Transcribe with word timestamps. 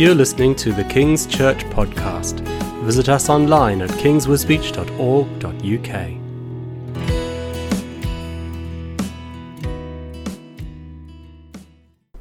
You're 0.00 0.14
listening 0.14 0.54
to 0.54 0.72
the 0.72 0.84
King's 0.84 1.26
Church 1.26 1.58
podcast. 1.64 2.40
Visit 2.84 3.10
us 3.10 3.28
online 3.28 3.82
at 3.82 3.90
kingswisbech.org.uk. 3.90 6.16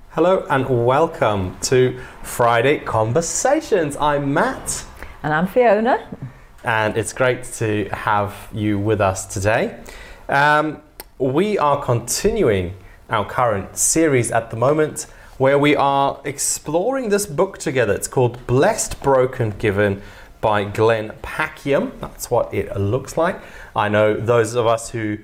Hello 0.09 0.45
and 0.49 0.85
welcome 0.85 1.57
to 1.61 1.97
Friday 2.21 2.79
Conversations. 2.79 3.95
I'm 3.95 4.33
Matt, 4.33 4.83
And 5.23 5.33
I'm 5.33 5.47
Fiona. 5.47 6.05
and 6.65 6.97
it's 6.97 7.13
great 7.13 7.45
to 7.59 7.87
have 7.93 8.49
you 8.51 8.77
with 8.77 8.99
us 8.99 9.25
today. 9.25 9.81
Um, 10.27 10.81
we 11.17 11.57
are 11.57 11.81
continuing 11.81 12.73
our 13.09 13.23
current 13.23 13.77
series 13.77 14.31
at 14.31 14.49
the 14.49 14.57
moment 14.57 15.05
where 15.39 15.57
we 15.57 15.73
are 15.73 16.19
exploring 16.25 17.07
this 17.07 17.25
book 17.25 17.57
together. 17.57 17.93
It's 17.93 18.09
called 18.09 18.45
Blessed, 18.45 19.01
Broken, 19.01 19.51
Given 19.51 20.01
by 20.41 20.65
Glenn 20.65 21.13
Packiam. 21.23 21.97
That's 22.01 22.29
what 22.29 22.53
it 22.53 22.75
looks 22.77 23.15
like. 23.15 23.39
I 23.73 23.87
know 23.87 24.13
those 24.13 24.55
of 24.55 24.67
us 24.67 24.89
who 24.89 25.17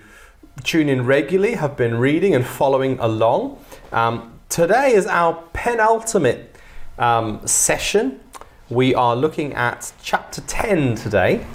tune 0.63 0.88
in 0.88 1.05
regularly 1.05 1.55
have 1.55 1.75
been 1.75 1.97
reading 1.97 2.33
and 2.33 2.45
following 2.45 2.97
along. 2.99 3.61
Um, 3.91 4.39
today 4.47 4.93
is 4.93 5.05
our 5.05 5.33
penultimate 5.51 6.55
um, 6.97 7.45
session. 7.45 8.21
We 8.69 8.95
are 8.95 9.17
looking 9.17 9.53
at 9.53 9.91
chapter 10.02 10.39
10 10.39 10.95
today, 10.95 11.45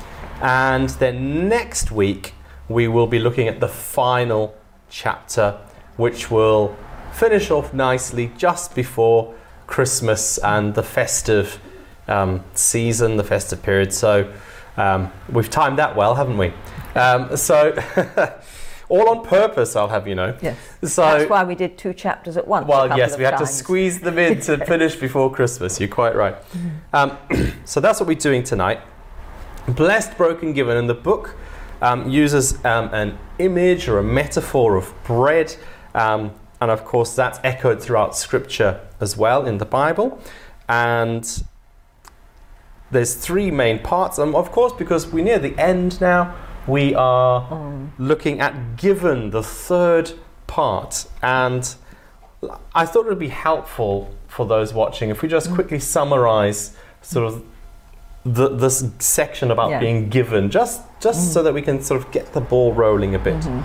and 0.42 0.90
then 0.90 1.48
next 1.48 1.90
week 1.90 2.34
we 2.68 2.88
will 2.88 3.06
be 3.06 3.20
looking 3.20 3.48
at 3.48 3.58
the 3.58 3.68
final 3.68 4.54
chapter, 4.90 5.58
which 5.96 6.30
will 6.30 6.76
finish 7.20 7.50
off 7.50 7.74
nicely 7.74 8.32
just 8.38 8.74
before 8.74 9.34
Christmas 9.66 10.38
and 10.38 10.74
the 10.74 10.82
festive 10.82 11.60
um, 12.08 12.42
season, 12.54 13.18
the 13.18 13.24
festive 13.24 13.62
period. 13.62 13.92
So 13.92 14.32
um, 14.78 15.12
we've 15.30 15.50
timed 15.50 15.78
that 15.78 15.94
well, 15.94 16.14
haven't 16.14 16.38
we? 16.38 16.54
Um, 16.94 17.36
so 17.36 17.76
all 18.88 19.10
on 19.10 19.22
purpose, 19.26 19.76
I'll 19.76 19.88
have 19.88 20.08
you 20.08 20.14
know. 20.14 20.34
Yes. 20.40 20.56
So 20.82 21.02
That's 21.02 21.28
why 21.28 21.44
we 21.44 21.54
did 21.54 21.76
two 21.76 21.92
chapters 21.92 22.38
at 22.38 22.48
once. 22.48 22.66
well, 22.66 22.96
yes, 22.96 23.18
we 23.18 23.24
had 23.24 23.36
to 23.36 23.46
squeeze 23.46 24.00
them 24.00 24.18
in 24.18 24.40
to 24.40 24.64
finish 24.72 24.96
before 24.96 25.30
Christmas. 25.30 25.78
You're 25.78 25.90
quite 25.90 26.16
right. 26.16 26.36
Um, 26.94 27.18
so 27.66 27.80
that's 27.80 28.00
what 28.00 28.06
we're 28.06 28.14
doing 28.14 28.42
tonight. 28.42 28.80
Blessed, 29.68 30.16
broken, 30.16 30.54
given, 30.54 30.78
and 30.78 30.88
the 30.88 30.94
book 30.94 31.36
um, 31.82 32.08
uses 32.08 32.64
um, 32.64 32.88
an 32.94 33.18
image 33.38 33.88
or 33.88 33.98
a 33.98 34.02
metaphor 34.02 34.76
of 34.76 34.94
bread, 35.04 35.54
um, 35.94 36.32
and 36.60 36.70
of 36.70 36.84
course 36.84 37.14
that's 37.14 37.38
echoed 37.44 37.82
throughout 37.82 38.16
Scripture 38.16 38.80
as 39.00 39.16
well 39.16 39.46
in 39.46 39.58
the 39.58 39.64
Bible. 39.64 40.18
And 40.68 41.42
there's 42.90 43.14
three 43.14 43.50
main 43.50 43.78
parts, 43.78 44.18
and 44.18 44.34
of 44.34 44.50
course, 44.50 44.72
because 44.72 45.06
we're 45.12 45.24
near 45.24 45.38
the 45.38 45.56
end 45.58 46.00
now, 46.00 46.34
we 46.66 46.94
are 46.94 47.42
Mm. 47.50 47.88
looking 47.98 48.40
at 48.40 48.76
given 48.76 49.30
the 49.30 49.42
third 49.42 50.12
part 50.46 51.06
and 51.22 51.74
i 52.74 52.84
thought 52.86 53.06
it 53.06 53.08
would 53.08 53.18
be 53.18 53.28
helpful 53.28 54.10
for 54.28 54.44
those 54.46 54.72
watching 54.74 55.10
if 55.10 55.22
we 55.22 55.28
Mm. 55.28 55.30
just 55.32 55.54
quickly 55.54 55.78
summarize 55.78 56.72
sort 57.02 57.26
of 57.26 57.42
the, 58.24 58.48
this 58.48 58.84
section 58.98 59.50
about 59.50 59.70
Yeah. 59.70 59.78
being 59.80 60.08
given 60.08 60.50
just 60.50 60.82
just 61.00 61.32
so 61.32 61.42
that 61.42 61.54
we 61.54 61.62
can 61.62 61.80
sort 61.82 62.00
of 62.00 62.10
get 62.10 62.32
the 62.34 62.40
ball 62.40 62.72
rolling 62.72 63.14
a 63.14 63.18
bit 63.18 63.36
Mm-hmm. 63.40 63.60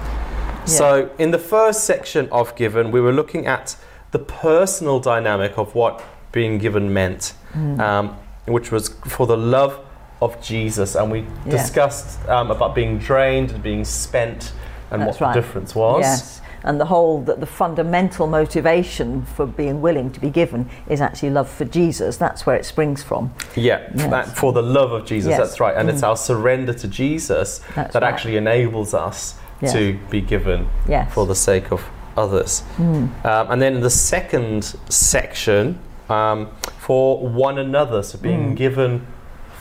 So 0.65 1.09
in 1.17 1.31
the 1.31 1.39
first 1.39 1.83
section 1.83 2.27
of 2.31 2.55
given 2.55 2.91
we 2.91 2.99
were 3.01 3.13
looking 3.13 3.45
at 3.45 3.75
the 4.11 4.19
personal 4.19 4.99
dynamic 4.99 5.57
of 5.57 5.75
what 5.75 6.03
being 6.31 6.57
given 6.57 6.93
meant 6.93 7.33
Mm. 7.55 7.79
um, 7.79 8.17
which 8.47 8.69
was 8.71 8.89
for 9.07 9.25
the 9.25 9.37
love 9.37 9.79
of 10.21 10.41
Jesus, 10.41 10.95
and 10.95 11.09
we 11.11 11.25
Yes. 11.45 11.63
discussed 11.63 12.27
um, 12.27 12.51
about 12.51 12.75
being 12.75 12.97
drained 12.99 13.51
and 13.51 13.63
being 13.63 13.85
spent, 13.85 14.51
and 14.91 15.01
That's 15.01 15.19
what 15.19 15.27
right. 15.27 15.33
the 15.35 15.41
difference 15.41 15.73
was. 15.73 16.01
Yes. 16.01 16.41
And 16.63 16.79
the 16.81 16.85
whole, 16.85 17.21
that 17.21 17.39
the 17.39 17.45
fundamental 17.45 18.27
motivation 18.27 19.21
for 19.35 19.45
being 19.45 19.81
willing 19.81 20.09
to 20.11 20.19
be 20.19 20.29
given 20.29 20.67
is 20.89 20.99
actually 20.99 21.29
love 21.29 21.47
for 21.49 21.63
Jesus. 21.65 22.17
That's 22.17 22.45
where 22.45 22.55
it 22.55 22.65
springs 22.65 23.03
from. 23.03 23.31
Yeah, 23.55 23.81
Yes. 23.93 24.09
that- 24.09 24.27
for 24.35 24.51
the 24.51 24.63
love 24.63 24.91
of 24.91 25.05
Jesus. 25.05 25.29
Yes. 25.29 25.39
That's 25.39 25.59
right, 25.59 25.75
and 25.77 25.89
it's 25.89 26.03
our 26.03 26.17
surrender 26.17 26.73
to 26.73 26.87
Jesus 26.87 27.61
That's 27.75 27.93
that 27.93 28.01
right. 28.01 28.11
actually 28.13 28.35
enables 28.37 28.93
us 28.93 29.35
Yes. 29.61 29.73
to 29.73 29.97
be 30.09 30.21
given 30.21 30.67
Yes. 30.87 31.13
for 31.13 31.25
the 31.25 31.35
sake 31.35 31.71
of 31.71 31.81
others. 32.17 32.63
Mm. 32.77 33.09
Um, 33.25 33.51
and 33.51 33.61
then 33.61 33.79
the 33.81 33.89
second 33.89 34.75
section 34.89 35.79
um, 36.09 36.49
for 36.77 37.19
one 37.27 37.57
another, 37.57 38.03
so 38.03 38.17
being 38.19 38.51
Mm. 38.51 38.55
given 38.55 39.07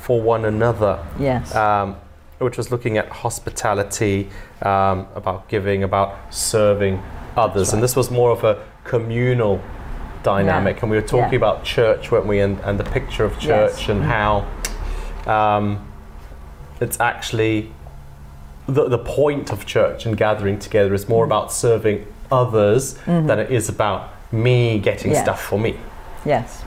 for 0.03 0.21
one 0.21 0.45
another. 0.45 0.99
Yes. 1.19 1.55
um, 1.55 1.97
which 2.41 2.59
was 2.59 2.71
looking 2.71 2.99
at 2.99 3.09
hospitality, 3.09 4.29
um, 4.61 5.07
about 5.15 5.49
giving, 5.49 5.83
about 5.85 6.17
serving 6.31 7.01
others. 7.37 7.73
And 7.73 7.83
this 7.83 7.97
was 7.97 8.11
more 8.11 8.31
of 8.31 8.45
a 8.45 8.59
communal 8.83 9.61
dynamic. 10.23 10.83
And 10.83 10.91
we 10.91 10.97
were 10.99 11.07
talking 11.07 11.33
Yeah. 11.33 11.37
about 11.39 11.65
church, 11.65 12.11
weren't 12.11 12.27
we? 12.27 12.41
And, 12.41 12.59
and 12.65 12.79
the 12.79 12.85
picture 12.85 13.25
of 13.25 13.39
church 13.39 13.79
Yes. 13.81 13.89
and 13.89 14.03
Mm. 14.03 14.07
how 14.07 14.45
um, 15.33 15.79
it's 16.81 17.01
actually 17.01 17.73
the, 18.67 18.89
the 18.89 18.99
point 18.99 19.51
of 19.53 19.67
church 19.67 20.07
and 20.07 20.17
gathering 20.17 20.59
together 20.59 20.95
is 20.95 21.05
Mm. 21.05 21.09
more 21.11 21.25
about 21.25 21.53
serving 21.53 22.07
others 22.33 22.95
than 23.07 23.39
it 23.39 23.51
is 23.51 23.69
about 23.69 24.11
me 24.33 24.79
getting 24.79 25.15
stuff 25.15 25.41
for 25.43 25.59
me. 25.59 25.77
yes. 26.25 26.63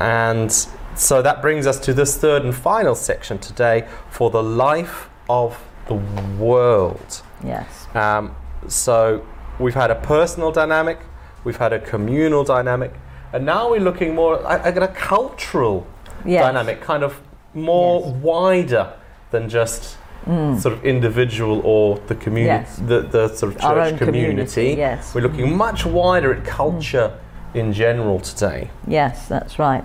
And 0.00 0.50
so 0.94 1.22
that 1.22 1.40
brings 1.42 1.66
us 1.66 1.78
to 1.80 1.92
this 1.94 2.16
third 2.16 2.44
and 2.44 2.54
final 2.54 2.94
section 2.94 3.38
today 3.38 3.86
for 4.10 4.30
the 4.30 4.42
life 4.42 5.08
of 5.28 5.58
the 5.86 5.94
world. 6.38 7.22
Yes. 7.44 7.86
Um, 7.94 8.34
so 8.68 9.24
we've 9.58 9.74
had 9.74 9.90
a 9.90 9.94
personal 9.96 10.50
dynamic, 10.52 10.98
we've 11.44 11.56
had 11.56 11.72
a 11.72 11.78
communal 11.78 12.44
dynamic, 12.44 12.92
and 13.32 13.44
now 13.46 13.70
we're 13.70 13.80
looking 13.80 14.14
more 14.14 14.44
at 14.46 14.76
at 14.76 14.82
a 14.82 14.88
cultural 14.88 15.86
Yes. 16.24 16.42
dynamic, 16.44 16.80
kind 16.80 17.02
of 17.02 17.20
more 17.54 18.00
Yes. 18.00 18.14
wider 18.22 18.92
than 19.30 19.48
just 19.48 19.96
Mm. 20.26 20.60
sort 20.60 20.74
of 20.74 20.84
individual 20.84 21.60
or 21.64 21.98
the 22.06 22.14
community, 22.14 22.46
Yes. 22.46 22.76
the, 22.76 23.00
the 23.00 23.28
sort 23.34 23.54
of 23.54 23.60
church 23.60 23.92
own 23.92 23.98
community, 23.98 24.74
yes. 24.78 25.14
We're 25.14 25.22
looking 25.22 25.56
much 25.56 25.84
wider 25.84 26.32
at 26.32 26.44
mm. 26.44 26.46
culture 26.46 27.18
in 27.54 27.72
general 27.72 28.20
today. 28.20 28.70
Yes, 28.86 29.26
that's 29.26 29.58
right. 29.58 29.84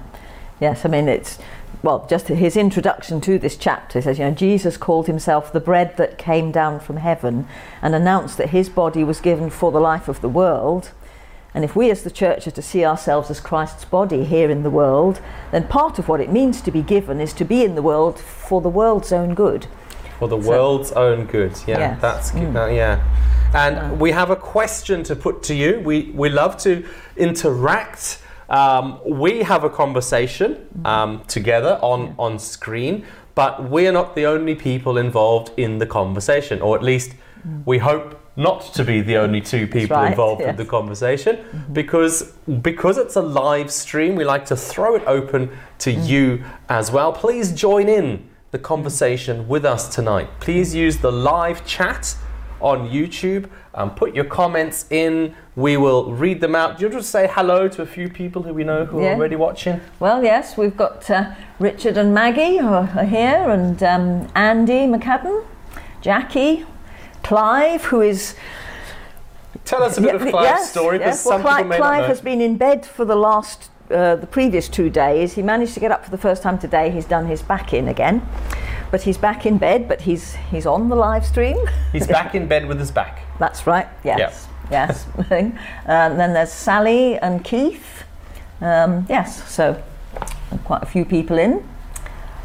Yes, 0.59 0.85
I 0.85 0.89
mean, 0.89 1.07
it's, 1.07 1.39
well, 1.83 2.05
just 2.09 2.27
his 2.27 2.55
introduction 2.55 3.21
to 3.21 3.39
this 3.39 3.55
chapter 3.57 4.01
says, 4.01 4.19
you 4.19 4.25
know, 4.25 4.31
Jesus 4.31 4.77
called 4.77 5.07
himself 5.07 5.51
the 5.51 5.59
bread 5.59 5.97
that 5.97 6.17
came 6.17 6.51
down 6.51 6.79
from 6.79 6.97
heaven 6.97 7.47
and 7.81 7.93
announced 7.95 8.37
that 8.37 8.49
his 8.49 8.69
body 8.69 9.03
was 9.03 9.19
given 9.19 9.49
for 9.49 9.71
the 9.71 9.79
life 9.79 10.07
of 10.07 10.21
the 10.21 10.29
world. 10.29 10.91
And 11.53 11.63
if 11.63 11.75
we 11.75 11.89
as 11.89 12.03
the 12.03 12.11
church 12.11 12.45
are 12.47 12.51
to 12.51 12.61
see 12.61 12.85
ourselves 12.85 13.31
as 13.31 13.39
Christ's 13.39 13.85
body 13.85 14.25
here 14.25 14.49
in 14.49 14.63
the 14.63 14.69
world, 14.69 15.19
then 15.51 15.67
part 15.67 15.97
of 15.97 16.07
what 16.07 16.19
it 16.19 16.31
means 16.31 16.61
to 16.61 16.71
be 16.71 16.81
given 16.81 17.19
is 17.19 17.33
to 17.33 17.45
be 17.45 17.63
in 17.63 17.75
the 17.75 17.81
world 17.81 18.19
for 18.19 18.61
the 18.61 18.69
world's 18.69 19.11
own 19.11 19.33
good. 19.33 19.67
For 20.19 20.27
the 20.27 20.41
So- 20.41 20.49
world's 20.49 20.91
own 20.93 21.25
good. 21.25 21.51
Yeah, 21.67 21.79
Yes. 21.79 21.97
that's 22.01 22.31
good. 22.31 22.53
Mm. 22.53 22.75
Yeah. 22.75 22.99
And 23.53 23.75
Yeah. 23.75 23.91
we 23.93 24.11
have 24.11 24.29
a 24.31 24.35
question 24.35 25.03
to 25.03 25.15
put 25.15 25.43
to 25.43 25.53
you. 25.53 25.81
We, 25.83 26.11
we 26.15 26.29
love 26.29 26.57
to 26.63 26.83
interact. 27.15 28.19
Um, 28.49 28.99
we 29.05 29.43
have 29.43 29.63
a 29.63 29.69
conversation 29.69 30.57
um, 30.85 31.21
together 31.27 31.77
on, 31.81 32.15
on 32.17 32.39
screen, 32.39 33.03
but 33.35 33.69
we're 33.69 33.91
not 33.91 34.15
the 34.15 34.25
only 34.25 34.55
people 34.55 34.97
involved 34.97 35.51
in 35.57 35.77
the 35.79 35.85
conversation, 35.85 36.61
or 36.61 36.75
at 36.75 36.83
least 36.83 37.11
we 37.65 37.77
hope 37.77 38.19
not 38.35 38.73
to 38.73 38.83
be 38.83 39.01
the 39.01 39.17
only 39.17 39.41
two 39.41 39.65
people 39.67 39.97
right, 39.97 40.11
involved 40.11 40.41
in 40.41 40.55
the 40.55 40.65
conversation 40.65 41.39
because 41.73 42.33
because 42.61 42.97
it's 42.99 43.15
a 43.15 43.21
live 43.21 43.71
stream 43.71 44.15
we 44.15 44.23
like 44.23 44.45
to 44.45 44.55
throw 44.55 44.95
it 44.95 45.01
open 45.07 45.49
to 45.79 45.91
you 45.91 46.43
as 46.69 46.91
well 46.91 47.11
please 47.11 47.51
join 47.51 47.89
in 47.89 48.23
the 48.57 48.63
conversation 48.63 49.47
with 49.47 49.63
us 49.63 49.93
tonight. 49.93 50.27
Please 50.39 50.73
use 50.73 50.97
the 50.97 51.11
live 51.11 51.63
chat 51.63 52.17
on 52.59 52.89
youtube 52.89 53.47
and 53.75 53.95
put 53.95 54.15
your 54.15 54.25
comments 54.25 54.87
in. 54.89 55.35
We 55.55 55.77
will 55.77 56.11
read 56.11 56.41
them 56.41 56.55
out. 56.55 56.77
Do 56.77 56.81
you'll 56.81 56.91
just 56.91 57.11
say 57.11 57.29
hello 57.31 57.67
to 57.67 57.83
a 57.83 57.85
few 57.85 58.09
people 58.09 58.41
who 58.41 58.55
we 58.55 58.63
know 58.63 58.85
who 58.85 58.99
are 59.03 59.13
already 59.13 59.35
watching? 59.35 59.79
Well, 59.99 60.23
yes, 60.23 60.57
we've 60.57 60.75
got 60.75 61.07
uh, 61.11 61.35
Richard 61.59 61.97
and 61.97 62.15
Maggie 62.15 62.57
who 62.57 62.67
are 62.67 63.03
here, 63.03 63.47
and 63.47 63.81
um, 63.83 64.27
Andy 64.33 64.87
McCadden, 64.87 65.45
Jackie, 66.01 66.65
Clive, 67.21 67.83
who 67.85 68.01
is 68.01 68.35
tell 69.65 69.83
us 69.83 69.99
a 69.99 70.01
bit 70.01 70.15
of 70.15 70.21
Clive's 70.21 70.45
yes, 70.45 70.71
story 70.71 70.97
because 70.97 71.17
yes. 71.17 71.25
Well, 71.27 71.41
Clive, 71.41 71.67
Clive 71.67 72.05
has 72.05 72.21
been 72.21 72.41
in 72.41 72.57
bed 72.57 72.87
for 72.87 73.05
the 73.05 73.15
last, 73.15 73.69
uh, 73.91 74.15
the 74.15 74.27
previous 74.27 74.69
two 74.69 74.89
days. 74.89 75.33
He 75.33 75.41
managed 75.41 75.73
to 75.75 75.79
get 75.79 75.91
up 75.91 76.03
for 76.05 76.11
the 76.11 76.17
first 76.17 76.43
time 76.43 76.57
today. 76.57 76.91
He's 76.91 77.05
done 77.05 77.27
his 77.27 77.41
back 77.41 77.73
in 77.73 77.87
again, 77.87 78.27
but 78.91 79.03
he's 79.03 79.17
back 79.17 79.45
in 79.45 79.57
bed. 79.57 79.87
But 79.87 80.01
he's 80.01 80.35
he's 80.51 80.65
on 80.65 80.89
the 80.89 80.95
live 80.95 81.25
stream. 81.25 81.57
he's 81.91 82.07
back 82.19 82.35
in 82.35 82.47
bed 82.47 82.67
with 82.67 82.79
his 82.79 82.91
back 82.91 83.21
That's 83.39 83.65
right. 83.67 83.87
Yes. 84.03 84.47
Yes. 84.69 85.07
and 85.31 86.19
then 86.19 86.33
there's 86.33 86.51
Sally 86.51 87.17
and 87.17 87.43
Keith. 87.43 88.03
Um, 88.61 89.05
yes. 89.09 89.47
So 89.49 89.81
quite 90.63 90.83
a 90.83 90.85
few 90.85 91.05
people 91.05 91.37
in. 91.37 91.67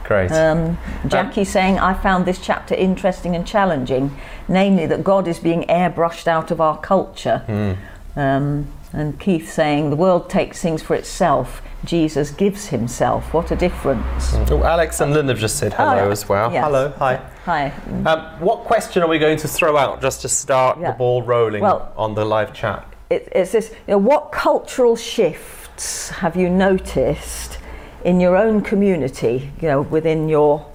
Great. 0.05 0.33
Um, 0.33 0.79
Jackie 1.07 1.45
saying, 1.45 1.79
I 1.79 1.95
found 1.95 2.27
this 2.27 2.39
chapter 2.39 2.75
interesting 2.75 3.37
and 3.37 3.47
challenging, 3.47 4.17
namely 4.49 4.87
that 4.87 5.05
God 5.05 5.29
is 5.29 5.39
being 5.39 5.63
airbrushed 5.63 6.27
out 6.27 6.51
of 6.51 6.61
our 6.61 6.79
culture. 6.79 7.45
Mm. 7.47 7.77
Um, 8.17 8.67
and 8.93 9.19
Keith 9.19 9.51
saying, 9.51 9.91
the 9.91 9.97
world 9.97 10.29
takes 10.29 10.61
things 10.61 10.83
for 10.83 10.95
itself, 10.95 11.63
Jesus 11.85 12.31
gives 12.31 12.67
himself. 12.69 13.33
What 13.35 13.51
a 13.51 13.57
difference. 13.57 14.35
Oh, 14.51 14.63
Alex 14.63 15.01
and 15.01 15.13
Lynn 15.13 15.29
have 15.29 15.39
just 15.39 15.57
said 15.57 15.73
hello 15.73 16.09
Oh, 16.09 16.11
as 16.11 16.29
well. 16.29 16.53
Yes. 16.53 16.65
Hello, 16.65 16.91
hi. 16.99 17.17
Hi. 17.45 17.73
Um, 18.05 18.21
what 18.41 18.61
question 18.61 19.03
are 19.03 19.09
we 19.09 19.19
going 19.19 19.39
to 19.39 19.49
throw 19.49 19.77
out 19.77 20.01
just 20.01 20.21
to 20.23 20.29
start 20.29 20.79
Yeah. 20.79 20.93
the 20.93 20.99
ball 20.99 21.23
rolling 21.23 21.63
Well- 21.63 21.93
on 21.97 22.15
the 22.15 22.25
live 22.25 22.53
chat? 22.53 22.87
It, 23.11 23.29
it's 23.33 23.53
this, 23.53 23.71
you 23.87 23.93
know, 23.93 23.99
what 23.99 24.31
cultural 24.33 24.97
shifts 24.97 26.11
have 26.11 26.37
you 26.37 26.49
noticed 26.49 27.59
in 28.05 28.21
your 28.21 28.37
own 28.37 28.63
community, 28.63 29.53
you 29.61 29.69
know, 29.69 29.81
within 29.83 30.29
your 30.29 30.67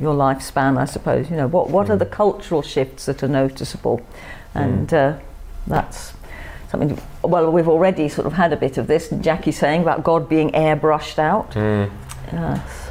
your 0.00 0.14
lifespan, 0.14 0.76
I 0.76 0.84
suppose, 0.84 1.30
you 1.30 1.36
know, 1.36 1.46
what, 1.46 1.70
what 1.70 1.88
are 1.90 1.96
the 1.96 2.06
cultural 2.06 2.60
shifts 2.60 3.06
that 3.06 3.22
are 3.22 3.28
noticeable? 3.28 4.00
And 4.52 4.92
uh, 4.92 5.18
that's 5.68 6.12
something, 6.70 6.98
well, 7.22 7.50
we've 7.50 7.68
already 7.68 8.08
sort 8.08 8.26
of 8.26 8.32
had 8.32 8.52
a 8.52 8.56
bit 8.56 8.78
of 8.78 8.86
this, 8.86 9.08
Jackie 9.20 9.52
saying 9.52 9.82
about 9.82 10.04
God 10.04 10.28
being 10.28 10.50
airbrushed 10.50 11.18
out. 11.18 11.50
Mm. 11.52 11.90
Yes. 12.32 12.90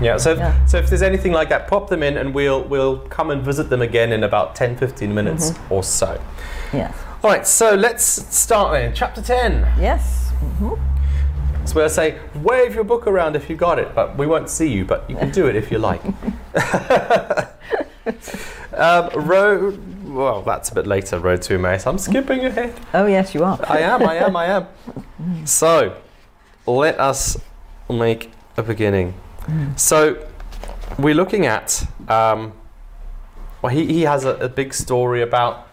Yeah, 0.00 0.16
so 0.18 0.32
if, 0.32 0.38
Yeah. 0.38 0.66
so 0.66 0.78
if 0.78 0.88
there's 0.90 1.02
anything 1.02 1.32
like 1.32 1.48
that, 1.48 1.68
pop 1.68 1.88
them 1.88 2.02
in 2.02 2.18
and 2.18 2.34
we'll 2.34 2.62
we'll 2.64 2.98
come 3.08 3.30
and 3.30 3.42
visit 3.42 3.70
them 3.70 3.80
again 3.80 4.12
in 4.12 4.24
about 4.24 4.54
10 4.54 4.76
15 4.76 5.14
minutes 5.14 5.52
Mm-hmm. 5.52 5.72
or 5.72 5.82
so. 5.82 6.20
Yes. 6.72 6.94
All 7.24 7.30
right, 7.30 7.46
so 7.46 7.74
let's 7.74 8.04
start 8.04 8.72
then. 8.72 8.92
Chapter 8.94 9.22
10. 9.22 9.66
Yes. 9.80 10.30
hmm 10.58 10.74
So 11.64 11.76
we'll 11.76 11.88
say, 11.88 12.18
wave 12.34 12.74
your 12.74 12.84
book 12.84 13.06
around 13.06 13.36
if 13.36 13.48
you 13.48 13.56
got 13.56 13.78
it, 13.78 13.94
but 13.94 14.18
we 14.18 14.26
won't 14.26 14.50
see 14.50 14.68
you, 14.68 14.84
but 14.84 15.08
you 15.08 15.16
can 15.16 15.30
do 15.30 15.46
it 15.46 15.56
if 15.56 15.70
you 15.72 15.78
like. 15.78 16.02
um, 18.74 19.08
road, 19.26 19.80
well, 20.16 20.42
that's 20.42 20.70
a 20.70 20.74
bit 20.74 20.86
later, 20.86 21.18
Road 21.18 21.42
to 21.42 21.54
Emmaus. 21.54 21.86
I'm 21.86 21.98
skipping 21.98 22.44
ahead. 22.44 22.74
Oh, 22.94 23.06
yes, 23.06 23.34
you 23.34 23.44
are. 23.44 23.58
I 23.68 23.80
am, 23.80 24.02
I 24.02 24.14
am, 24.16 24.36
I 24.36 24.46
am. 24.46 24.66
So, 25.46 25.96
let 26.66 26.98
us 26.98 27.38
make 27.90 28.30
a 28.56 28.62
beginning. 28.62 29.14
So, 29.76 30.26
we're 30.98 31.14
looking 31.14 31.46
at, 31.46 31.86
um, 32.08 32.52
well, 33.62 33.72
he, 33.72 33.86
he 33.86 34.02
has 34.02 34.24
a, 34.24 34.36
a 34.36 34.48
big 34.48 34.72
story 34.72 35.22
about 35.22 35.68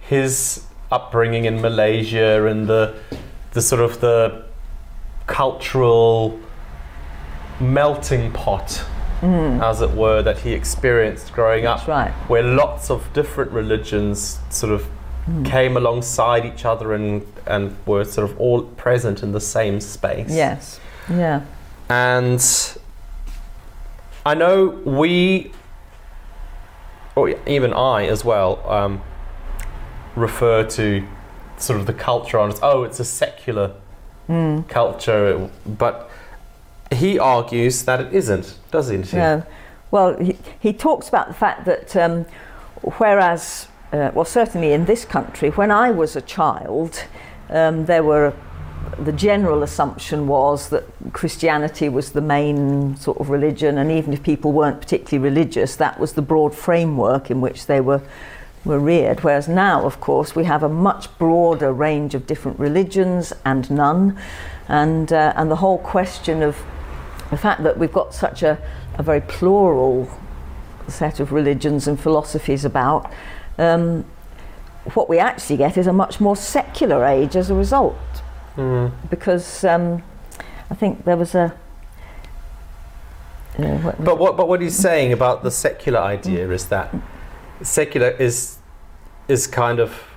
his 0.00 0.66
upbringing 0.90 1.44
in 1.44 1.60
Malaysia 1.60 2.46
and 2.46 2.66
the, 2.66 2.94
the 3.52 3.62
sort 3.62 3.80
of 3.80 4.00
the 4.00 4.44
cultural 5.26 6.38
melting 7.60 8.32
pot, 8.32 8.84
Mm-hmm. 9.20 9.60
as 9.60 9.82
it 9.82 9.90
were, 9.90 10.22
that 10.22 10.38
he 10.38 10.52
experienced 10.52 11.32
growing 11.32 11.66
up 11.66 11.88
right. 11.88 12.12
where 12.28 12.42
lots 12.42 12.88
of 12.88 13.12
different 13.12 13.50
religions 13.50 14.38
sort 14.48 14.72
of 14.72 14.86
mm. 15.26 15.44
came 15.44 15.76
alongside 15.76 16.44
each 16.44 16.64
other 16.64 16.94
and, 16.94 17.26
and 17.44 17.76
were 17.84 18.04
sort 18.04 18.30
of 18.30 18.40
all 18.40 18.62
present 18.62 19.24
in 19.24 19.32
the 19.32 19.40
same 19.40 19.80
space. 19.80 20.30
Yes. 20.30 20.78
Yeah. 21.10 21.42
And 21.88 22.40
I 24.24 24.34
know 24.34 24.66
we, 24.66 25.50
or 27.16 27.34
even 27.46 27.72
I 27.72 28.06
as 28.06 28.24
well, 28.24 28.62
um, 28.70 29.02
refer 30.14 30.64
to 30.64 31.04
sort 31.56 31.80
of 31.80 31.86
the 31.86 31.94
culture 31.94 32.38
on 32.38 32.52
as, 32.52 32.60
oh, 32.62 32.84
it's 32.84 33.00
a 33.00 33.04
secular 33.04 33.74
mm. 34.28 34.68
culture, 34.68 35.50
but 35.66 36.07
he 36.92 37.18
argues 37.18 37.82
that 37.84 38.00
it 38.00 38.12
isn't, 38.12 38.58
doesn't 38.70 39.06
he? 39.06 39.16
Yeah. 39.16 39.42
Well, 39.90 40.18
he, 40.18 40.36
he 40.58 40.72
talks 40.72 41.08
about 41.08 41.28
the 41.28 41.34
fact 41.34 41.64
that 41.64 41.96
um, 41.96 42.24
whereas, 42.98 43.68
uh, 43.92 44.10
well, 44.14 44.24
certainly 44.24 44.72
in 44.72 44.84
this 44.84 45.04
country, 45.04 45.50
when 45.50 45.70
I 45.70 45.90
was 45.90 46.16
a 46.16 46.20
child, 46.20 47.04
um, 47.50 47.86
there 47.86 48.02
were 48.02 48.34
the 48.98 49.12
general 49.12 49.62
assumption 49.62 50.26
was 50.26 50.70
that 50.70 50.84
Christianity 51.12 51.88
was 51.88 52.12
the 52.12 52.20
main 52.20 52.96
sort 52.96 53.18
of 53.18 53.30
religion, 53.30 53.78
and 53.78 53.90
even 53.90 54.12
if 54.12 54.22
people 54.22 54.52
weren't 54.52 54.80
particularly 54.80 55.28
religious, 55.28 55.76
that 55.76 56.00
was 56.00 56.14
the 56.14 56.22
broad 56.22 56.54
framework 56.54 57.30
in 57.30 57.40
which 57.40 57.66
they 57.66 57.80
were 57.80 58.02
were 58.64 58.78
reared. 58.78 59.22
Whereas 59.22 59.48
now, 59.48 59.84
of 59.84 60.00
course, 60.00 60.34
we 60.34 60.44
have 60.44 60.62
a 60.62 60.68
much 60.68 61.16
broader 61.16 61.72
range 61.72 62.14
of 62.14 62.26
different 62.26 62.58
religions 62.58 63.32
and 63.44 63.70
none, 63.70 64.18
and 64.68 65.12
uh, 65.12 65.32
and 65.36 65.50
the 65.50 65.56
whole 65.56 65.78
question 65.78 66.42
of 66.42 66.56
the 67.30 67.36
fact 67.36 67.62
that 67.62 67.78
we've 67.78 67.92
got 67.92 68.14
such 68.14 68.42
a, 68.42 68.58
a 68.94 69.02
very 69.02 69.20
plural 69.20 70.10
set 70.88 71.20
of 71.20 71.32
religions 71.32 71.86
and 71.86 72.00
philosophies 72.00 72.64
about, 72.64 73.12
um, 73.58 74.04
what 74.94 75.08
we 75.08 75.18
actually 75.18 75.56
get 75.56 75.76
is 75.76 75.86
a 75.86 75.92
much 75.92 76.20
more 76.20 76.36
secular 76.36 77.04
age 77.04 77.36
as 77.36 77.50
a 77.50 77.54
result. 77.54 77.96
Mm. 78.56 78.92
Because 79.10 79.64
um, 79.64 80.02
I 80.70 80.74
think 80.74 81.04
there 81.04 81.16
was 81.16 81.34
a. 81.34 81.54
Uh, 83.58 83.76
what 83.78 84.04
But 84.04 84.18
what, 84.18 84.36
but 84.36 84.48
what 84.48 84.60
he's 84.60 84.76
saying 84.76 85.12
about 85.12 85.42
the 85.42 85.50
secular 85.50 86.00
idea 86.00 86.50
is 86.50 86.68
that 86.68 86.94
secular 87.62 88.10
is 88.10 88.58
is 89.26 89.46
kind 89.46 89.78
of 89.78 90.07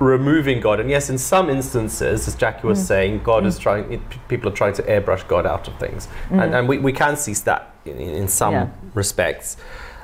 removing 0.00 0.60
God. 0.60 0.80
And 0.80 0.90
yes, 0.90 1.10
in 1.10 1.18
some 1.18 1.48
instances, 1.48 2.26
as 2.26 2.34
Jackie 2.34 2.66
was 2.66 2.80
mm. 2.80 2.86
saying, 2.86 3.22
God 3.22 3.46
is 3.46 3.58
mm. 3.58 3.62
trying. 3.62 3.92
It, 3.92 4.00
people 4.28 4.50
are 4.50 4.54
trying 4.54 4.74
to 4.74 4.82
airbrush 4.82 5.28
God 5.28 5.46
out 5.46 5.68
of 5.68 5.78
things, 5.78 6.08
mm. 6.28 6.42
and, 6.42 6.54
and 6.54 6.68
we, 6.68 6.78
we 6.78 6.92
can 6.92 7.16
see 7.16 7.34
that 7.34 7.74
in, 7.84 7.98
in 7.98 8.28
some 8.28 8.54
Yeah. 8.54 8.68
respects. 8.94 9.56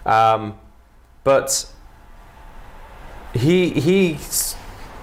Um, 0.04 0.58
but 1.25 1.66
he 3.34 3.70
he's 3.70 4.54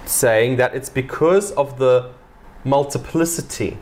saying 0.06 0.56
that 0.56 0.74
it's 0.74 0.88
because 0.88 1.50
of 1.52 1.78
the 1.78 2.10
multiplicity 2.64 3.76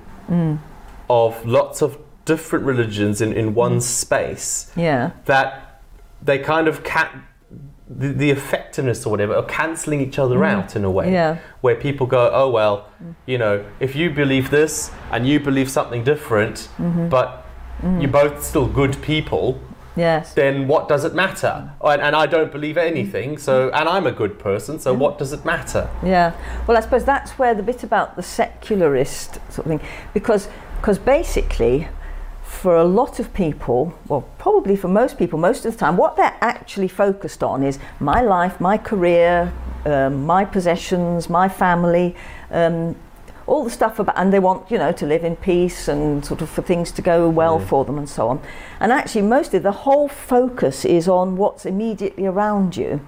of 1.08 1.44
lots 1.46 1.82
of 1.82 1.98
different 2.24 2.64
religions 2.64 3.20
in, 3.20 3.32
in 3.32 3.54
one 3.54 3.80
space 3.80 4.72
yeah, 4.76 5.10
that 5.26 5.82
they 6.22 6.38
kind 6.38 6.68
of 6.68 6.82
can 6.84 7.24
the, 7.88 8.08
the 8.08 8.30
effectiveness 8.30 9.04
or 9.04 9.10
whatever 9.10 9.34
are 9.34 9.44
cancelling 9.44 10.00
each 10.00 10.18
other 10.18 10.36
mm-hmm. 10.36 10.60
out 10.60 10.76
in 10.76 10.84
a 10.84 10.90
way 10.90 11.12
yeah, 11.12 11.38
where 11.60 11.74
people 11.74 12.06
go 12.06 12.30
oh 12.32 12.48
well 12.48 12.88
you 13.26 13.36
know 13.36 13.64
if 13.80 13.94
you 13.96 14.10
believe 14.10 14.50
this 14.50 14.90
and 15.10 15.26
you 15.26 15.40
believe 15.40 15.70
something 15.70 16.04
different 16.04 16.68
mm-hmm. 16.78 17.08
but 17.08 17.44
mm-hmm. 17.78 18.00
you're 18.00 18.10
both 18.10 18.42
still 18.42 18.66
good 18.66 19.00
people 19.02 19.60
yes, 19.96 20.32
then 20.32 20.66
what 20.66 20.88
does 20.88 21.04
it 21.04 21.14
matter? 21.14 21.70
Mm. 21.82 21.92
And, 21.92 22.02
and 22.02 22.16
i 22.16 22.24
don't 22.24 22.50
believe 22.50 22.78
anything 22.78 23.36
so 23.36 23.68
and 23.70 23.88
i'm 23.88 24.06
a 24.06 24.12
good 24.12 24.38
person 24.38 24.78
so 24.78 24.94
what 24.94 25.18
does 25.18 25.32
it 25.32 25.44
matter? 25.44 25.90
Yeah. 26.02 26.32
Well, 26.66 26.76
I 26.76 26.80
suppose 26.80 27.04
that's 27.04 27.32
where 27.32 27.54
the 27.54 27.62
bit 27.62 27.82
about 27.82 28.16
the 28.16 28.22
secularist 28.22 29.34
sort 29.52 29.66
of 29.66 29.66
thing, 29.66 29.80
because 30.14 30.48
because 30.82 30.98
basically, 30.98 31.86
for 32.62 32.76
a 32.76 32.84
lot 32.84 33.18
of 33.18 33.34
people, 33.34 33.92
well, 34.06 34.20
probably 34.38 34.76
for 34.76 34.86
most 34.86 35.18
people, 35.18 35.36
most 35.36 35.64
of 35.64 35.72
the 35.72 35.78
time, 35.78 35.96
what 35.96 36.14
they're 36.14 36.38
actually 36.40 36.86
focused 36.86 37.42
on 37.42 37.64
is 37.64 37.80
my 37.98 38.20
life, 38.20 38.60
my 38.60 38.78
career, 38.78 39.52
um, 39.84 40.24
my 40.24 40.44
possessions, 40.44 41.28
my 41.28 41.48
family. 41.48 42.14
Um, 42.52 42.94
all 43.48 43.64
the 43.64 43.70
stuff 43.70 43.98
about, 43.98 44.16
and 44.16 44.32
they 44.32 44.38
want, 44.38 44.70
you 44.70 44.78
know, 44.78 44.92
to 44.92 45.04
live 45.04 45.24
in 45.24 45.34
peace 45.34 45.88
and 45.88 46.24
sort 46.24 46.40
of 46.40 46.48
for 46.48 46.62
things 46.62 46.92
to 46.92 47.02
go 47.02 47.28
well 47.28 47.58
for 47.58 47.84
them 47.84 47.98
and 47.98 48.08
so 48.08 48.28
on. 48.28 48.40
And 48.78 48.92
actually, 48.92 49.22
mostly 49.22 49.58
the 49.58 49.72
whole 49.72 50.06
focus 50.06 50.84
is 50.84 51.08
on 51.08 51.36
what's 51.36 51.66
immediately 51.66 52.26
around 52.26 52.76
you. 52.76 53.00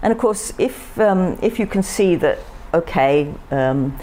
And 0.00 0.12
of 0.12 0.18
course, 0.18 0.52
if 0.58 0.96
um, 1.00 1.36
if 1.42 1.58
you 1.58 1.66
can 1.66 1.82
see 1.82 2.14
that, 2.14 2.38
okay, 2.72 3.34
um, 3.50 3.98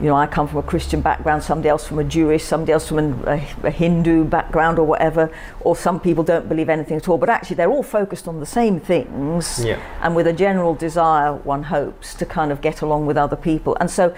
you 0.00 0.06
know, 0.06 0.16
I 0.16 0.26
come 0.26 0.48
from 0.48 0.58
a 0.58 0.62
Christian 0.62 1.00
background, 1.00 1.42
somebody 1.42 1.68
else 1.68 1.86
from 1.86 1.98
a 2.00 2.04
Jewish, 2.04 2.42
somebody 2.44 2.72
else 2.72 2.88
from 2.88 2.98
an, 2.98 3.22
a, 3.26 3.46
a 3.62 3.70
Hindu 3.70 4.24
background 4.24 4.78
or 4.78 4.84
whatever, 4.86 5.30
or 5.60 5.76
some 5.76 6.00
people 6.00 6.24
don't 6.24 6.48
believe 6.48 6.68
anything 6.68 6.96
at 6.96 7.08
all, 7.08 7.16
but 7.18 7.28
actually 7.28 7.56
they're 7.56 7.70
all 7.70 7.82
focused 7.84 8.26
on 8.26 8.40
the 8.40 8.46
same 8.46 8.80
things 8.80 9.64
Yeah. 9.64 9.78
and 10.02 10.16
with 10.16 10.26
a 10.26 10.32
general 10.32 10.74
desire, 10.74 11.32
one 11.32 11.64
hopes, 11.64 12.14
to 12.14 12.26
kind 12.26 12.50
of 12.50 12.60
get 12.60 12.82
along 12.82 13.06
with 13.06 13.16
other 13.16 13.36
people. 13.36 13.76
And 13.80 13.88
so 13.90 14.12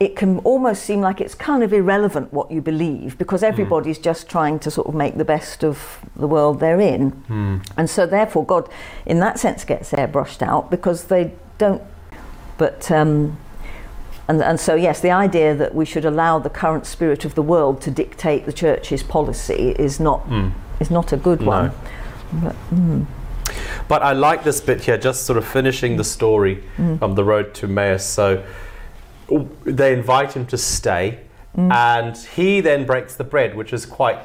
it 0.00 0.14
can 0.16 0.38
almost 0.44 0.84
seem 0.84 1.00
like 1.00 1.20
it's 1.20 1.34
kind 1.34 1.62
of 1.62 1.72
irrelevant 1.72 2.32
what 2.32 2.50
you 2.50 2.62
believe 2.62 3.18
because 3.18 3.42
everybody's 3.42 3.98
just 3.98 4.28
trying 4.30 4.58
to 4.60 4.70
sort 4.70 4.86
of 4.86 4.94
make 4.94 5.16
the 5.18 5.24
best 5.24 5.64
of 5.64 5.98
the 6.14 6.28
world 6.28 6.60
they're 6.60 6.80
in. 6.80 7.60
And 7.76 7.90
so 7.90 8.06
therefore 8.06 8.46
God, 8.46 8.68
in 9.04 9.18
that 9.20 9.38
sense, 9.40 9.64
gets 9.64 9.90
airbrushed 9.92 10.40
out 10.40 10.70
because 10.70 11.04
they 11.04 11.32
don't. 11.58 11.82
But 12.58 12.90
um, 12.92 13.38
and, 14.28 14.42
and 14.42 14.60
so, 14.60 14.74
yes, 14.74 15.00
the 15.00 15.10
idea 15.10 15.54
that 15.54 15.74
we 15.74 15.84
should 15.84 16.04
allow 16.04 16.38
the 16.38 16.50
current 16.50 16.84
spirit 16.86 17.24
of 17.24 17.34
the 17.34 17.42
world 17.42 17.80
to 17.82 17.90
dictate 17.90 18.44
the 18.46 18.52
church's 18.52 19.02
policy 19.02 19.74
is 19.78 19.98
not 19.98 20.26
is 20.80 20.90
not 20.90 21.12
a 21.12 21.16
good 21.16 21.40
No. 21.40 21.46
one. 21.46 21.72
But, 22.32 22.56
mm, 22.72 23.06
But 23.88 24.02
I 24.02 24.12
like 24.12 24.44
this 24.44 24.60
bit 24.60 24.82
here, 24.82 24.98
just 24.98 25.24
sort 25.24 25.38
of 25.38 25.44
finishing 25.46 25.96
the 25.96 26.04
story 26.04 26.62
Mm. 26.76 27.00
of 27.02 27.16
the 27.16 27.24
road 27.24 27.54
to 27.54 27.66
Emmaus. 27.66 28.04
So 28.04 28.42
they 29.64 29.92
invite 29.94 30.34
him 30.34 30.44
to 30.46 30.58
stay, 30.58 31.18
and 31.56 32.16
he 32.36 32.60
then 32.60 32.84
breaks 32.84 33.14
the 33.16 33.24
bread, 33.24 33.54
which 33.56 33.72
is 33.72 33.86
quite 33.86 34.18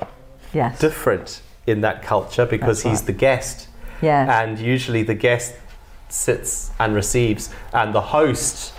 Yes. 0.54 0.80
different 0.80 1.42
in 1.66 1.82
that 1.82 2.04
culture 2.04 2.46
because 2.46 2.84
That's 2.84 2.92
he's 2.92 3.00
right. 3.00 3.08
the 3.08 3.14
guest, 3.14 3.68
yes. 4.02 4.30
and 4.30 4.60
usually 4.60 5.02
the 5.04 5.16
guest 5.16 5.54
sits 6.10 6.72
and 6.80 6.94
receives, 6.94 7.50
and 7.74 7.96
the 7.96 8.02
host 8.02 8.74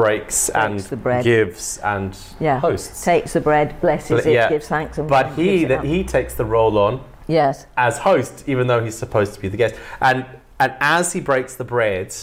breaks, 0.00 0.48
and 0.50 0.80
the 0.80 0.96
bread. 0.96 1.24
gives 1.24 1.78
and 1.78 2.16
yeah. 2.40 2.58
hosts. 2.60 3.04
Takes 3.04 3.32
the 3.34 3.40
bread, 3.40 3.80
blesses 3.80 4.10
But- 4.22 4.26
it, 4.26 4.32
yeah. 4.34 4.48
gives 4.48 4.68
thanks, 4.68 4.98
and 4.98 5.08
But 5.08 5.32
he 5.32 5.64
that 5.66 5.84
he 5.84 6.04
takes 6.04 6.34
the 6.34 6.44
role 6.44 6.78
on 6.78 7.00
Yes. 7.26 7.66
as 7.76 7.98
host, 7.98 8.44
even 8.46 8.66
though 8.66 8.82
he's 8.82 8.96
supposed 8.98 9.34
to 9.34 9.40
be 9.40 9.48
the 9.48 9.56
guest. 9.56 9.74
And 10.00 10.24
and 10.58 10.74
as 10.80 11.12
he 11.14 11.20
breaks 11.20 11.54
the 11.54 11.64
bread, 11.64 12.14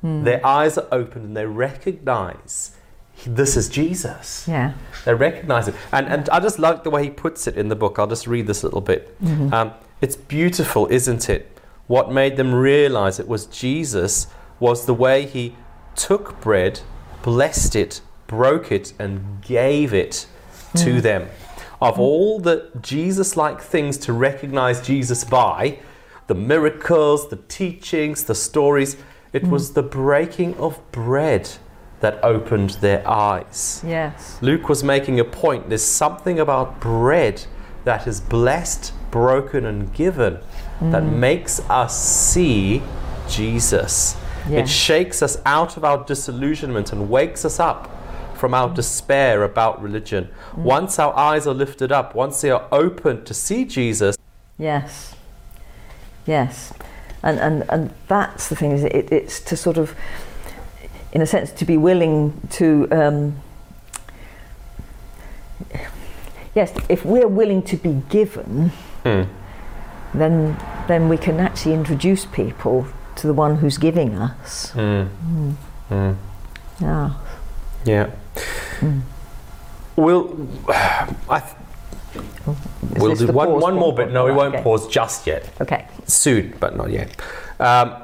Hmm. 0.00 0.24
their 0.24 0.44
eyes 0.46 0.78
are 0.78 0.86
opened 0.92 1.24
and 1.26 1.36
they 1.36 1.46
recognize 1.46 2.72
this 3.26 3.56
is 3.56 3.68
Jesus. 3.68 4.44
Yeah. 4.48 4.72
They 5.04 5.14
recognize 5.14 5.68
it. 5.68 5.74
And 5.92 6.06
and 6.08 6.28
I 6.30 6.40
just 6.40 6.58
like 6.58 6.82
the 6.84 6.90
way 6.90 7.04
he 7.04 7.10
puts 7.10 7.46
it 7.46 7.56
in 7.56 7.68
the 7.68 7.76
book. 7.76 7.98
I'll 7.98 8.06
just 8.06 8.26
read 8.26 8.46
this 8.46 8.62
a 8.62 8.66
little 8.66 8.80
bit. 8.80 9.02
Mm-hmm. 9.22 9.52
Um, 9.54 9.72
it's 10.00 10.16
beautiful, 10.16 10.86
isn't 10.90 11.28
it? 11.30 11.58
What 11.86 12.10
made 12.12 12.36
them 12.36 12.54
realize 12.54 13.18
it 13.20 13.28
was 13.28 13.46
Jesus 13.46 14.26
was 14.60 14.86
the 14.86 14.94
way 14.94 15.26
he 15.26 15.54
took 15.94 16.40
bread, 16.40 16.80
blessed 17.24 17.74
it, 17.74 18.02
broke 18.26 18.70
it, 18.70 18.92
and 18.98 19.40
gave 19.40 19.94
it 19.94 20.26
to 20.76 20.96
hmm. 20.96 21.00
them. 21.00 21.28
Of 21.80 21.98
all 21.98 22.38
the 22.38 22.70
Jesus 22.82 23.34
like 23.34 23.62
things 23.62 23.96
to 23.98 24.12
recognize 24.12 24.86
Jesus 24.86 25.24
by, 25.24 25.78
the 26.26 26.34
miracles, 26.34 27.30
the 27.30 27.36
teachings, 27.48 28.24
the 28.24 28.34
stories, 28.34 28.98
it 29.32 29.42
hmm. 29.42 29.50
was 29.50 29.72
the 29.72 29.82
breaking 29.82 30.54
of 30.56 30.78
bread 30.92 31.50
that 32.00 32.22
opened 32.22 32.70
their 32.82 33.06
eyes. 33.08 33.82
Yes. 33.86 34.38
Luke 34.42 34.68
was 34.68 34.84
making 34.84 35.18
a 35.18 35.24
point. 35.24 35.70
There's 35.70 35.82
something 35.82 36.38
about 36.38 36.78
bread 36.78 37.46
that 37.84 38.06
is 38.06 38.20
blessed, 38.20 38.92
broken, 39.10 39.64
and 39.64 39.90
given 39.94 40.40
that 40.82 41.02
hmm. 41.02 41.20
makes 41.20 41.60
us 41.70 41.98
see 41.98 42.82
Jesus. 43.30 44.16
Yeah. 44.48 44.60
It 44.60 44.68
shakes 44.68 45.22
us 45.22 45.38
out 45.46 45.76
of 45.76 45.84
our 45.84 46.04
disillusionment 46.04 46.92
and 46.92 47.08
wakes 47.08 47.44
us 47.44 47.58
up 47.58 47.90
from 48.36 48.52
our 48.52 48.68
despair 48.68 49.42
about 49.42 49.80
religion. 49.80 50.28
Once 50.56 50.98
our 50.98 51.16
eyes 51.16 51.46
are 51.46 51.54
lifted 51.54 51.90
up, 51.92 52.14
once 52.14 52.40
they 52.40 52.50
are 52.50 52.66
opened 52.72 53.26
to 53.26 53.34
see 53.34 53.64
Jesus, 53.64 54.16
Yes. 54.58 55.14
Yes. 56.26 56.72
And, 57.22 57.40
and, 57.40 57.64
and 57.70 57.94
that's 58.06 58.48
the 58.48 58.56
thing, 58.56 58.72
is 58.72 58.84
it, 58.84 59.10
it's 59.10 59.40
to 59.40 59.56
sort 59.56 59.78
of, 59.78 59.94
in 61.12 61.22
a 61.22 61.26
sense, 61.26 61.50
to 61.52 61.64
be 61.64 61.76
willing 61.76 62.40
to, 62.50 62.86
um, 62.92 63.36
yes, 66.54 66.72
if 66.88 67.04
we're 67.04 67.28
willing 67.28 67.62
to 67.62 67.76
be 67.76 68.02
given, 68.10 68.70
Hmm. 69.02 69.22
then, 70.14 70.56
then 70.86 71.08
we 71.08 71.16
can 71.16 71.40
actually 71.40 71.74
introduce 71.74 72.26
people 72.26 72.86
to 73.16 73.26
the 73.26 73.32
one 73.32 73.56
who's 73.56 73.78
giving 73.78 74.14
us. 74.16 74.72
Mm. 74.72 75.08
Mm. 75.90 76.16
Yeah. 76.80 77.10
Yeah. 77.84 78.10
Mm. 78.80 79.02
We'll. 79.96 80.48
I 80.68 81.40
th- 81.40 81.54
Is 82.96 83.02
we'll 83.02 83.14
do 83.14 83.26
one, 83.28 83.60
one 83.60 83.74
more 83.74 83.94
bit. 83.94 84.10
No, 84.10 84.24
we 84.24 84.32
won't 84.32 84.54
okay. 84.54 84.62
pause 84.62 84.88
just 84.88 85.26
yet. 85.26 85.48
Okay. 85.60 85.86
Soon, 86.06 86.54
but 86.58 86.76
not 86.76 86.90
yet. 86.90 87.14
Um, 87.60 87.94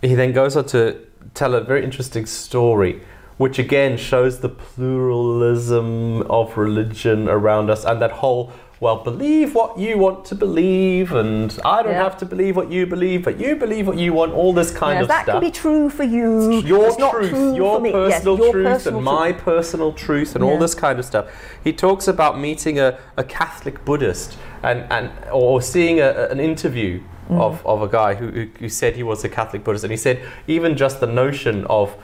he 0.00 0.14
then 0.14 0.32
goes 0.32 0.56
on 0.56 0.66
to 0.66 1.00
tell 1.34 1.54
a 1.54 1.60
very 1.60 1.82
interesting 1.82 2.26
story, 2.26 3.00
which 3.38 3.58
again 3.58 3.96
shows 3.96 4.40
the 4.40 4.48
pluralism 4.48 6.22
of 6.30 6.56
religion 6.56 7.28
around 7.28 7.70
us 7.70 7.84
and 7.84 8.00
that 8.00 8.12
whole. 8.12 8.52
Well, 8.80 8.98
believe 9.02 9.56
what 9.56 9.76
you 9.76 9.98
want 9.98 10.24
to 10.26 10.36
believe, 10.36 11.12
and 11.12 11.58
I 11.64 11.82
don't 11.82 11.92
Yeah. 11.94 12.02
have 12.04 12.16
to 12.18 12.24
believe 12.24 12.56
what 12.56 12.70
you 12.70 12.86
believe, 12.86 13.24
but 13.24 13.40
you 13.40 13.56
believe 13.56 13.88
what 13.88 13.96
you 13.98 14.12
want. 14.12 14.32
All 14.34 14.52
this 14.52 14.70
kind 14.70 14.94
Yes, 14.94 15.02
of 15.02 15.08
that 15.08 15.22
stuff. 15.24 15.26
That 15.26 15.32
can 15.40 15.40
be 15.40 15.50
true 15.50 15.90
for 15.90 16.04
you. 16.04 16.52
your 16.60 16.86
It's 16.86 16.98
not 16.98 17.12
truth, 17.12 17.30
true 17.30 17.54
your 17.56 17.80
me. 17.80 17.90
Yes, 17.90 18.20
personal 18.20 18.38
your 18.38 18.52
truth, 18.52 18.66
personal 18.66 18.98
and 19.00 19.06
truth. 19.08 19.18
my 19.18 19.32
personal 19.32 19.92
truth, 19.92 20.34
and 20.36 20.44
all 20.44 20.58
this 20.58 20.76
kind 20.76 20.98
of 21.00 21.04
stuff. 21.04 21.26
He 21.64 21.72
talks 21.72 22.06
about 22.06 22.38
meeting 22.38 22.78
a, 22.78 22.98
a 23.16 23.24
Catholic 23.24 23.84
Buddhist 23.84 24.36
and, 24.62 24.84
and 24.90 25.10
or 25.32 25.60
seeing 25.60 26.00
a, 26.00 26.28
an 26.30 26.38
interview 26.40 27.00
Mm. 27.28 27.42
of, 27.42 27.66
of 27.66 27.82
a 27.82 27.88
guy 27.88 28.14
who, 28.14 28.28
who, 28.28 28.46
who 28.58 28.68
said 28.70 28.96
he 28.96 29.02
was 29.02 29.22
a 29.22 29.28
Catholic 29.28 29.62
Buddhist, 29.62 29.84
and 29.84 29.90
he 29.90 29.98
said 29.98 30.18
even 30.46 30.78
just 30.78 30.98
the 30.98 31.06
notion 31.06 31.66
of, 31.66 31.94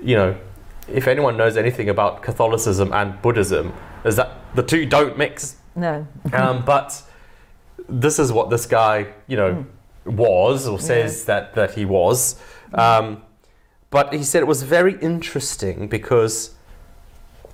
you 0.00 0.14
know, 0.14 0.36
if 0.86 1.08
anyone 1.08 1.36
knows 1.36 1.56
anything 1.56 1.88
about 1.88 2.22
Catholicism 2.22 2.92
and 2.92 3.20
Buddhism, 3.20 3.72
is 4.04 4.14
that 4.14 4.30
the 4.54 4.62
two 4.62 4.86
don't 4.86 5.18
mix. 5.18 5.56
No. 5.74 6.06
Um, 6.32 6.64
but 6.64 7.02
this 7.88 8.18
is 8.18 8.32
what 8.32 8.50
this 8.50 8.66
guy, 8.66 9.06
you 9.26 9.36
know, 9.36 9.66
was 10.04 10.66
or 10.66 10.78
says 10.78 11.24
that, 11.26 11.54
that 11.54 11.72
he 11.72 11.84
was. 11.84 12.40
Um, 12.74 13.22
but 13.90 14.12
he 14.14 14.22
said 14.22 14.42
it 14.42 14.46
was 14.46 14.62
very 14.62 14.98
interesting 15.00 15.88
because 15.88 16.54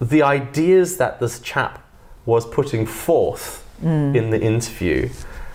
the 0.00 0.22
ideas 0.22 0.98
that 0.98 1.20
this 1.20 1.40
chap 1.40 1.82
was 2.26 2.46
putting 2.46 2.86
forth 2.86 3.66
in 3.82 4.30
the 4.30 4.40
interview, 4.40 5.08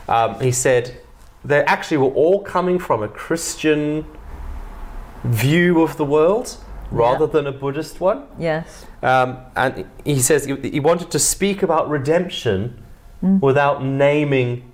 um, 0.07 0.39
he 0.39 0.51
said 0.51 0.97
they 1.43 1.63
actually 1.65 1.97
were 1.97 2.11
all 2.11 2.41
coming 2.41 2.79
from 2.79 3.03
a 3.03 3.07
Christian 3.07 4.05
view 5.23 5.81
of 5.81 5.97
the 5.97 6.05
world 6.05 6.57
rather 6.91 7.25
than 7.25 7.47
a 7.47 7.51
Buddhist 7.51 7.99
one. 7.99 8.27
Yes. 8.37 8.85
Um, 9.01 9.37
and 9.55 9.85
he 10.05 10.19
says 10.19 10.45
he, 10.45 10.55
he 10.55 10.79
wanted 10.79 11.09
to 11.11 11.19
speak 11.19 11.63
about 11.63 11.89
redemption 11.89 12.83
without 13.39 13.83
naming 13.83 14.71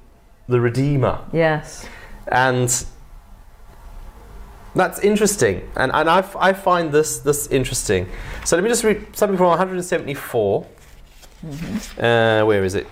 the 0.48 0.60
Redeemer. 0.60 1.20
Yes. 1.34 1.86
And 2.30 2.86
that's 4.74 5.00
interesting. 5.00 5.70
And, 5.76 5.92
and 5.94 6.10
I, 6.10 6.20
f- 6.20 6.36
I 6.38 6.54
find 6.54 6.92
this, 6.92 7.20
this 7.20 7.48
interesting. 7.48 8.08
So 8.46 8.56
let 8.56 8.64
me 8.64 8.70
just 8.70 8.84
read 8.84 9.16
something 9.16 9.38
from 9.38 9.48
174. 9.48 10.66
Uh, 11.98 12.44
where 12.44 12.64
is 12.64 12.76
it? 12.76 12.88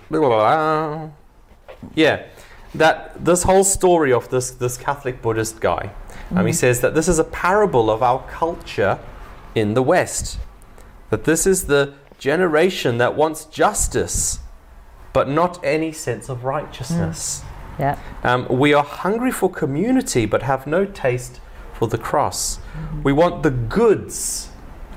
Yeah. 1.93 2.25
That 2.73 3.23
this 3.23 3.43
whole 3.43 3.63
story 3.63 4.11
of 4.11 4.29
this, 4.29 4.51
this 4.51 4.77
Catholic 4.77 5.21
Buddhist 5.21 5.61
guy, 5.61 5.91
um, 6.31 6.45
he 6.45 6.53
says 6.53 6.81
that 6.81 6.93
this 6.93 7.07
is 7.07 7.19
a 7.19 7.23
parable 7.23 7.89
of 7.89 8.03
our 8.03 8.21
culture 8.27 8.99
in 9.55 9.73
the 9.73 9.81
West. 9.81 10.37
That 11.09 11.23
this 11.23 11.47
is 11.47 11.65
the 11.65 11.93
generation 12.19 12.97
that 12.97 13.15
wants 13.15 13.45
justice, 13.45 14.39
but 15.13 15.29
not 15.29 15.63
any 15.63 15.91
sense 15.91 16.29
of 16.29 16.43
righteousness. 16.43 17.43
Yeah. 17.79 17.99
Um, 18.23 18.47
we 18.49 18.73
are 18.73 18.83
hungry 18.83 19.31
for 19.31 19.49
community, 19.49 20.25
but 20.25 20.43
have 20.43 20.67
no 20.67 20.85
taste 20.85 21.41
for 21.73 21.87
the 21.87 21.97
cross. 21.97 22.59
We 23.03 23.11
want 23.11 23.43
the 23.43 23.51
goods 23.51 24.49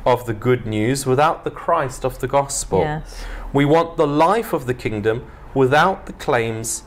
of 0.07 0.27
the 0.27 0.35
good 0.35 0.65
news 0.65 1.07
without 1.07 1.45
the 1.45 1.51
Christ 1.51 2.05
of 2.05 2.21
the 2.21 2.29
gospel. 2.29 2.81
Yes. 2.81 3.25
We 3.53 3.65
want 3.65 3.97
the 3.97 4.07
life 4.07 4.53
of 4.53 4.67
the 4.67 4.75
kingdom 4.75 5.29
without 5.55 6.07
the 6.07 6.13
claims 6.15 6.85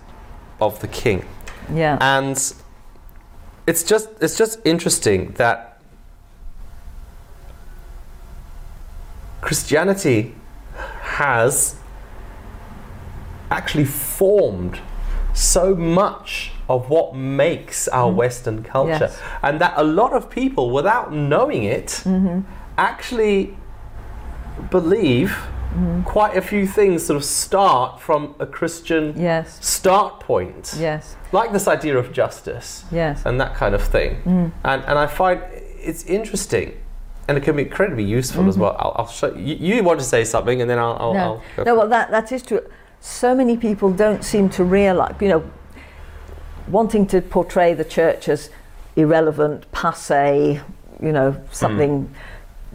of 0.59 0.79
the 0.79 0.87
king. 0.87 1.25
Yeah. 1.73 1.97
And 1.99 2.37
it's 3.67 3.83
just 3.83 4.09
it's 4.21 4.37
just 4.37 4.59
interesting 4.65 5.33
that 5.33 5.70
Christianity 9.41 10.35
has 11.01 11.75
actually 13.49 13.85
formed 13.85 14.79
so 15.33 15.75
much 15.75 16.51
of 16.69 16.89
what 16.89 17.15
makes 17.15 17.87
our 17.89 18.11
mm. 18.11 18.15
Western 18.15 18.63
culture. 18.63 19.09
Yes. 19.11 19.19
And 19.41 19.59
that 19.59 19.73
a 19.75 19.83
lot 19.83 20.13
of 20.13 20.29
people, 20.29 20.71
without 20.71 21.11
knowing 21.13 21.63
it, 21.63 21.87
mm-hmm. 22.05 22.41
actually 22.77 23.57
believe 24.69 25.29
mm-hmm. 25.29 26.01
quite 26.03 26.37
a 26.37 26.41
few 26.41 26.67
things 26.67 27.05
sort 27.05 27.17
of 27.17 27.25
start 27.25 27.99
from 27.99 28.35
a 28.39 28.45
Christian 28.45 29.13
Yes. 29.19 29.57
start 29.65 30.19
point 30.19 30.75
Yes. 30.77 31.15
like 31.31 31.51
this 31.51 31.67
idea 31.67 31.97
of 31.97 32.11
justice 32.11 32.85
Yes. 32.91 33.23
and 33.25 33.39
that 33.39 33.55
kind 33.55 33.73
of 33.75 33.81
thing. 33.81 34.21
Mm. 34.23 34.51
And, 34.63 34.83
and 34.83 34.99
I 34.99 35.07
find 35.07 35.41
it's 35.51 36.05
interesting 36.05 36.73
and 37.31 37.37
it 37.37 37.45
can 37.45 37.55
be 37.55 37.63
incredibly 37.63 38.03
useful 38.03 38.49
as 38.49 38.57
well. 38.57 38.75
I'll, 38.77 38.93
I'll 38.97 39.07
show 39.07 39.33
you. 39.35 39.55
You 39.55 39.81
want 39.83 39.99
to 40.01 40.05
say 40.05 40.25
something 40.25 40.59
and 40.61 40.69
then 40.69 40.77
I'll. 40.77 40.97
I'll, 40.99 41.11
Mm-hmm. 41.11 41.17
no. 41.17 41.33
I'll 41.33 41.41
go 41.55 41.63
no, 41.63 41.75
well, 41.75 41.87
that, 41.87 42.11
that 42.11 42.31
is 42.33 42.43
true. 42.43 42.61
So 42.99 43.33
many 43.33 43.55
people 43.55 43.89
don't 43.91 44.23
seem 44.23 44.49
to 44.49 44.63
realize, 44.65 45.15
you 45.21 45.29
know, 45.29 45.49
wanting 46.67 47.07
to 47.07 47.21
portray 47.21 47.73
the 47.73 47.85
church 47.85 48.27
as 48.27 48.49
irrelevant, 48.97 49.71
passe, 49.71 50.59
you 51.01 51.11
know, 51.11 51.41
something 51.51 52.13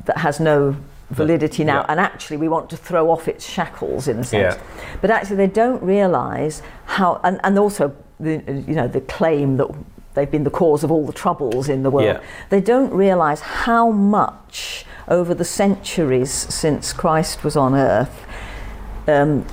that 0.06 0.16
has 0.18 0.40
no 0.40 0.76
validity 1.10 1.64
now, 1.64 1.80
yeah. 1.80 1.86
and 1.90 2.00
actually 2.00 2.36
we 2.38 2.48
want 2.48 2.68
to 2.70 2.76
throw 2.76 3.10
off 3.10 3.28
its 3.28 3.48
shackles 3.48 4.08
in 4.08 4.18
a 4.20 4.25
sense. 4.25 4.56
Yeah. 4.56 4.98
But 5.00 5.10
actually, 5.10 5.36
they 5.36 5.46
don't 5.46 5.82
realise 5.82 6.62
how, 6.86 7.20
and, 7.22 7.40
and 7.44 7.58
also 7.58 7.94
the 8.18 8.42
you 8.66 8.75
know 8.75 8.88
the 8.88 9.02
claim 9.02 9.58
that 9.58 9.68
they've 10.16 10.30
been 10.30 10.42
the 10.42 10.50
cause 10.50 10.82
of 10.82 10.90
all 10.90 11.06
the 11.06 11.12
troubles 11.12 11.68
in 11.68 11.85
the 11.85 11.90
world. 11.90 12.06
Yeah. 12.06 12.20
They 12.50 12.61
don't 12.61 12.92
realise 12.92 13.40
how 13.40 13.92
much 13.92 14.85
over 15.06 15.35
the 15.35 15.44
centuries 15.44 16.32
since 16.32 16.92
Christ 16.92 17.44
was 17.44 17.56
on 17.56 17.75
earth, 17.75 18.26
um, 19.06 19.44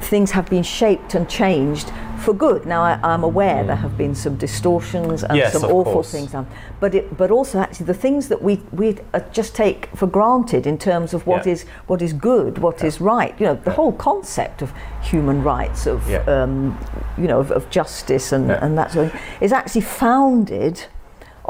things 0.00 0.30
have 0.30 0.48
been 0.48 0.62
shaped 0.62 1.14
and 1.14 1.28
changed 1.28 1.92
for 2.20 2.34
good. 2.34 2.66
Now, 2.66 2.82
I, 2.82 2.98
I'm 3.02 3.24
aware 3.24 3.64
there 3.64 3.76
have 3.76 3.96
been 3.98 4.14
some 4.14 4.36
distortions 4.36 5.24
and 5.24 5.36
Yes, 5.36 5.52
some 5.52 5.64
awful 5.64 5.92
course. 5.94 6.12
things 6.12 6.32
done, 6.32 6.46
but 6.80 6.94
it, 6.94 7.16
but 7.16 7.30
also 7.30 7.58
actually 7.58 7.86
the 7.86 7.94
things 7.94 8.28
that 8.28 8.42
we 8.42 8.60
we 8.72 8.98
uh, 9.14 9.20
just 9.32 9.54
take 9.54 9.88
for 9.96 10.06
granted 10.06 10.66
in 10.66 10.78
terms 10.78 11.14
of 11.14 11.26
what 11.26 11.46
Yeah. 11.46 11.52
is 11.52 11.64
what 11.86 12.02
is 12.02 12.12
good, 12.12 12.58
what 12.58 12.84
is 12.84 13.00
right. 13.00 13.34
You 13.40 13.46
know, 13.46 13.54
the 13.54 13.72
whole 13.72 13.92
concept 13.92 14.62
of 14.62 14.72
human 15.02 15.42
rights, 15.42 15.86
of 15.86 16.08
Yeah. 16.08 16.18
um, 16.26 16.78
you 17.18 17.26
know, 17.26 17.40
of, 17.40 17.50
of 17.50 17.68
justice 17.70 18.32
and, 18.32 18.48
Yeah. 18.48 18.64
and 18.64 18.76
that 18.78 18.92
sort 18.92 19.06
of 19.06 19.12
thing, 19.12 19.20
is 19.40 19.52
actually 19.52 19.82
founded 19.82 20.86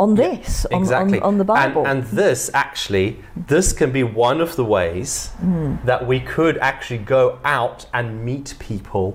on 0.00 0.14
this, 0.14 0.66
on, 0.72 0.80
exactly 0.80 1.18
on, 1.20 1.26
on 1.34 1.38
the 1.38 1.44
Bible. 1.44 1.86
And, 1.86 2.04
and 2.04 2.18
this 2.18 2.50
actually 2.54 3.08
this 3.54 3.72
can 3.72 3.90
be 3.92 4.02
one 4.02 4.40
of 4.40 4.50
the 4.56 4.64
ways 4.64 5.10
Hmm. 5.40 5.76
that 5.84 6.06
we 6.10 6.18
could 6.34 6.56
actually 6.70 7.02
go 7.16 7.38
out 7.44 7.86
and 7.92 8.24
meet 8.24 8.54
people 8.58 9.06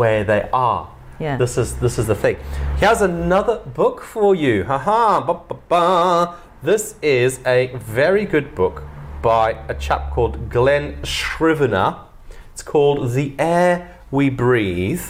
where 0.00 0.22
they 0.24 0.42
are. 0.52 0.84
Yeah. 1.20 1.36
this 1.36 1.58
is 1.58 1.68
this 1.84 1.98
is 1.98 2.06
the 2.06 2.14
thing 2.14 2.36
here's 2.82 3.02
another 3.02 3.56
book 3.80 4.00
for 4.02 4.34
you 4.34 4.64
ba, 4.64 5.34
ba, 5.48 5.56
ba. 5.68 6.34
this 6.62 6.94
is 7.02 7.40
a 7.44 7.58
very 8.00 8.24
good 8.24 8.54
book 8.54 8.76
by 9.20 9.46
a 9.68 9.74
chap 9.74 10.02
called 10.14 10.34
Glen 10.48 10.84
Scrivener. 11.04 11.88
it's 12.54 12.62
called 12.62 13.12
the 13.12 13.34
air 13.38 13.98
we 14.10 14.30
breathe 14.30 15.04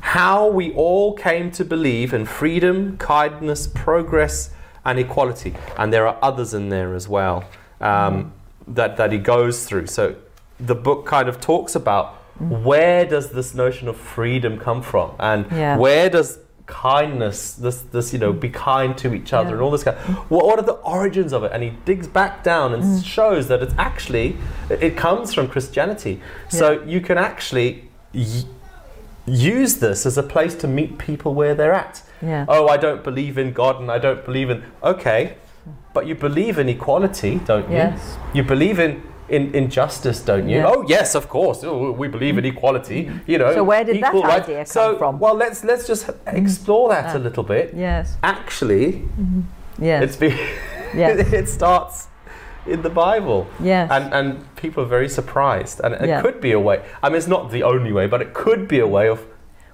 how 0.00 0.48
we 0.48 0.72
all 0.74 1.14
came 1.14 1.50
to 1.52 1.64
believe 1.64 2.12
in 2.14 2.24
freedom, 2.26 2.96
kindness, 2.98 3.66
progress, 3.66 4.50
and 4.84 4.98
equality. 4.98 5.54
And 5.78 5.92
there 5.92 6.06
are 6.06 6.18
others 6.22 6.54
in 6.54 6.68
there 6.68 6.94
as 6.94 7.08
well 7.08 7.44
um, 7.80 8.32
that, 8.68 8.96
that 8.96 9.12
he 9.12 9.18
goes 9.18 9.64
through. 9.66 9.86
So 9.86 10.16
the 10.60 10.74
book 10.74 11.06
kind 11.06 11.28
of 11.28 11.40
talks 11.40 11.74
about 11.74 12.14
where 12.38 13.04
does 13.04 13.30
this 13.30 13.54
notion 13.54 13.88
of 13.88 13.96
freedom 13.96 14.58
come 14.58 14.82
from, 14.82 15.12
and 15.20 15.46
Yeah. 15.52 15.76
where 15.76 16.10
does 16.10 16.38
kindness, 16.66 17.54
this, 17.54 17.82
this 17.92 18.12
you 18.12 18.18
know, 18.18 18.32
be 18.32 18.48
kind 18.48 18.96
to 18.98 19.14
each 19.14 19.32
other, 19.32 19.50
Yeah. 19.50 19.54
and 19.54 19.62
all 19.62 19.70
this 19.70 19.84
kind. 19.84 19.96
What, 20.28 20.44
what 20.46 20.58
are 20.58 20.62
the 20.62 20.72
origins 20.72 21.32
of 21.32 21.44
it? 21.44 21.52
And 21.52 21.62
he 21.62 21.70
digs 21.84 22.08
back 22.08 22.42
down 22.42 22.72
and 22.74 23.04
shows 23.04 23.48
that 23.48 23.62
it's 23.62 23.74
actually 23.78 24.36
it 24.68 24.96
comes 24.96 25.32
from 25.34 25.48
Christianity. 25.48 26.20
So 26.48 26.82
you 26.82 27.00
can 27.00 27.18
actually. 27.18 27.88
Y- 28.14 28.44
use 29.26 29.76
this 29.76 30.06
as 30.06 30.18
a 30.18 30.22
place 30.22 30.54
to 30.56 30.68
meet 30.68 30.98
people 30.98 31.34
where 31.34 31.54
they're 31.54 31.72
at. 31.72 32.02
Yeah. 32.20 32.46
Oh, 32.48 32.68
I 32.68 32.76
don't 32.76 33.02
believe 33.02 33.38
in 33.38 33.52
God 33.52 33.80
and 33.80 33.90
I 33.90 33.98
don't 33.98 34.24
believe 34.24 34.50
in. 34.50 34.64
Okay, 34.82 35.36
but 35.92 36.06
you 36.06 36.14
believe 36.14 36.58
in 36.58 36.68
equality, 36.68 37.36
don't 37.44 37.68
you? 37.68 37.76
Yes. 37.76 38.16
You 38.34 38.42
believe 38.42 38.78
in. 38.78 39.02
In, 39.26 39.54
in 39.54 39.70
justice, 39.70 40.20
don't 40.20 40.50
you? 40.50 40.58
Yeah. 40.58 40.66
Oh 40.66 40.84
yes, 40.86 41.14
of 41.14 41.30
course. 41.30 41.64
Oh, 41.64 41.92
we 41.92 42.08
believe 42.08 42.36
in 42.36 42.44
equality. 42.44 43.10
You 43.26 43.38
know. 43.38 43.54
So 43.54 43.64
where 43.64 43.82
did 43.82 44.02
that 44.02 44.14
idea 44.14 44.56
come 44.58 44.66
so, 44.66 44.98
from? 44.98 45.18
Well, 45.18 45.34
let's 45.34 45.64
let's 45.64 45.86
just 45.86 46.10
explore 46.26 46.90
that 46.90 47.16
a 47.16 47.18
ah. 47.18 47.22
little 47.22 47.42
bit. 47.42 47.72
yes, 47.74 48.18
Actually, 48.22 48.92
mm-hmm. 48.92 49.40
yes, 49.82 50.02
it's 50.04 50.16
be 50.16 50.28
Yes. 50.94 51.32
it 51.32 51.48
starts 51.48 52.08
in 52.66 52.82
the 52.82 52.90
Bible. 52.90 53.46
yes. 53.60 53.90
And, 53.90 54.12
and 54.14 54.56
people 54.56 54.82
are 54.84 54.86
very 54.86 55.08
surprised. 55.08 55.80
And 55.84 55.94
it 55.94 56.08
Yeah. 56.08 56.22
could 56.22 56.40
be 56.40 56.52
a 56.52 56.60
way. 56.60 56.82
I 57.02 57.08
mean, 57.08 57.16
it's 57.18 57.26
not 57.26 57.50
the 57.50 57.62
only 57.62 57.92
way, 57.92 58.06
but 58.06 58.20
it 58.22 58.32
could 58.34 58.68
be 58.68 58.78
a 58.80 58.86
way 58.86 59.08
of 59.08 59.20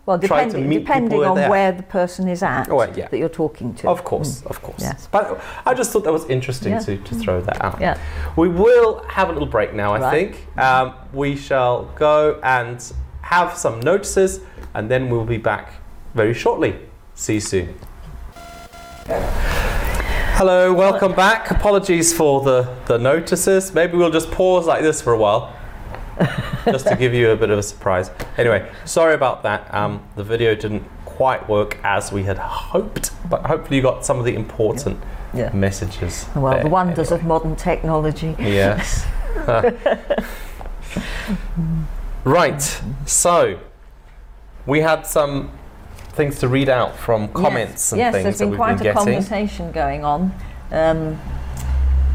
well, 0.07 0.19
trying 0.19 0.49
to 0.49 0.53
depending, 0.57 0.69
meet 0.69 0.79
people 0.87 0.95
depending 1.09 1.25
on 1.25 1.51
where 1.51 1.71
the 1.73 1.83
person 1.85 2.27
is 2.27 2.43
at 2.43 2.69
Oh, 2.71 2.83
yeah. 2.83 3.07
that 3.09 3.17
you're 3.17 3.29
talking 3.29 3.75
to. 3.75 3.89
Of 3.89 4.03
course, 4.03 4.43
of 4.47 4.61
course. 4.63 4.81
Yes. 4.83 5.09
But 5.13 5.41
I 5.67 5.75
just 5.75 5.93
thought 5.93 6.03
that 6.05 6.13
was 6.13 6.25
interesting 6.27 6.73
Yeah. 6.73 6.81
to, 6.81 6.97
to 6.97 7.15
throw 7.15 7.41
that 7.43 7.63
out. 7.63 7.81
Yeah. 7.81 7.97
We 8.35 8.49
will 8.49 9.05
have 9.09 9.29
a 9.29 9.33
little 9.33 9.47
break 9.49 9.73
now, 9.75 9.93
I 9.95 10.11
think. 10.11 10.47
Um, 10.59 10.95
we 11.13 11.37
shall 11.37 11.85
go 11.97 12.41
and 12.43 12.83
have 13.23 13.57
some 13.57 13.79
notices, 13.81 14.41
and 14.75 14.91
then 14.91 15.11
we'll 15.11 15.25
be 15.27 15.39
back 15.39 15.75
very 16.15 16.35
shortly. 16.35 16.75
See 17.15 17.35
you 17.35 17.41
soon. 17.41 17.75
Hello, 20.35 20.73
welcome 20.73 21.15
back. 21.15 21.51
Apologies 21.51 22.15
for 22.15 22.41
the, 22.43 22.75
the 22.87 22.99
notices. 22.99 23.75
Maybe 23.75 23.97
we'll 23.99 24.11
just 24.11 24.31
pause 24.31 24.67
like 24.67 24.81
this 24.83 25.03
for 25.03 25.13
a 25.13 25.19
while. 25.19 25.55
just 26.65 26.87
to 26.87 26.97
give 26.97 27.13
you 27.13 27.31
a 27.31 27.37
bit 27.37 27.51
of 27.51 27.59
a 27.59 27.63
surprise. 27.63 28.11
Anyway, 28.39 28.71
sorry 28.87 29.15
about 29.15 29.43
that. 29.43 29.73
Um, 29.75 30.03
the 30.17 30.25
video 30.25 30.55
didn't 30.55 30.85
quite 31.05 31.47
work 31.49 31.77
as 31.85 32.11
we 32.13 32.23
had 32.23 32.39
hoped, 32.39 33.11
but 33.29 33.45
hopefully 33.45 33.77
you 33.77 33.83
got 33.83 34.05
some 34.05 34.19
of 34.19 34.25
the 34.25 34.35
important 34.35 34.99
Yeah. 35.35 35.53
messages. 35.53 36.27
Well, 36.35 36.55
there. 36.55 36.63
the 36.65 36.71
wonders 36.71 37.13
of 37.13 37.23
modern 37.25 37.57
technology. 37.57 38.35
Yes. 38.39 39.07
right. 42.25 42.81
So 43.07 43.59
we 44.67 44.81
had 44.81 45.07
some 45.07 45.51
things 46.13 46.39
to 46.41 46.49
read 46.49 46.69
out 46.69 46.97
from 46.97 47.29
comments 47.29 47.93
yes. 47.93 47.93
and 47.93 47.99
yes, 48.01 48.13
things 48.15 48.25
there's 48.25 48.39
that 48.39 48.45
been 48.45 48.51
we've 48.51 48.59
quite 48.59 48.79
been 48.79 48.81
a 48.87 48.95
getting. 48.95 49.05
conversation 49.15 49.73
going 49.73 50.05
on. 50.05 50.33
Um, 50.73 51.19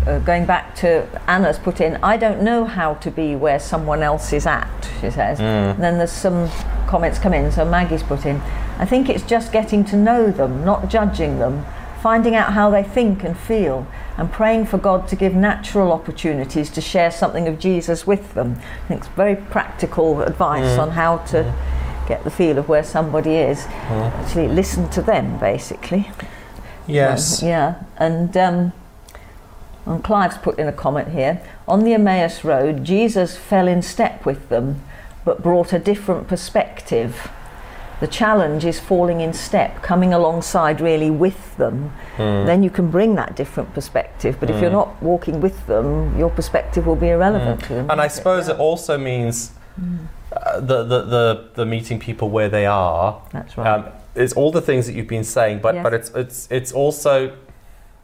uh, 0.06 0.20
going 0.20 0.46
back 0.46 0.76
to 0.76 1.08
Anna's 1.28 1.58
put 1.58 1.82
in, 1.82 1.98
I 2.04 2.16
don't 2.16 2.44
know 2.44 2.64
how 2.66 2.94
to 2.96 3.10
be 3.10 3.36
where 3.36 3.60
someone 3.60 4.04
else 4.04 4.32
is 4.34 4.46
at, 4.46 4.70
she 5.02 5.10
says. 5.10 5.40
Mm. 5.40 5.74
And 5.74 5.84
then 5.84 5.98
there's 5.98 6.12
some 6.12 6.48
comments 6.88 7.18
come 7.18 7.34
in. 7.34 7.52
So 7.52 7.66
Maggie's 7.66 8.04
put 8.04 8.26
in, 8.26 8.40
I 8.78 8.86
think 8.86 9.10
it's 9.10 9.24
just 9.24 9.52
getting 9.52 9.84
to 9.86 9.96
know 9.96 10.30
them, 10.30 10.64
not 10.64 10.90
judging 10.90 11.40
them, 11.40 11.66
finding 12.04 12.36
out 12.36 12.54
how 12.54 12.70
they 12.70 12.84
think 12.84 13.24
and 13.24 13.36
feel, 13.36 13.88
and 14.16 14.32
praying 14.32 14.68
for 14.68 14.78
God 14.78 15.08
to 15.08 15.16
give 15.16 15.34
natural 15.34 15.92
opportunities 15.92 16.70
to 16.72 16.82
share 16.82 17.10
something 17.10 17.48
of 17.48 17.58
Jesus 17.58 18.06
with 18.06 18.36
them. 18.36 18.60
I 18.84 18.88
think 18.88 19.00
it's 19.00 19.10
very 19.16 19.36
practical 19.36 20.22
advice 20.22 20.78
Mm. 20.78 20.82
on 20.84 20.90
how 20.92 21.18
to 21.34 21.52
get 22.08 22.24
the 22.24 22.32
feel 22.32 22.58
of 22.58 22.68
where 22.70 22.84
somebody 22.84 23.36
is. 23.36 23.64
Mm. 23.64 24.12
Actually, 24.12 24.48
listen 24.50 24.90
to 24.90 25.02
them, 25.02 25.38
basically. 25.40 26.10
Yes. 26.88 27.42
Um, 27.42 27.50
yeah, 27.50 27.84
and 27.98 28.38
um, 28.38 28.74
and 29.86 30.04
Clive's 30.04 30.38
put 30.38 30.58
in 30.60 30.68
a 30.68 30.74
comment 30.74 31.10
here. 31.10 31.42
On 31.68 31.84
the 31.84 31.94
Emmaus 31.94 32.44
Road, 32.44 32.84
Jesus 32.84 33.38
fell 33.38 33.68
in 33.68 33.82
step 33.82 34.26
with 34.26 34.50
them, 34.50 34.82
but 35.24 35.42
brought 35.44 35.74
a 35.74 35.80
different 35.80 36.28
perspective. 36.28 37.30
The 38.02 38.08
challenge 38.08 38.66
is 38.66 38.78
falling 38.80 39.22
in 39.22 39.32
step, 39.34 39.82
coming 39.82 40.14
alongside 40.14 40.82
really 40.82 41.10
with 41.10 41.56
them. 41.58 41.94
Mm. 42.18 42.46
Then 42.46 42.62
you 42.62 42.70
can 42.70 42.92
bring 42.92 43.16
that 43.16 43.36
different 43.38 43.74
perspective. 43.74 44.36
But 44.40 44.50
if 44.50 44.60
you're 44.62 44.70
Mm. 44.70 44.74
not 44.84 45.02
walking 45.02 45.40
with 45.40 45.66
them, 45.66 46.18
your 46.20 46.30
perspective 46.30 46.86
will 46.86 46.98
be 46.98 47.10
irrelevant 47.10 47.64
to 47.64 47.70
them. 47.76 47.90
And 47.90 48.02
I 48.02 48.04
won't 48.04 48.12
it? 48.12 48.16
suppose 48.16 48.48
Yeah. 48.48 48.56
it 48.56 48.60
also 48.60 48.98
means 48.98 49.52
uh, 50.36 50.60
the, 50.60 50.84
the, 50.84 51.02
the, 51.04 51.50
the 51.56 51.66
meeting 51.66 52.00
people 52.00 52.30
where 52.30 52.50
they 52.50 52.66
are. 52.66 53.22
That's 53.32 53.58
right. 53.58 53.68
Um, 53.68 53.92
it's 54.16 54.34
all 54.34 54.52
the 54.52 54.62
things 54.62 54.86
that 54.88 54.94
you've 54.94 55.08
been 55.08 55.24
saying, 55.24 55.60
but, 55.60 55.76
Yes. 55.76 55.84
but 55.84 55.94
it's, 55.94 56.10
it's, 56.12 56.48
it's 56.52 56.72
also 56.72 57.36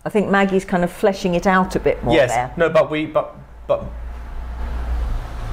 I 0.03 0.09
think 0.09 0.29
Maggie's 0.29 0.65
kind 0.65 0.83
of 0.83 0.91
fleshing 0.91 1.35
it 1.35 1.45
out 1.45 1.75
a 1.75 1.79
bit 1.79 2.03
more 2.03 2.15
yes, 2.15 2.31
there. 2.31 2.51
no, 2.57 2.69
but 2.69 2.89
we, 2.89 3.05
but, 3.05 3.35
but 3.67 3.85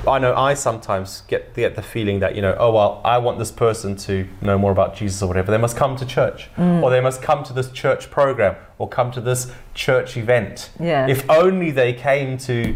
I 0.06 0.18
know 0.18 0.34
I 0.34 0.54
sometimes 0.54 1.22
get 1.28 1.54
get 1.54 1.76
the 1.76 1.82
feeling 1.82 2.20
that 2.20 2.34
you 2.34 2.40
know, 2.40 2.56
oh 2.58 2.72
well, 2.72 3.00
I 3.04 3.18
want 3.18 3.38
this 3.38 3.50
person 3.52 3.94
to 3.96 4.26
know 4.40 4.56
more 4.56 4.72
about 4.72 4.96
Jesus 4.96 5.20
or 5.22 5.26
whatever. 5.26 5.50
They 5.50 5.58
must 5.58 5.76
come 5.76 5.96
to 5.96 6.06
church, 6.06 6.48
Mm. 6.56 6.82
or 6.82 6.88
they 6.90 7.00
must 7.00 7.20
come 7.20 7.44
to 7.44 7.52
this 7.52 7.70
church 7.72 8.10
program, 8.10 8.56
or 8.78 8.88
come 8.88 9.10
to 9.12 9.20
this 9.20 9.52
church 9.74 10.16
event. 10.16 10.70
Yeah. 10.80 11.06
If 11.08 11.28
only 11.28 11.70
they 11.70 11.92
came 11.92 12.38
to 12.38 12.74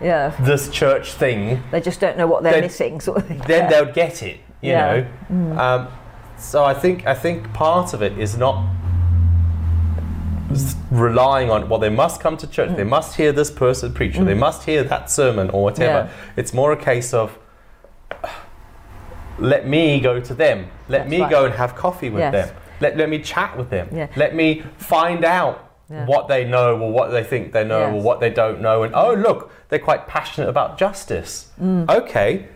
yeah. 0.00 0.32
this 0.40 0.68
church 0.70 1.12
thing, 1.12 1.62
They 1.70 1.80
just 1.80 2.00
don't 2.00 2.16
know 2.18 2.26
what 2.26 2.42
they're 2.42 2.52
Then- 2.52 2.62
missing, 2.62 3.00
sort 3.00 3.18
of 3.18 3.26
thing. 3.26 3.38
then 3.46 3.64
Yeah. 3.64 3.70
they'll 3.70 3.92
get 3.92 4.22
it. 4.22 4.40
You 4.60 4.72
Yeah. 4.72 5.04
Mm. 5.30 5.54
know. 5.54 5.60
Um, 5.60 5.88
so 6.38 6.64
I 6.64 6.74
think 6.74 7.06
I 7.06 7.14
think 7.14 7.52
part 7.52 7.94
of 7.94 8.02
it 8.02 8.18
is 8.18 8.36
not 8.36 8.64
relying 10.90 11.50
on 11.50 11.68
well 11.68 11.78
they 11.80 11.88
must 11.90 12.20
come 12.20 12.36
to 12.36 12.46
church 12.46 12.70
they 12.76 12.84
Mm. 12.84 12.88
must 12.88 13.16
hear 13.16 13.32
this 13.32 13.50
person 13.50 13.92
preach 13.92 14.16
or 14.18 14.24
they 14.24 14.34
must 14.34 14.62
hear 14.64 14.84
that 14.84 15.10
sermon 15.10 15.50
or 15.50 15.62
whatever 15.64 16.08
Yeah. 16.08 16.36
it's 16.36 16.54
more 16.54 16.70
a 16.72 16.76
case 16.76 17.12
of 17.12 17.36
let 19.38 19.66
me 19.66 20.00
go 20.00 20.20
to 20.20 20.34
them 20.34 20.66
let 20.88 20.98
That's 20.98 21.10
me 21.10 21.20
right. 21.20 21.30
go 21.30 21.44
and 21.46 21.54
have 21.54 21.74
coffee 21.74 22.10
with 22.10 22.20
Yes. 22.20 22.32
them 22.32 22.56
let, 22.80 22.96
let 22.96 23.08
me 23.08 23.18
chat 23.18 23.56
with 23.58 23.70
them 23.70 23.88
Yeah. 23.92 24.06
let 24.16 24.34
me 24.36 24.62
find 24.78 25.24
out 25.24 25.65
Yeah. 25.88 26.04
what 26.06 26.26
they 26.26 26.44
know 26.44 26.76
or 26.80 26.90
what 26.90 27.10
they 27.10 27.22
think 27.22 27.52
they 27.52 27.62
know 27.64 27.92
or 27.94 28.00
what 28.02 28.18
they 28.18 28.30
don't 28.30 28.60
know 28.60 28.82
and 28.82 28.92
oh 28.94 29.14
look 29.14 29.52
they're 29.68 29.78
quite 29.78 30.08
passionate 30.08 30.48
about 30.48 30.78
justice 30.78 31.50
Mm. 31.62 31.88
okay 31.88 32.48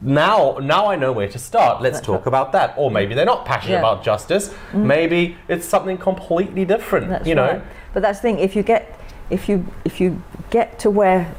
now 0.00 0.56
now 0.60 0.86
I 0.86 0.96
know 0.96 1.12
where 1.12 1.28
to 1.28 1.38
start. 1.38 1.82
Let's 1.82 2.00
talk 2.00 2.24
about 2.26 2.52
that. 2.52 2.74
Or 2.76 2.90
maybe 2.90 3.14
they're 3.14 3.26
not 3.26 3.44
passionate 3.44 3.74
Yeah. 3.74 3.82
Mm. 3.82 3.92
about 3.92 4.02
justice. 4.04 4.52
Maybe 4.72 5.36
it's 5.48 5.66
something 5.66 5.98
completely 5.98 6.64
different. 6.64 7.08
That's 7.10 7.26
you 7.28 7.34
know. 7.34 7.46
right. 7.46 7.62
But 7.92 8.00
that's 8.02 8.18
the 8.18 8.22
thing. 8.22 8.38
If 8.38 8.56
you 8.56 8.62
get, 8.62 8.98
if 9.30 9.48
you 9.50 9.66
if 9.84 10.00
you 10.00 10.22
get 10.50 10.78
to 10.80 10.90
where, 10.90 11.32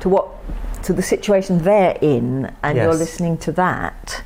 to 0.00 0.08
what, 0.08 0.28
to 0.82 0.92
the 0.92 1.02
situation 1.02 1.58
they're 1.62 1.96
in, 2.02 2.52
and 2.62 2.76
you're 2.76 2.94
listening 2.94 3.38
to 3.38 3.52
that, 3.52 4.22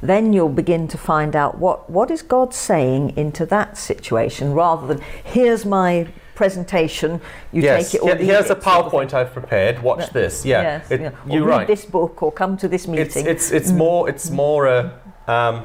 then 0.00 0.32
you'll 0.32 0.48
begin 0.48 0.86
to 0.88 0.98
find 0.98 1.34
out 1.34 1.58
what, 1.58 1.90
what 1.90 2.10
is 2.10 2.22
God 2.22 2.54
saying 2.54 3.16
into 3.16 3.44
that 3.46 3.76
situation 3.76 4.52
rather 4.52 4.86
than 4.86 5.00
here's 5.24 5.64
my 5.66 6.06
presentation, 6.34 7.20
you 7.50 7.62
yes. 7.62 7.90
take 7.90 8.00
it 8.00 8.04
leave 8.04 8.18
here's 8.18 8.48
a 8.50 8.52
it 8.56 8.62
sort 8.62 8.86
of. 8.86 8.92
PowerPoint 8.92 9.12
I've 9.12 9.32
prepared. 9.32 9.82
Watch 9.82 10.10
this. 10.12 10.44
Yeah, 10.46 10.62
Yes, 10.62 10.90
It- 10.90 11.00
yeah. 11.00 11.08
Or 11.08 11.14
you're 11.36 11.44
read 11.44 11.56
right. 11.56 11.66
this 11.66 11.84
book 11.84 12.22
or 12.22 12.30
come 12.30 12.56
to 12.58 12.68
this 12.68 12.82
it's 12.86 13.16
meeting. 13.16 13.26
it's 13.26 13.50
it's 13.50 13.70
more 13.72 14.08
it's 14.08 14.30
more 14.30 14.66
a 14.66 15.00
um, 15.26 15.64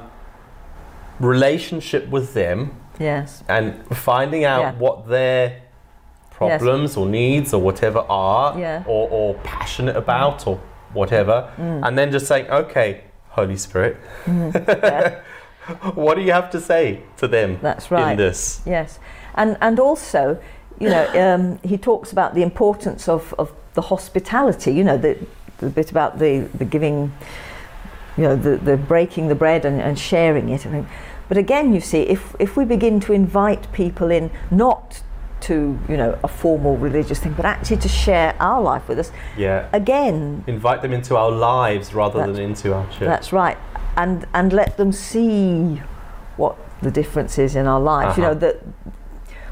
relationship 1.19 2.09
with 2.09 2.33
them 2.33 2.75
yes. 2.99 3.43
and 3.47 3.85
finding 3.95 4.45
out 4.45 4.61
Yeah. 4.61 4.73
what 4.79 5.07
their 5.07 5.61
problems 6.31 6.97
or 6.97 7.05
needs 7.05 7.53
or 7.53 7.61
whatever 7.61 7.99
are 8.09 8.59
Yeah. 8.59 8.79
Mm. 8.79 8.87
or, 8.87 9.09
or 9.11 9.33
passionate 9.43 9.95
about 9.95 10.47
or 10.47 10.59
whatever 10.93 11.51
and 11.57 11.97
then 11.97 12.11
just 12.11 12.27
saying 12.27 12.47
okay 12.49 13.03
holy 13.33 13.57
spirit 13.57 13.97
Yeah. 14.27 15.21
what 15.95 16.15
do 16.15 16.21
you 16.21 16.31
have 16.31 16.49
to 16.51 16.59
say 16.59 17.01
to 17.17 17.27
them 17.27 17.59
That's 17.61 17.91
right. 17.91 18.11
in 18.11 18.17
this 18.17 18.61
Yes, 18.65 18.99
and 19.35 19.57
and 19.61 19.79
also, 19.79 20.41
you 20.79 20.89
know, 20.89 21.05
um, 21.35 21.59
he 21.63 21.77
talks 21.77 22.11
about 22.11 22.33
the 22.33 22.41
importance 22.41 23.07
of, 23.07 23.33
of 23.37 23.51
the 23.73 23.81
hospitality. 23.81 24.71
You 24.73 24.83
know, 24.83 24.97
the, 24.97 25.17
the 25.59 25.69
bit 25.69 25.91
about 25.91 26.19
the, 26.19 26.49
the 26.57 26.65
giving, 26.65 27.13
you 28.17 28.23
know, 28.23 28.35
the, 28.35 28.57
the 28.57 28.77
breaking 28.77 29.27
the 29.27 29.35
bread 29.35 29.65
and, 29.65 29.81
and 29.81 29.97
sharing 29.97 30.49
it. 30.49 30.65
I 30.65 30.69
think. 30.69 30.87
But 31.29 31.37
again, 31.37 31.73
you 31.73 31.81
see, 31.81 32.01
if 32.01 32.35
if 32.39 32.57
we 32.57 32.65
begin 32.65 32.99
to 33.01 33.13
invite 33.13 33.71
people 33.71 34.11
in, 34.11 34.29
not 34.51 35.01
to 35.43 35.79
you 35.89 35.97
know 35.97 36.17
a 36.23 36.27
formal 36.27 36.77
religious 36.77 37.19
thing, 37.19 37.34
but 37.34 37.45
actually 37.45 37.77
to 37.77 37.89
share 37.89 38.36
our 38.39 38.62
life 38.62 38.88
with 38.88 38.99
us, 38.99 39.12
yeah 39.38 39.67
again, 39.73 40.43
invite 40.47 40.82
them 40.82 40.93
into 40.93 41.15
our 41.15 41.32
lives 41.32 41.93
rather 41.93 42.19
than 42.25 42.39
into 42.39 42.73
our 42.73 42.86
church 42.91 42.99
That's 43.13 43.32
right, 43.34 43.58
and 43.97 44.25
and 44.34 44.53
let 44.53 44.77
them 44.77 44.91
see 44.91 45.82
what 46.38 46.56
the 46.82 46.91
difference 46.91 47.38
is 47.38 47.56
in 47.56 47.67
our 47.67 47.79
lives. 47.79 48.17
You 48.17 48.23
Uh-huh. 48.23 48.34
know 48.34 48.39
that 48.39 48.56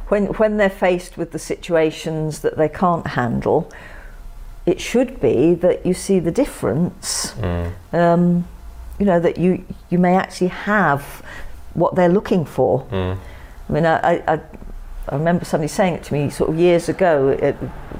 when 0.09 0.25
when 0.39 0.57
they're 0.57 0.77
faced 0.87 1.17
with 1.17 1.31
the 1.31 1.39
situations 1.39 2.39
that 2.39 2.55
they 2.57 2.69
can't 2.69 3.07
handle, 3.07 3.69
it 4.65 4.79
should 4.79 5.19
be 5.19 5.53
that 5.55 5.85
you 5.85 5.93
see 5.93 6.19
the 6.19 6.31
difference. 6.31 7.33
Mm. 7.39 7.71
Um, 7.93 8.45
you 8.99 9.05
know 9.05 9.19
that 9.19 9.37
you 9.37 9.63
you 9.89 9.99
may 9.99 10.15
actually 10.15 10.49
have 10.49 11.01
what 11.73 11.95
they're 11.95 12.13
looking 12.19 12.45
for. 12.45 12.85
Mm. 12.91 13.17
I 13.69 13.73
mean, 13.73 13.85
I, 13.85 14.23
I, 14.27 14.39
I 15.09 15.15
remember 15.15 15.45
somebody 15.45 15.67
saying 15.67 15.95
it 15.95 16.03
to 16.03 16.13
me 16.13 16.29
sort 16.29 16.49
of 16.49 16.59
years 16.59 16.87
ago. 16.87 17.29
It 17.29 17.55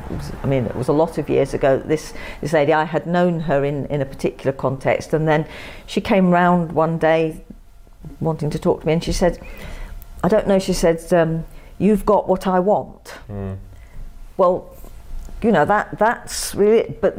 was, 0.10 0.32
I 0.44 0.48
mean, 0.48 0.66
it 0.66 0.76
was 0.76 0.88
a 0.88 0.94
lot 0.94 1.18
of 1.18 1.30
years 1.30 1.54
ago. 1.54 1.80
This 1.80 2.14
this 2.42 2.54
lady, 2.54 2.74
I 2.74 2.84
had 2.84 3.08
known 3.08 3.42
her 3.42 3.66
in, 3.66 3.86
in 3.88 4.02
a 4.02 4.06
particular 4.06 4.52
context, 4.52 5.14
and 5.14 5.28
then 5.28 5.48
she 5.86 6.00
came 6.00 6.30
round 6.30 6.72
one 6.72 6.98
day 6.98 7.44
wanting 8.20 8.50
to 8.52 8.60
talk 8.60 8.82
to 8.82 8.88
me, 8.88 8.94
and 8.94 9.04
she 9.04 9.12
said, 9.12 9.40
"I 10.24 10.28
don't 10.28 10.48
know." 10.48 10.60
She 10.60 10.74
said, 10.74 11.12
um, 11.14 11.46
"You've 11.80 12.06
got 12.06 12.28
what 12.28 12.46
I 12.48 12.60
want." 12.60 13.16
Mm. 13.30 13.58
Well, 14.38 14.76
you 15.42 15.52
know 15.52 15.66
that 15.66 15.98
that's 15.98 16.54
really, 16.54 16.96
but 17.02 17.18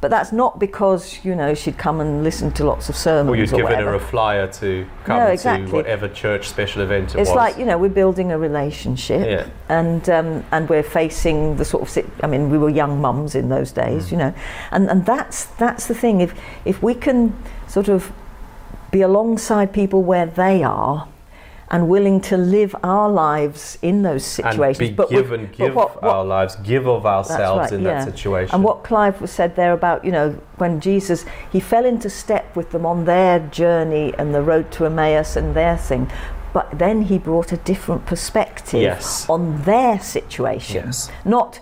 but 0.00 0.10
that's 0.10 0.32
not 0.32 0.58
because 0.58 1.24
you 1.24 1.34
know 1.34 1.54
she'd 1.54 1.78
come 1.78 2.00
and 2.00 2.22
listen 2.24 2.50
to 2.52 2.64
lots 2.64 2.88
of 2.88 2.96
sermons 2.96 3.30
or 3.32 3.36
you'd 3.36 3.50
given 3.50 3.64
whatever. 3.64 3.90
her 3.90 3.94
a 3.96 4.00
flyer 4.00 4.46
to 4.46 4.86
come 5.04 5.18
No, 5.18 5.36
to 5.36 5.72
whatever 5.72 6.08
church 6.08 6.48
special 6.48 6.82
event 6.82 7.14
it 7.14 7.18
was. 7.18 7.28
it's 7.28 7.30
was. 7.30 7.36
like 7.36 7.58
you 7.58 7.64
know 7.64 7.78
we're 7.78 7.88
building 7.88 8.32
a 8.32 8.38
relationship 8.38 9.26
yeah. 9.26 9.48
and 9.68 10.08
um, 10.10 10.44
and 10.52 10.68
we're 10.68 10.82
facing 10.82 11.56
the 11.56 11.64
sort 11.64 11.82
of 11.82 12.04
I 12.22 12.26
mean 12.26 12.50
we 12.50 12.58
were 12.58 12.70
young 12.70 13.00
mums 13.00 13.34
in 13.34 13.48
those 13.48 13.72
days 13.72 14.10
you 14.10 14.18
know. 14.18 14.34
And 14.70 14.88
and 14.90 15.04
that's 15.06 15.46
that's 15.56 15.86
the 15.86 15.94
thing. 15.94 16.20
If 16.20 16.38
if 16.64 16.82
we 16.82 16.94
can 16.94 17.36
sort 17.68 17.88
of 17.88 18.12
be 18.90 19.02
alongside 19.02 19.72
people 19.72 20.02
where 20.02 20.26
they 20.26 20.62
are 20.62 21.08
and 21.70 21.88
willing 21.88 22.20
to 22.20 22.36
live 22.36 22.74
our 22.82 23.08
lives 23.10 23.78
in 23.82 24.02
those 24.02 24.24
situations 24.24 24.80
and 24.80 24.90
be 24.90 24.94
but 24.94 25.10
given 25.10 25.46
but 25.46 25.56
give 25.56 25.74
what- 25.74 26.02
what- 26.02 26.10
our 26.12 26.24
lives 26.24 26.56
give 26.56 26.86
of 26.86 27.06
ourselves 27.06 27.58
right, 27.70 27.72
in 27.72 27.82
yeah. 27.82 28.04
that 28.04 28.04
situation 28.04 28.54
and 28.54 28.62
what 28.62 28.84
Clive 28.84 29.28
said 29.28 29.56
there 29.56 29.72
about, 29.72 30.04
you 30.04 30.12
know, 30.12 30.36
when 30.58 30.80
Jesus, 30.80 31.24
he 31.50 31.60
fell 31.60 31.84
into 31.84 32.10
step 32.10 32.54
with 32.54 32.70
them 32.70 32.84
on 32.86 33.04
their 33.04 33.38
journey 33.40 34.12
and 34.18 34.34
the 34.34 34.42
road 34.42 34.70
to 34.72 34.84
Emmaus 34.86 35.36
and 35.36 35.54
their 35.54 35.76
thing, 35.76 36.10
but 36.52 36.78
then 36.78 37.02
he 37.02 37.18
brought 37.18 37.50
a 37.50 37.56
different 37.56 38.06
perspective 38.06 38.82
Yes. 38.82 39.28
on 39.28 39.62
their 39.62 39.98
situation. 39.98 40.84
Yes. 40.86 41.10
Not 41.24 41.60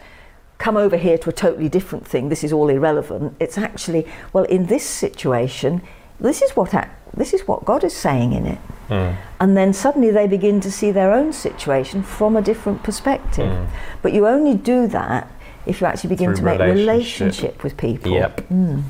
come 0.58 0.76
over 0.76 0.96
here 0.96 1.18
to 1.18 1.28
a 1.30 1.32
totally 1.32 1.68
different 1.68 2.06
thing, 2.06 2.28
this 2.28 2.44
is 2.44 2.52
all 2.52 2.68
irrelevant. 2.68 3.34
It's 3.40 3.58
actually, 3.58 4.06
well, 4.32 4.44
in 4.44 4.66
this 4.66 4.84
situation, 4.84 5.82
this 6.22 6.42
is 6.42 6.52
what, 6.56 6.74
ac- 6.74 6.88
this 7.16 7.32
is 7.34 7.46
what 7.48 7.64
God 7.64 7.84
is 7.84 7.94
saying 7.94 8.32
in 8.32 8.46
it. 8.46 8.58
Mm. 8.88 9.16
And 9.40 9.56
then 9.56 9.72
suddenly 9.72 10.10
they 10.10 10.26
begin 10.26 10.60
to 10.60 10.70
see 10.70 10.90
their 10.90 11.12
own 11.12 11.32
situation 11.32 12.02
from 12.02 12.36
a 12.36 12.42
different 12.42 12.82
perspective. 12.82 13.50
Mm. 13.50 13.66
But 14.02 14.12
you 14.12 14.26
only 14.26 14.54
do 14.54 14.86
that 14.88 15.28
if 15.66 15.80
you 15.80 15.86
actually 15.86 16.08
begin 16.10 16.28
Through 16.34 16.36
to 16.36 16.42
make 16.44 16.58
relationship. 16.60 17.20
relationship 17.20 17.62
with 17.64 17.76
people. 17.76 18.12
Yep. 18.12 18.48
Mm. 18.48 18.82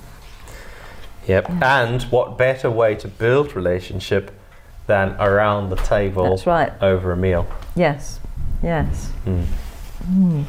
Yep. 1.26 1.50
And 1.62 2.02
what 2.04 2.36
better 2.38 2.70
way 2.70 2.94
to 2.96 3.08
build 3.08 3.54
relationship 3.54 4.30
than 4.86 5.14
around 5.20 5.70
the 5.70 5.76
table 5.76 6.30
That's 6.30 6.46
right. 6.46 6.72
over 6.82 7.12
a 7.12 7.16
meal? 7.16 7.46
Yes. 7.76 8.18
Yes. 8.62 9.10
Mm. 9.26 10.44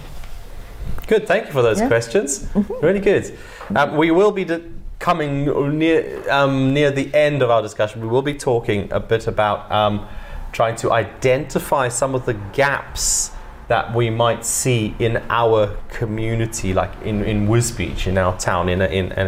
Good. 1.08 1.28
Thank 1.28 1.48
you 1.48 1.52
for 1.52 1.62
those 1.62 1.80
Yeah. 1.80 1.88
questions. 1.88 2.48
Really 2.82 3.00
good. 3.00 3.38
Um, 3.76 3.98
we 3.98 4.12
will 4.12 4.32
be 4.32 4.46
di- 4.46 4.62
coming 5.04 5.44
near 5.78 6.32
um, 6.32 6.74
near 6.74 6.90
the 6.90 7.14
end 7.14 7.42
of 7.42 7.50
our 7.50 7.62
discussion. 7.62 8.02
We 8.02 8.08
will 8.08 8.22
be 8.22 8.34
talking 8.34 8.90
a 8.90 9.02
bit 9.02 9.28
about 9.28 9.70
um, 9.70 10.08
trying 10.54 10.78
to 10.78 10.94
identify 10.94 11.90
some 11.90 12.16
of 12.16 12.26
the 12.26 12.36
gaps 12.54 13.32
that 13.68 13.94
we 13.94 14.10
might 14.10 14.46
see 14.46 14.96
in 15.00 15.22
our 15.30 15.76
community, 15.90 16.74
like 16.74 16.92
in 17.04 17.22
in 17.26 17.48
Wisbech, 17.50 18.08
in 18.08 18.18
our 18.18 18.38
town, 18.38 18.70
in 18.70 18.82
a, 18.82 18.86
in, 18.86 19.12
in 19.12 19.28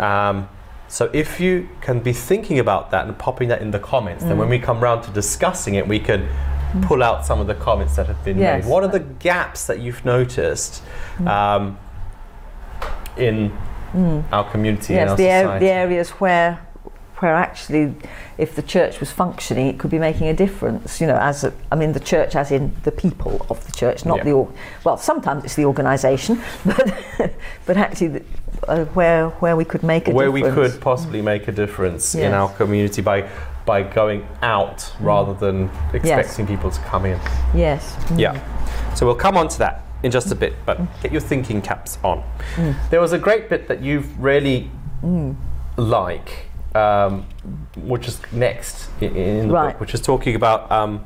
a, 0.00 0.04
um, 0.04 0.48
so 0.88 1.08
if 1.12 1.38
you 1.38 1.68
can 1.80 2.00
be 2.00 2.12
thinking 2.12 2.58
about 2.58 2.90
that 2.90 3.06
and 3.06 3.16
popping 3.16 3.48
that 3.48 3.62
in 3.62 3.70
the 3.70 3.78
comments, 3.78 4.24
then 4.24 4.38
when 4.38 4.48
we 4.48 4.58
come 4.58 4.80
round 4.80 5.04
to 5.04 5.10
discussing 5.10 5.74
it, 5.76 5.86
we 5.86 6.00
can 6.00 6.28
pull 6.82 7.02
out 7.02 7.24
some 7.24 7.40
of 7.40 7.46
the 7.46 7.54
comments 7.54 7.94
that 7.96 8.06
have 8.06 8.24
been 8.24 8.38
Yes. 8.38 8.64
made. 8.64 8.70
What 8.70 8.82
are 8.82 8.88
the 8.98 9.06
gaps 9.30 9.66
that 9.68 9.78
you've 9.78 10.04
noticed 10.04 10.82
um, 11.26 11.78
in 13.16 13.52
our 14.32 14.44
community, 14.50 14.94
yes, 14.94 15.10
our 15.10 15.16
the, 15.16 15.30
ar- 15.30 15.58
the 15.60 15.70
areas 15.70 16.10
where 16.20 16.58
where 17.20 17.34
actually 17.34 17.94
if 18.36 18.54
the 18.56 18.62
church 18.62 19.00
was 19.00 19.10
functioning 19.10 19.68
it 19.68 19.78
could 19.78 19.90
be 19.90 19.98
making 19.98 20.28
a 20.28 20.34
difference 20.34 21.00
you 21.00 21.06
know 21.06 21.16
as 21.16 21.44
a, 21.44 21.52
I 21.72 21.74
mean 21.74 21.92
the 21.94 22.00
church 22.00 22.36
as 22.36 22.50
in 22.52 22.72
the 22.82 22.92
people 22.92 23.46
of 23.48 23.64
the 23.64 23.72
church 23.72 24.04
not 24.04 24.18
Yeah. 24.18 24.24
the 24.24 24.32
or- 24.32 24.52
well 24.84 24.98
sometimes 24.98 25.42
it's 25.44 25.54
the 25.54 25.64
organization 25.64 26.42
but 26.66 26.92
but 27.64 27.76
actually 27.78 28.08
the, 28.08 28.22
uh, 28.68 28.84
where 28.92 29.30
where 29.40 29.56
we 29.56 29.64
could 29.64 29.82
make 29.82 30.08
a 30.08 30.10
where 30.10 30.30
we 30.30 30.42
could 30.42 30.78
possibly 30.80 31.22
make 31.22 31.48
a 31.48 31.52
difference 31.52 32.14
in 32.14 32.34
our 32.34 32.50
community 32.50 33.00
by 33.00 33.26
by 33.64 33.82
going 33.82 34.26
out 34.42 34.92
rather 35.00 35.32
than 35.32 35.70
expecting 35.94 36.46
people 36.46 36.70
to 36.70 36.80
come 36.82 37.06
in. 37.06 37.18
yes 37.54 37.96
Mm. 38.10 38.18
Yeah. 38.20 38.94
So 38.94 39.06
we'll 39.06 39.14
come 39.16 39.38
on 39.38 39.48
to 39.48 39.58
that 39.60 39.85
in 40.06 40.12
just 40.12 40.30
a 40.30 40.34
bit, 40.34 40.54
but 40.64 40.78
get 41.02 41.10
your 41.12 41.20
thinking 41.20 41.60
caps 41.60 41.98
on. 42.04 42.22
Mm. 42.54 42.74
There 42.90 43.00
was 43.00 43.12
a 43.12 43.18
great 43.18 43.50
bit 43.50 43.66
that 43.68 43.82
you 43.82 44.00
really 44.18 44.70
like, 45.76 46.46
um, 46.74 47.26
which 47.76 48.06
is 48.08 48.20
next 48.32 48.88
in, 49.00 49.14
in 49.16 49.48
the 49.48 49.54
Right. 49.54 49.72
book, 49.72 49.80
which 49.80 49.94
is 49.94 50.00
talking 50.00 50.34
about 50.36 50.70
um, 50.70 51.04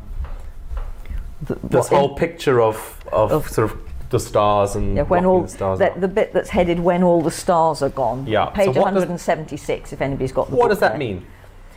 The- 1.43 1.59
this 1.65 1.89
whole 1.89 2.15
picture 2.15 2.61
of, 2.61 2.77
of, 3.11 3.33
Of- 3.33 3.49
sort 3.49 3.71
of 3.73 3.79
the 4.11 4.21
stars 4.21 4.75
and 4.77 4.97
Yeah, 4.97 5.03
when 5.05 5.25
all 5.25 5.43
the 5.43 5.49
stars. 5.49 5.79
the, 5.79 5.93
the 5.97 6.09
bit 6.09 6.33
that's 6.33 6.51
headed 6.51 6.79
when 6.81 7.03
all 7.03 7.23
the 7.23 7.31
stars 7.31 7.81
are 7.83 7.89
gone. 7.89 8.27
Yeah, 8.27 8.47
so 8.47 8.51
Page 8.53 8.67
does- 8.75 8.77
176 8.85 9.93
if 9.95 10.03
anybody's 10.03 10.33
got 10.33 10.51
the 10.51 10.57
what 10.57 10.69
does 10.69 10.81
that 10.81 10.91
there. 10.91 10.99
mean? 10.99 11.25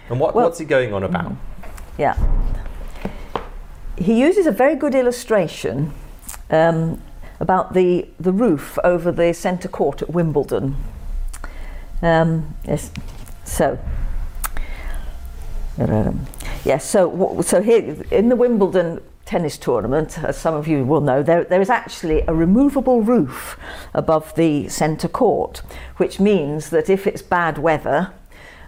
And 0.09 0.19
what, 0.19 0.35
Well- 0.35 0.45
what's 0.45 0.59
he 0.59 0.65
going 0.65 0.93
on 0.93 1.03
about? 1.03 1.31
Yeah. 1.97 2.17
He 3.97 4.19
uses 4.19 4.45
a 4.47 4.51
very 4.51 4.75
good 4.75 4.95
illustration 4.95 5.93
um, 6.49 7.01
about 7.43 7.73
the, 7.73 8.07
the 8.17 8.31
roof 8.31 8.79
over 8.85 9.11
the 9.11 9.33
centre 9.33 9.67
court 9.67 10.01
at 10.01 10.09
Wimbledon. 10.09 10.77
Um, 12.01 12.55
yes, 12.65 12.89
so. 13.43 13.77
Yes, 16.63 16.89
so 16.89 17.41
so 17.41 17.61
here 17.61 18.01
in 18.11 18.29
the 18.29 18.37
Wimbledon 18.37 19.01
tennis 19.25 19.57
tournament, 19.57 20.23
as 20.23 20.37
some 20.37 20.53
of 20.53 20.67
you 20.67 20.85
will 20.85 21.01
know, 21.01 21.21
there, 21.21 21.43
there 21.43 21.59
is 21.61 21.69
actually 21.69 22.23
a 22.27 22.33
removable 22.33 23.01
roof 23.01 23.57
above 23.93 24.33
the 24.35 24.69
centre 24.69 25.09
court, 25.09 25.63
which 25.97 26.19
means 26.21 26.69
that 26.69 26.89
if 26.89 27.05
it's 27.05 27.21
bad 27.21 27.57
weather 27.57 28.13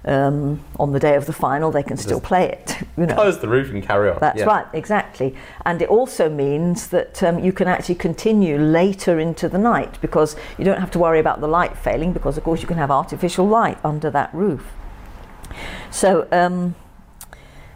um, 0.06 0.64
on 0.80 0.92
the 0.92 1.00
day 1.00 1.16
of 1.16 1.26
the 1.26 1.34
final, 1.34 1.72
they 1.72 1.84
can 1.84 1.98
still 1.98 2.22
play 2.22 2.50
it. 2.50 2.78
You 2.98 3.06
know. 3.06 3.16
Close 3.16 3.40
the 3.40 3.50
roof 3.50 3.72
and 3.72 3.84
carry 3.84 4.10
on. 4.10 4.20
That's 4.22 4.40
Yeah. 4.40 4.46
right, 4.46 4.66
exactly. 4.72 5.36
And 5.66 5.82
it 5.82 5.90
also 5.90 6.30
means 6.30 6.88
that 6.88 7.22
um, 7.22 7.40
you 7.40 7.52
can 7.52 7.68
actually 7.68 7.96
continue 7.96 8.58
later 8.58 9.20
into 9.20 9.50
the 9.50 9.58
night 9.58 10.00
because 10.00 10.38
you 10.58 10.64
don't 10.64 10.80
have 10.80 10.92
to 10.92 11.00
worry 11.00 11.20
about 11.20 11.42
the 11.42 11.48
light 11.48 11.78
failing 11.78 12.14
because, 12.14 12.38
of 12.38 12.46
course, 12.46 12.62
you 12.62 12.68
can 12.70 12.78
have 12.78 12.92
artificial 12.92 13.46
light 13.46 13.78
under 13.84 14.10
that 14.12 14.34
roof. 14.34 14.72
So, 15.92 16.26
um, 16.32 16.76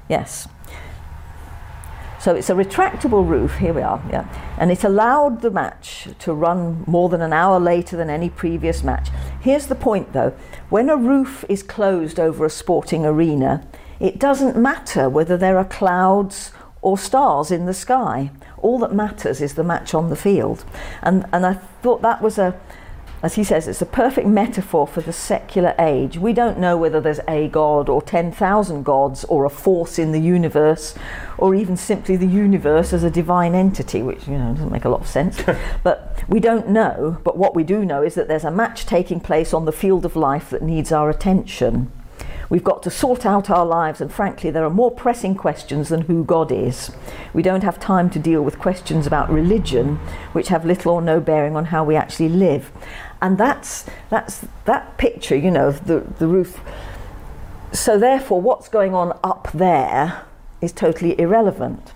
yes. 0.08 0.48
So 2.20 2.36
it's 2.36 2.50
a 2.50 2.54
retractable 2.54 3.26
roof, 3.26 3.58
here 3.58 3.74
we 3.74 3.82
are, 3.82 4.04
yeah. 4.10 4.28
And 4.58 4.72
it 4.72 4.84
allowed 4.84 5.42
the 5.42 5.52
match 5.52 6.10
to 6.20 6.34
run 6.34 6.84
more 6.86 7.08
than 7.08 7.22
an 7.22 7.32
hour 7.32 7.60
later 7.60 7.96
than 7.96 8.10
any 8.10 8.30
previous 8.30 8.84
match. 8.84 9.08
Here's 9.40 9.68
the 9.68 9.76
point 9.76 10.12
though 10.12 10.34
when 10.70 10.90
a 10.90 10.98
roof 10.98 11.46
is 11.48 11.64
closed 11.64 12.20
over 12.20 12.46
a 12.46 12.50
sporting 12.50 13.06
arena, 13.06 13.66
it 14.02 14.20
doesn't 14.20 14.58
matter 14.58 15.10
whether 15.10 15.38
there 15.38 15.58
are 15.58 15.66
clouds 15.66 16.52
or 16.82 16.98
stars 16.98 17.52
in 17.52 17.66
the 17.66 17.74
sky. 17.74 18.32
All 18.58 18.80
that 18.80 18.94
matters 18.94 19.42
is 19.42 19.56
the 19.56 19.64
match 19.64 19.94
on 19.94 20.10
the 20.10 20.16
field. 20.16 20.66
And, 21.02 21.26
and 21.32 21.46
I 21.46 21.54
thought 21.54 22.02
that 22.02 22.22
was 22.22 22.38
a, 22.38 22.60
as 23.22 23.36
he 23.36 23.44
says, 23.44 23.68
it's 23.68 23.82
a 23.82 23.86
perfect 23.86 24.28
metaphor 24.28 24.88
for 24.88 25.02
the 25.02 25.12
secular 25.12 25.76
age. 25.78 26.18
We 26.18 26.32
don't 26.32 26.58
know 26.58 26.78
whether 26.78 27.02
there's 27.02 27.20
a 27.28 27.50
God 27.50 27.90
or 27.90 28.02
10,000 28.02 28.84
gods 28.84 29.26
or 29.26 29.44
a 29.44 29.50
force 29.50 30.00
in 30.00 30.14
the 30.14 30.22
universe 30.22 30.96
or 31.38 31.54
even 31.54 31.76
simply 31.76 32.16
the 32.16 32.28
universe 32.28 32.94
as 32.94 33.04
a 33.04 33.12
divine 33.12 33.56
entity, 33.56 34.02
which, 34.02 34.26
you 34.28 34.38
know, 34.38 34.54
doesn't 34.54 34.72
make 34.72 34.86
a 34.86 34.90
lot 34.90 35.02
of 35.02 35.08
sense. 35.08 35.42
but 35.84 36.24
we 36.30 36.40
don't 36.40 36.70
know. 36.70 37.18
But 37.24 37.38
what 37.38 37.56
we 37.56 37.64
do 37.64 37.84
know 37.84 38.04
is 38.04 38.16
that 38.16 38.30
there's 38.30 38.46
a 38.46 38.52
match 38.52 38.86
taking 38.86 39.20
place 39.20 39.54
on 39.54 39.66
the 39.66 39.74
field 39.74 40.06
of 40.06 40.16
life 40.16 40.50
that 40.52 40.62
needs 40.62 40.92
our 40.92 41.10
attention. 41.10 41.92
We've 42.50 42.64
got 42.64 42.82
to 42.84 42.90
sort 42.90 43.28
out 43.28 43.52
our 43.52 43.66
lives, 43.66 44.02
and 44.02 44.12
frankly, 44.12 44.50
there 44.50 44.66
are 44.66 44.72
more 44.72 44.90
pressing 44.90 45.36
questions 45.36 45.90
than 45.90 46.02
who 46.02 46.24
God 46.24 46.52
is. 46.52 46.92
We 47.32 47.44
don't 47.44 47.64
have 47.64 47.80
time 47.80 48.10
to 48.10 48.20
deal 48.20 48.42
with 48.42 48.58
questions 48.58 49.06
about 49.06 49.30
religion, 49.30 49.98
which 50.34 50.48
have 50.48 50.66
little 50.66 50.94
or 50.94 51.02
no 51.02 51.20
bearing 51.20 51.56
on 51.56 51.66
how 51.66 51.84
we 51.84 51.96
actually 51.96 52.30
live. 52.30 52.72
And 53.22 53.38
that's, 53.38 53.86
that's 54.10 54.46
that 54.66 54.98
picture, 54.98 55.36
you 55.36 55.52
know, 55.52 55.68
of 55.68 55.88
the, 55.88 56.00
the 56.20 56.28
roof. 56.28 56.60
So, 57.72 58.00
therefore, 58.00 58.42
what's 58.42 58.70
going 58.70 58.94
on 58.94 59.18
up 59.24 59.50
there 59.54 60.24
is 60.62 60.72
totally 60.72 61.20
irrelevant. 61.20 61.94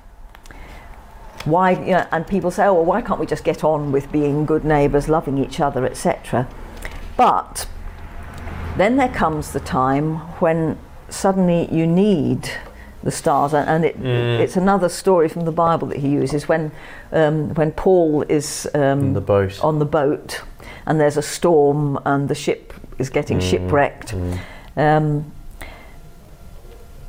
Why, 1.46 1.72
you 1.72 1.92
know, 1.92 2.08
and 2.12 2.26
people 2.28 2.52
say, 2.52 2.66
oh, 2.66 2.74
well, 2.74 2.86
why 2.86 3.02
can't 3.02 3.20
we 3.20 3.26
just 3.26 3.44
get 3.44 3.64
on 3.64 3.92
with 3.92 4.12
being 4.12 4.46
good 4.46 4.64
neighbours, 4.64 5.10
loving 5.10 5.38
each 5.38 5.60
other, 5.60 5.86
etc. 5.86 6.48
But 7.18 7.68
then 8.78 8.98
there 8.98 9.10
comes 9.10 9.52
the 9.52 9.60
time 9.60 10.16
when 10.40 10.78
suddenly 11.10 11.74
you 11.74 11.86
need 11.86 12.50
the 13.04 13.12
stars, 13.12 13.54
and 13.54 13.84
it, 13.84 14.02
Mm. 14.02 14.40
it's 14.40 14.56
another 14.56 14.88
story 14.88 15.28
from 15.28 15.44
the 15.44 15.52
Bible 15.52 15.88
that 15.90 15.98
he 15.98 16.08
uses 16.08 16.48
when 16.48 16.72
um, 17.12 17.54
when 17.56 17.72
Paul 17.74 18.24
is 18.30 18.66
um, 18.74 19.14
the 19.14 19.20
boat. 19.20 19.60
on 19.62 19.80
the 19.80 19.86
boat 19.86 20.42
and 20.86 21.00
there's 21.00 21.18
a 21.18 21.22
storm 21.22 22.00
and 22.06 22.28
the 22.30 22.36
ship 22.36 22.74
is 23.00 23.10
getting 23.10 23.40
Mm, 23.40 23.50
shipwrecked. 23.50 24.14
mm. 24.14 24.40
Um, 24.76 25.32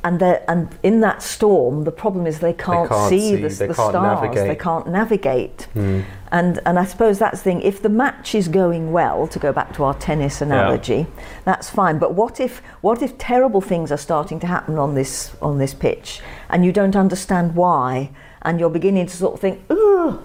and, 0.03 0.21
and 0.21 0.69
in 0.83 0.99
that 1.01 1.23
storm, 1.23 1.83
the 1.83 1.91
problem 1.91 2.27
is 2.27 2.39
they 2.39 2.53
can't, 2.53 2.87
can't 2.87 3.09
see, 3.09 3.31
see, 3.31 3.35
the, 3.37 3.47
they 3.49 3.67
the 3.67 3.73
can't 3.73 3.89
stars. 3.89 4.35
They 4.35 4.55
can't 4.55 4.87
navigate. 4.87 5.67
Mm. 5.73 6.03
And, 6.31 6.59
and 6.63 6.77
I 6.77 6.85
suppose 6.85 7.17
that's 7.17 7.39
the 7.39 7.43
thing. 7.43 7.61
If 7.61 7.81
the 7.81 7.89
match 7.89 8.35
is 8.35 8.47
going 8.47 8.91
well, 8.91 9.27
to 9.27 9.39
go 9.39 9.51
back 9.51 9.73
to 9.77 9.83
our 9.83 9.95
tennis 9.95 10.41
analogy, 10.41 11.07
that's 11.43 11.71
fine. 11.71 11.97
But 11.97 12.13
what 12.13 12.39
if 12.39 12.59
what 12.81 13.01
if 13.01 13.17
terrible 13.17 13.61
things 13.61 13.91
are 13.91 13.97
starting 13.97 14.39
to 14.41 14.47
happen 14.47 14.77
on 14.77 14.93
this 14.93 15.35
on 15.41 15.57
this 15.57 15.73
pitch, 15.73 16.21
and 16.51 16.63
you 16.63 16.71
don't 16.71 16.95
understand 16.95 17.55
why, 17.55 18.11
and 18.43 18.59
you're 18.59 18.69
beginning 18.69 19.07
to 19.07 19.17
sort 19.17 19.33
of 19.33 19.39
think, 19.39 19.61
"Ugh, 19.71 20.19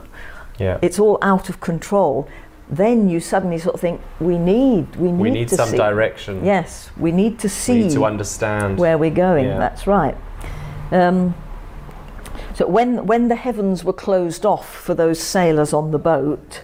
Yeah. 0.58 0.76
it's 0.82 0.98
all 0.98 1.16
out 1.22 1.48
of 1.48 1.60
control." 1.60 2.28
Then 2.70 3.08
you 3.08 3.18
suddenly 3.18 3.58
sort 3.58 3.74
of 3.74 3.80
think, 3.80 4.00
"We 4.20 4.38
need 4.38 4.94
we 4.96 5.10
need, 5.10 5.20
we 5.20 5.30
need 5.30 5.48
to 5.48 5.56
some 5.56 5.70
see. 5.70 5.76
direction. 5.76 6.44
Yes, 6.44 6.90
we 6.96 7.10
need 7.10 7.38
to 7.40 7.46
We 7.46 7.50
see 7.50 7.82
need 7.82 7.92
to 7.92 8.04
understand. 8.04 8.78
where 8.78 8.96
we're 8.96 9.10
going. 9.10 9.46
Yeah. 9.46 9.58
That's 9.58 9.86
right. 9.86 10.16
Um, 10.92 11.34
so 12.54 12.66
when 12.68 13.06
when 13.06 13.28
the 13.28 13.34
heavens 13.36 13.82
were 13.84 13.92
closed 13.92 14.46
off 14.46 14.72
for 14.72 14.94
those 14.94 15.18
sailors 15.20 15.72
on 15.72 15.90
the 15.90 15.98
boat, 15.98 16.62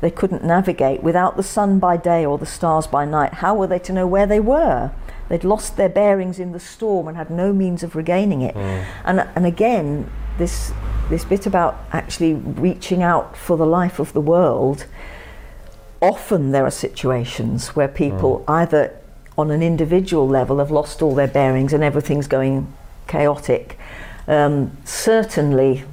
they 0.00 0.10
couldn't 0.10 0.44
navigate 0.44 1.02
without 1.02 1.36
the 1.36 1.42
sun 1.42 1.78
by 1.78 1.96
day 1.96 2.26
or 2.26 2.36
the 2.38 2.46
stars 2.46 2.86
by 2.86 3.04
night. 3.06 3.34
How 3.34 3.54
were 3.54 3.66
they 3.66 3.78
to 3.80 3.92
know 3.92 4.06
where 4.06 4.26
they 4.26 4.40
were? 4.40 4.90
They'd 5.30 5.44
lost 5.44 5.76
their 5.76 5.88
bearings 5.88 6.38
in 6.38 6.52
the 6.52 6.60
storm 6.60 7.08
and 7.08 7.16
had 7.16 7.30
no 7.30 7.52
means 7.52 7.82
of 7.82 7.96
regaining 7.96 8.42
it. 8.42 8.54
Mm. 8.54 8.84
And 9.04 9.28
and 9.34 9.46
again, 9.46 10.10
this 10.36 10.72
this 11.08 11.24
bit 11.24 11.46
about 11.46 11.78
actually 11.92 12.34
reaching 12.34 13.02
out 13.02 13.34
for 13.36 13.56
the 13.56 13.66
life 13.66 13.98
of 13.98 14.12
the 14.12 14.20
world. 14.20 14.84
Often 16.00 16.52
there 16.52 16.64
are 16.64 16.70
situations 16.70 17.68
where 17.68 17.88
people 17.88 18.40
mm. 18.40 18.52
either 18.52 18.96
on 19.36 19.50
an 19.50 19.62
individual 19.62 20.28
level 20.28 20.58
have 20.58 20.70
lost 20.70 21.02
all 21.02 21.14
their 21.14 21.28
bearings 21.28 21.72
and 21.72 21.82
everything's 21.82 22.26
going 22.26 22.72
chaotic. 23.06 23.78
Um, 24.26 24.76
certainly, 24.84 25.84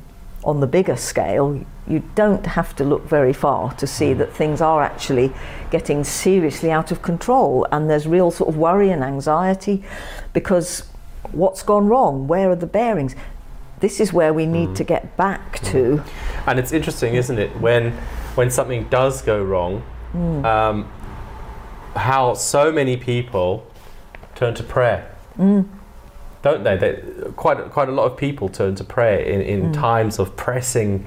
on 0.43 0.59
the 0.59 0.67
bigger 0.67 0.95
scale, 0.95 1.65
you 1.87 2.03
don't 2.15 2.45
have 2.45 2.75
to 2.75 2.83
look 2.83 3.07
very 3.07 3.33
far 3.33 3.73
to 3.75 3.87
see 3.87 4.13
mm. 4.13 4.17
that 4.19 4.33
things 4.33 4.61
are 4.61 4.81
actually 4.81 5.31
getting 5.71 6.03
seriously 6.03 6.69
out 6.71 6.91
of 6.91 7.01
control, 7.01 7.65
and 7.71 7.89
there's 7.89 8.07
real 8.07 8.31
sort 8.31 8.49
of 8.49 8.57
worry 8.57 8.89
and 8.91 9.03
anxiety 9.03 9.83
because 10.33 10.87
what's 11.31 11.63
gone 11.63 11.87
wrong? 11.87 12.27
Where 12.27 12.51
are 12.51 12.55
the 12.55 12.67
bearings? 12.67 13.15
This 13.79 13.99
is 13.99 14.13
where 14.13 14.33
we 14.33 14.45
need 14.45 14.69
mm. 14.69 14.75
to 14.75 14.83
get 14.83 15.17
back 15.17 15.59
to. 15.65 16.03
And 16.45 16.59
it's 16.59 16.71
interesting, 16.71 17.15
isn't 17.15 17.39
it, 17.39 17.55
when 17.59 17.91
when 18.35 18.51
something 18.51 18.87
does 18.89 19.21
go 19.21 19.41
wrong, 19.41 19.83
Mm. 20.15 20.45
um, 20.45 20.87
how 21.95 22.33
so 22.33 22.71
many 22.71 22.97
people 22.97 23.65
turn 24.35 24.53
to 24.55 24.63
prayer, 24.63 25.05
Mm. 25.37 25.65
don't 26.41 26.63
they? 26.63 26.77
they? 26.77 26.93
Quite 27.35 27.69
quite 27.71 27.89
a 27.89 27.91
lot 27.91 28.05
of 28.11 28.17
people 28.17 28.49
turn 28.49 28.75
to 28.75 28.83
prayer 28.83 29.19
in, 29.19 29.41
in 29.41 29.61
Mm. 29.71 29.73
times 29.73 30.19
of 30.19 30.35
pressing 30.35 31.05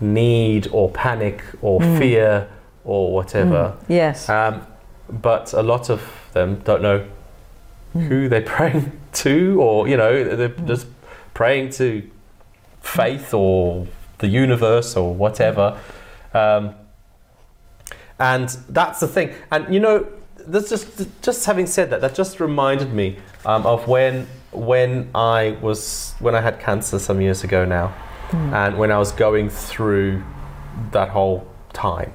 need 0.00 0.68
or 0.72 0.90
panic 0.90 1.42
or 1.62 1.80
Mm. 1.80 1.98
fear 1.98 2.46
or 2.84 3.12
whatever. 3.12 3.74
Yes. 3.88 4.28
Um, 4.28 4.62
but 5.08 5.52
a 5.54 5.62
lot 5.62 5.90
of 5.90 6.00
them 6.32 6.60
don't 6.64 6.82
know 6.82 7.00
Mm. 7.94 8.08
who 8.08 8.28
they're 8.28 8.40
praying 8.56 8.92
to, 9.12 9.60
or 9.60 9.88
you 9.88 9.96
know, 9.96 10.36
they're 10.36 10.48
just 10.66 10.86
praying 11.34 11.70
to 11.70 12.02
faith 12.82 13.34
or 13.34 13.86
the 14.18 14.28
universe 14.28 14.96
or 14.96 15.14
whatever. 15.14 15.76
Um, 16.34 16.74
and 18.20 18.48
that's 18.68 19.00
the 19.00 19.08
thing. 19.08 19.34
And 19.50 19.72
you 19.72 19.80
know, 19.80 20.06
that's 20.36 20.70
just 20.70 21.22
just 21.22 21.44
having 21.46 21.66
said 21.66 21.90
that, 21.90 22.00
that 22.02 22.14
just 22.14 22.38
reminded 22.38 22.92
me 22.92 23.18
um, 23.44 23.66
of 23.66 23.88
when 23.88 24.26
when 24.52 25.10
I 25.14 25.56
was 25.60 26.14
when 26.20 26.34
I 26.34 26.40
had 26.40 26.60
cancer 26.60 26.98
some 26.98 27.20
years 27.20 27.42
ago 27.44 27.64
now, 27.64 27.94
and 28.54 28.78
when 28.78 28.92
I 28.92 28.98
was 28.98 29.12
going 29.12 29.48
through 29.48 30.22
that 30.92 31.08
whole 31.08 31.46
time. 31.72 32.12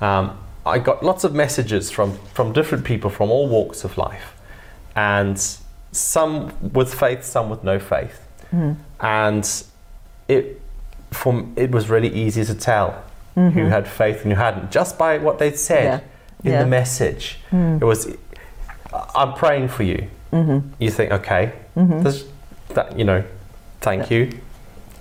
Um, 0.00 0.38
I 0.64 0.78
got 0.78 1.02
lots 1.02 1.24
of 1.24 1.34
messages 1.34 1.90
from, 1.90 2.16
from 2.34 2.52
different 2.52 2.84
people 2.84 3.10
from 3.10 3.30
all 3.30 3.48
walks 3.48 3.84
of 3.84 3.98
life, 3.98 4.36
and 4.94 5.38
some 5.90 6.52
with 6.72 6.94
faith, 6.94 7.24
some 7.24 7.50
with 7.50 7.64
no 7.64 7.78
faith. 7.78 8.26
Mm. 8.52 8.76
And 9.00 9.64
it, 10.28 10.60
from, 11.10 11.52
it 11.56 11.70
was 11.70 11.90
really 11.90 12.12
easy 12.12 12.44
to 12.44 12.54
tell 12.54 13.04
who 13.34 13.64
had 13.66 13.88
faith 13.88 14.22
and 14.24 14.32
who 14.32 14.38
hadn't, 14.38 14.70
just 14.70 14.98
by 14.98 15.18
what 15.18 15.38
they'd 15.38 15.58
said 15.58 15.84
Yeah. 15.84 16.00
in 16.48 16.52
Yeah. 16.52 16.62
the 16.64 16.68
message. 16.68 17.38
Mm. 17.50 17.80
It 17.80 17.84
was, 17.84 18.08
I'm 19.14 19.32
praying 19.34 19.68
for 19.68 19.82
you. 19.84 20.08
Mm-hmm. 20.32 20.58
You 20.78 20.90
think, 20.90 21.12
okay, 21.12 21.52
Mm-hmm. 21.76 22.74
that, 22.74 22.98
you 22.98 23.04
know, 23.04 23.22
thank 23.80 24.10
you, 24.10 24.28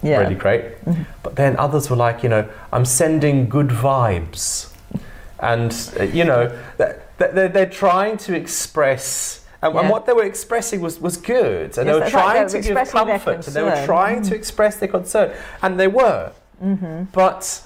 Yeah. 0.02 0.20
really 0.20 0.36
great. 0.36 0.84
Mhm. 0.86 1.06
But 1.24 1.36
then 1.36 1.56
others 1.58 1.90
were 1.90 1.98
like, 1.98 2.24
you 2.24 2.30
know, 2.30 2.46
I'm 2.72 2.86
sending 2.86 3.50
good 3.50 3.68
vibes. 3.70 4.68
And, 5.40 5.74
uh, 6.00 6.04
you 6.04 6.24
know, 6.24 6.48
th- 6.78 6.96
th- 7.20 7.32
they're, 7.34 7.50
they're 7.50 7.66
trying 7.70 8.16
to 8.18 8.36
express, 8.36 9.42
and, 9.62 9.76
and 9.76 9.90
what 9.90 10.06
they 10.06 10.14
were 10.14 10.24
expressing 10.24 10.80
was, 10.82 11.00
was 11.02 11.18
good. 11.18 11.78
And 11.78 11.90
they 11.90 11.94
were 11.94 12.10
trying 12.10 12.36
they 12.48 12.58
were 12.58 12.64
to 12.64 12.74
give 12.74 12.92
comfort, 12.92 13.48
and 13.48 13.56
they 13.56 13.64
were 13.64 13.84
trying 13.86 14.22
to 14.24 14.32
Mm. 14.32 14.38
express 14.38 14.78
their 14.78 14.88
concern. 14.90 15.32
And 15.62 15.80
they 15.80 15.88
were. 15.88 16.32
Mm-hmm. 16.64 17.04
But 17.12 17.62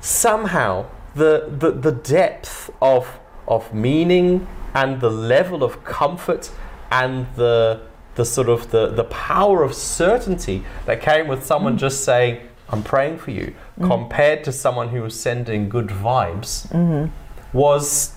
somehow 0.00 0.86
the, 1.14 1.48
the, 1.58 1.70
the 1.72 1.92
depth 1.92 2.70
of, 2.80 3.18
of 3.46 3.72
meaning 3.74 4.46
and 4.74 5.00
the 5.00 5.10
level 5.10 5.62
of 5.64 5.84
comfort 5.84 6.50
and 6.90 7.26
the, 7.36 7.80
the 8.14 8.24
sort 8.24 8.48
of 8.48 8.70
the, 8.70 8.88
the 8.88 9.04
power 9.04 9.62
of 9.62 9.74
certainty 9.74 10.64
that 10.86 11.00
came 11.00 11.26
with 11.28 11.44
someone 11.44 11.74
Mm. 11.76 11.78
just 11.80 12.04
saying, 12.04 12.40
I'm 12.70 12.82
praying 12.82 13.18
for 13.18 13.30
you, 13.30 13.54
compared 13.80 14.44
to 14.44 14.52
someone 14.52 14.88
who 14.90 15.00
was 15.02 15.18
sending 15.18 15.68
good 15.70 15.86
vibes, 15.88 16.66
Mm-hmm. 16.68 17.10
was 17.56 18.12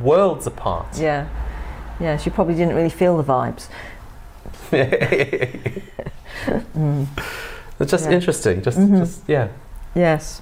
worlds 0.00 0.46
apart. 0.46 0.96
Yeah. 0.98 1.26
Yeah, 1.98 2.16
she 2.16 2.30
probably 2.30 2.54
didn't 2.54 2.74
really 2.76 2.90
feel 2.90 3.16
the 3.16 3.24
vibes. 3.24 3.68
Mm. 6.76 7.06
It's 7.78 7.90
just 7.90 8.06
Yeah. 8.06 8.12
interesting. 8.16 8.62
Just, 8.62 8.78
Mhm. 8.78 8.98
just 8.98 9.22
yeah. 9.28 9.48
Yes. 9.94 10.40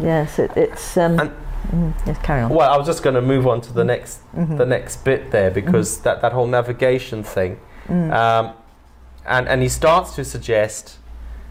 Yes, 0.00 0.38
it, 0.38 0.50
it's. 0.56 0.96
Um, 0.96 1.18
And 1.20 1.30
Mm, 1.72 1.92
yes, 2.06 2.16
carry 2.22 2.40
on. 2.42 2.50
Well, 2.50 2.72
I 2.72 2.76
was 2.78 2.86
just 2.86 3.02
going 3.02 3.16
to 3.16 3.20
move 3.20 3.46
on 3.46 3.60
to 3.62 3.72
the 3.74 3.84
next 3.84 4.20
Mhm. 4.34 4.56
the 4.56 4.64
next 4.64 5.04
bit 5.04 5.30
there 5.32 5.50
because 5.50 5.98
that, 6.02 6.22
that 6.22 6.32
whole 6.32 6.46
navigation 6.46 7.22
thing, 7.22 7.58
Mm. 7.88 8.10
um, 8.12 8.52
and 9.26 9.48
and 9.48 9.60
he 9.62 9.68
starts 9.68 10.14
to 10.14 10.24
suggest, 10.24 10.96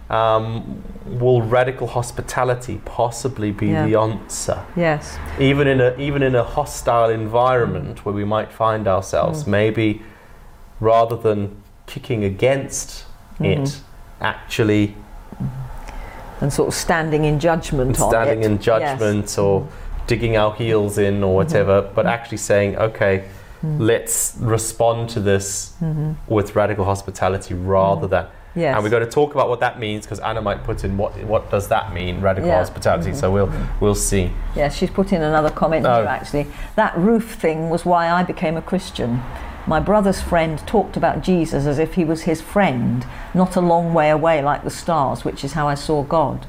um, 0.10 0.82
will 1.20 1.42
radical 1.42 1.88
hospitality 1.88 2.82
possibly 2.86 3.52
be 3.52 3.68
Yeah. 3.68 3.86
the 3.86 3.96
answer, 4.00 4.60
yes. 4.76 5.20
even 5.40 5.68
in 5.68 5.82
a 5.82 5.94
even 6.00 6.24
in 6.24 6.36
a 6.36 6.44
hostile 6.44 7.10
environment 7.12 8.04
where 8.06 8.16
we 8.16 8.26
might 8.26 8.52
find 8.52 8.88
ourselves, 8.88 9.44
Mm. 9.44 9.48
maybe 9.48 10.02
rather 10.80 11.18
than 11.18 11.50
kicking 11.86 12.24
against 12.24 13.06
Mhm. 13.40 13.46
it, 13.64 13.82
actually 14.22 14.96
And 16.42 16.52
sort 16.54 16.68
of 16.68 16.74
standing 16.74 17.26
in 17.26 17.40
judgment 17.40 18.00
on 18.00 18.10
standing 18.10 18.44
it. 18.44 18.46
in 18.46 18.54
Yes. 18.54 18.64
judgment 18.64 19.38
or 19.40 19.62
mm-hmm. 19.62 20.06
digging 20.08 20.38
our 20.38 20.54
heels 20.54 20.98
in 20.98 21.24
or 21.24 21.28
mm-hmm. 21.28 21.36
whatever, 21.36 21.82
but 21.82 22.06
mm-hmm. 22.06 22.08
actually 22.14 22.38
saying, 22.38 22.78
okay, 22.78 23.24
Mm. 23.66 23.80
let's 23.80 24.36
respond 24.40 25.10
to 25.10 25.20
this 25.20 25.74
Mhm. 25.82 26.16
with 26.28 26.56
radical 26.56 26.86
hospitality 26.86 27.56
rather 27.56 28.06
than. 28.08 28.26
Yes. 28.54 28.76
And 28.76 28.84
we're 28.84 28.92
going 28.92 29.04
to 29.06 29.10
talk 29.10 29.34
about 29.34 29.50
what 29.50 29.60
that 29.62 29.80
means 29.80 30.06
because 30.06 30.20
Anna 30.20 30.42
might 30.42 30.64
put 30.64 30.84
in 30.84 30.96
what 30.96 31.14
what 31.24 31.50
does 31.50 31.68
that 31.70 31.92
mean, 31.94 32.22
radical 32.22 32.50
Yeah. 32.50 32.58
hospitality. 32.60 33.14
So 33.14 33.32
we'll 33.32 33.50
we'll 33.80 33.96
see. 33.96 34.32
Yeah, 34.56 34.70
she's 34.70 34.92
put 34.92 35.12
in 35.12 35.22
another 35.24 35.50
comment 35.50 35.86
Oh. 35.88 35.96
here 35.96 36.06
actually. 36.06 36.48
That 36.76 36.96
roof 36.98 37.36
thing 37.36 37.70
was 37.70 37.84
why 37.86 38.10
I 38.12 38.24
became 38.24 38.58
a 38.58 38.62
Christian. 38.62 39.22
My 39.68 39.80
brother's 39.82 40.22
friend 40.22 40.58
talked 40.66 40.96
about 40.96 41.22
Jesus 41.22 41.66
as 41.66 41.78
if 41.78 41.96
he 41.96 42.06
was 42.06 42.22
his 42.22 42.42
friend, 42.42 43.06
not 43.34 43.56
a 43.58 43.62
long 43.62 43.94
way 43.94 44.10
away 44.10 44.42
like 44.42 44.64
the 44.64 44.70
stars, 44.70 45.26
which 45.26 45.44
is 45.44 45.54
how 45.54 45.68
I 45.68 45.76
saw 45.76 46.04
God. 46.04 46.46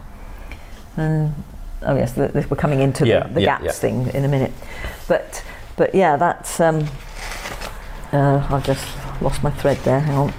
And 0.96 1.34
oh 1.82 1.96
yes, 1.96 2.14
th- 2.14 2.32
th- 2.32 2.48
we're 2.48 2.56
coming 2.56 2.78
into 2.80 3.06
Yeah, 3.06 3.24
the, 3.26 3.34
the 3.34 3.40
yeah, 3.42 3.46
gaps 3.58 3.64
yeah. 3.64 3.72
thing 3.72 4.06
in 4.14 4.24
a 4.24 4.28
minute. 4.28 4.52
But 5.08 5.44
but 5.76 5.94
yeah, 5.94 6.16
that's 6.16 6.60
um, 6.60 6.86
uh, 8.12 8.46
I've 8.50 8.64
just 8.64 8.86
lost 9.20 9.42
my 9.42 9.50
thread 9.50 9.78
there. 9.78 9.98
Hang 10.00 10.16
on. 10.16 10.32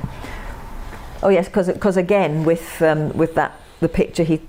Oh 1.22 1.30
yes, 1.30 1.50
because 1.50 1.98
again 1.98 2.46
with 2.46 2.82
um, 2.82 3.10
with 3.18 3.36
that 3.36 3.52
the 3.82 3.90
picture 3.90 4.24
he 4.24 4.40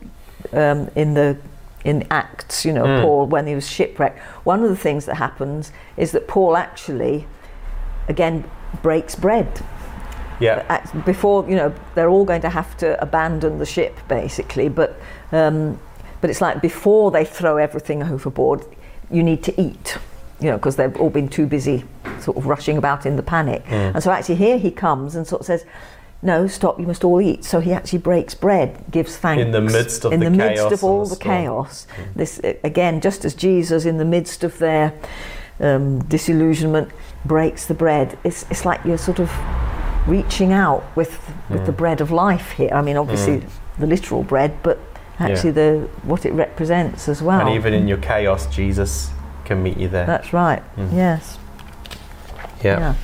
um, 0.52 0.88
in 0.94 1.14
the 1.14 1.36
in 1.84 2.06
Acts, 2.12 2.64
you 2.64 2.72
know, 2.72 2.84
Mm. 2.84 3.02
Paul 3.02 3.26
when 3.26 3.46
he 3.48 3.54
was 3.56 3.68
shipwrecked. 3.68 4.20
One 4.44 4.62
of 4.62 4.68
the 4.68 4.76
things 4.76 5.06
that 5.06 5.16
happens 5.16 5.72
is 5.96 6.12
that 6.12 6.28
Paul 6.28 6.56
actually 6.56 7.26
again 8.10 8.44
breaks 8.82 9.14
bread. 9.14 9.48
Yeah. 10.40 10.84
Before 11.04 11.48
you 11.48 11.56
know, 11.56 11.72
they're 11.94 12.08
all 12.08 12.24
going 12.24 12.40
to 12.42 12.48
have 12.50 12.76
to 12.78 13.00
abandon 13.02 13.58
the 13.58 13.66
ship 13.66 13.98
basically, 14.08 14.68
but 14.68 14.98
um, 15.32 15.78
but 16.20 16.30
it's 16.30 16.40
like 16.40 16.60
before 16.60 17.10
they 17.10 17.24
throw 17.24 17.56
everything 17.56 18.02
overboard, 18.02 18.64
you 19.10 19.22
need 19.22 19.42
to 19.44 19.60
eat. 19.60 19.98
You 20.40 20.50
know, 20.50 20.56
because 20.56 20.76
they've 20.76 20.96
all 20.96 21.10
been 21.10 21.28
too 21.28 21.46
busy, 21.46 21.84
sort 22.20 22.38
of 22.38 22.46
rushing 22.46 22.78
about 22.78 23.04
in 23.04 23.16
the 23.16 23.22
panic. 23.22 23.62
Mm. 23.66 23.94
And 23.94 24.02
so 24.02 24.10
actually 24.10 24.36
here 24.36 24.56
he 24.56 24.70
comes 24.70 25.14
and 25.14 25.26
sort 25.26 25.40
of 25.42 25.46
says, 25.46 25.66
"No, 26.22 26.46
stop! 26.46 26.80
You 26.80 26.86
must 26.86 27.04
all 27.04 27.20
eat." 27.20 27.44
So 27.44 27.60
he 27.60 27.74
actually 27.74 27.98
breaks 27.98 28.34
bread, 28.34 28.82
gives 28.90 29.18
thanks 29.18 29.42
In 29.42 29.50
the 29.50 29.60
midst 29.60 30.06
of 30.06 30.12
in 30.14 30.20
the 30.20 30.30
the 30.30 30.36
midst 30.36 30.72
of 30.72 30.82
all 30.82 31.04
the 31.04 31.16
storm. 31.16 31.36
chaos. 31.36 31.86
This 32.16 32.40
uh, 32.42 32.54
again, 32.64 33.02
just 33.02 33.26
as 33.26 33.34
Jesus 33.34 33.84
in 33.84 33.98
the 33.98 34.06
midst 34.06 34.42
of 34.42 34.56
their 34.56 34.94
um, 35.60 35.98
disillusionment 36.08 36.90
breaks 37.24 37.66
the 37.66 37.74
bread, 37.74 38.18
it's 38.24 38.46
it's 38.50 38.64
like 38.64 38.80
you're 38.84 38.98
sort 38.98 39.18
of 39.20 39.30
reaching 40.06 40.52
out 40.52 40.82
with 40.96 41.18
with 41.50 41.66
the 41.66 41.72
Mm. 41.72 41.76
bread 41.76 42.00
of 42.00 42.10
life 42.10 42.52
here. 42.52 42.70
I 42.72 42.82
mean, 42.82 42.96
obviously 42.96 43.42
the 43.78 43.86
literal 43.86 44.22
bread, 44.22 44.52
but 44.62 44.78
actually 45.18 45.50
the 45.52 45.88
what 46.04 46.24
it 46.24 46.32
represents 46.32 47.08
as 47.08 47.22
well. 47.22 47.40
And 47.40 47.50
even 47.50 47.74
in 47.74 47.88
your 47.88 47.98
chaos, 47.98 48.46
Jesus 48.46 49.10
can 49.44 49.62
meet 49.62 49.76
you 49.76 49.88
there. 49.88 50.06
that's 50.06 50.32
right. 50.32 50.62
Mm. 50.76 50.92
Yes. 50.94 51.38
yeah. 52.62 52.78
Yeah. 52.80 52.94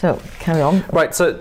So 0.00 0.20
carry 0.38 0.62
on. 0.62 0.84
Right. 0.92 1.14
So 1.14 1.40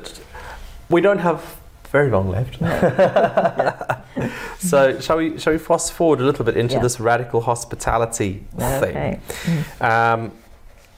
we 0.89 1.01
don't 1.01 1.19
have 1.19 1.58
very 1.91 2.09
long 2.09 2.29
left. 2.29 2.57
so 4.59 4.99
shall 4.99 5.17
we 5.17 5.37
shall 5.39 5.53
we 5.53 5.59
fast 5.59 5.93
forward 5.93 6.21
a 6.21 6.23
little 6.23 6.45
bit 6.45 6.57
into 6.57 6.75
Yeah. 6.75 6.81
this 6.81 6.99
radical 6.99 7.41
hospitality 7.41 8.43
thing? 8.57 9.21
Um, 9.81 10.31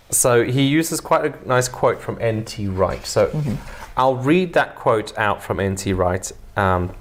so 0.10 0.44
he 0.44 0.64
uses 0.64 1.00
quite 1.00 1.26
a 1.26 1.48
nice 1.48 1.70
quote 1.70 2.02
from 2.02 2.18
N.T. 2.20 2.68
Wright. 2.68 3.06
So 3.06 3.28
Mhm. 3.28 3.58
I'll 3.96 4.16
read 4.18 4.54
that 4.54 4.76
quote 4.76 5.18
out 5.18 5.42
from 5.44 5.60
N.T. 5.60 5.94
Wright 5.94 6.30
um, 6.58 6.92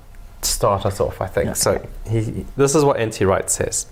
to 0.42 0.48
start 0.48 0.86
us 0.86 1.00
off, 1.00 1.20
I 1.20 1.26
think. 1.26 1.56
So 1.56 1.84
he, 2.08 2.44
this 2.56 2.74
is 2.74 2.84
what 2.84 2.98
N.T. 3.00 3.24
Wright 3.24 3.50
says 3.50 3.86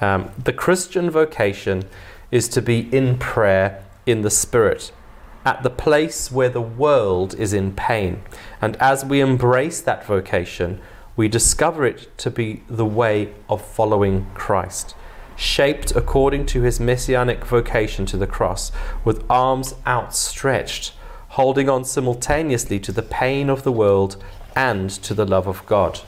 um, 0.00 0.30
The 0.42 0.52
Christian 0.52 1.10
vocation 1.10 1.84
is 2.30 2.48
to 2.48 2.62
be 2.62 2.88
in 2.94 3.18
prayer 3.18 3.82
in 4.06 4.22
the 4.22 4.30
Spirit, 4.30 4.90
at 5.44 5.62
the 5.62 5.70
place 5.70 6.30
where 6.30 6.48
the 6.48 6.60
world 6.60 7.34
is 7.34 7.52
in 7.52 7.72
pain. 7.72 8.22
And 8.60 8.76
as 8.76 9.04
we 9.04 9.20
embrace 9.20 9.80
that 9.80 10.04
vocation, 10.04 10.80
we 11.16 11.28
discover 11.28 11.86
it 11.86 12.16
to 12.18 12.30
be 12.30 12.62
the 12.68 12.86
way 12.86 13.32
of 13.48 13.64
following 13.64 14.26
Christ 14.34 14.94
shaped 15.38 15.94
according 15.94 16.44
to 16.44 16.62
his 16.62 16.80
messianic 16.80 17.44
vocation 17.44 18.04
to 18.04 18.16
the 18.16 18.26
cross, 18.26 18.72
with 19.04 19.24
arms 19.30 19.72
outstretched, 19.86 20.92
holding 21.28 21.68
on 21.68 21.84
simultaneously 21.84 22.80
to 22.80 22.90
the 22.90 23.02
pain 23.02 23.48
of 23.48 23.62
the 23.62 23.70
world 23.70 24.22
and 24.56 24.90
to 24.90 25.14
the 25.14 25.24
love 25.24 25.46
of 25.46 25.64
God. 25.64 26.00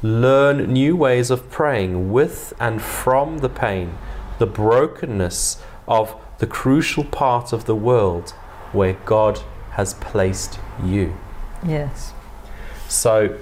Learn 0.00 0.72
new 0.72 0.96
ways 0.96 1.30
of 1.30 1.50
praying 1.50 2.10
with 2.10 2.54
and 2.58 2.80
from 2.80 3.38
the 3.38 3.50
pain, 3.50 3.98
the 4.38 4.46
brokenness 4.46 5.62
of 5.86 6.16
the 6.42 6.46
crucial 6.48 7.04
part 7.04 7.52
of 7.52 7.66
the 7.66 7.74
world 7.76 8.30
where 8.72 8.94
God 9.04 9.38
has 9.78 9.94
placed 9.94 10.58
you. 10.84 11.14
Yes. 11.64 12.12
So 12.88 13.38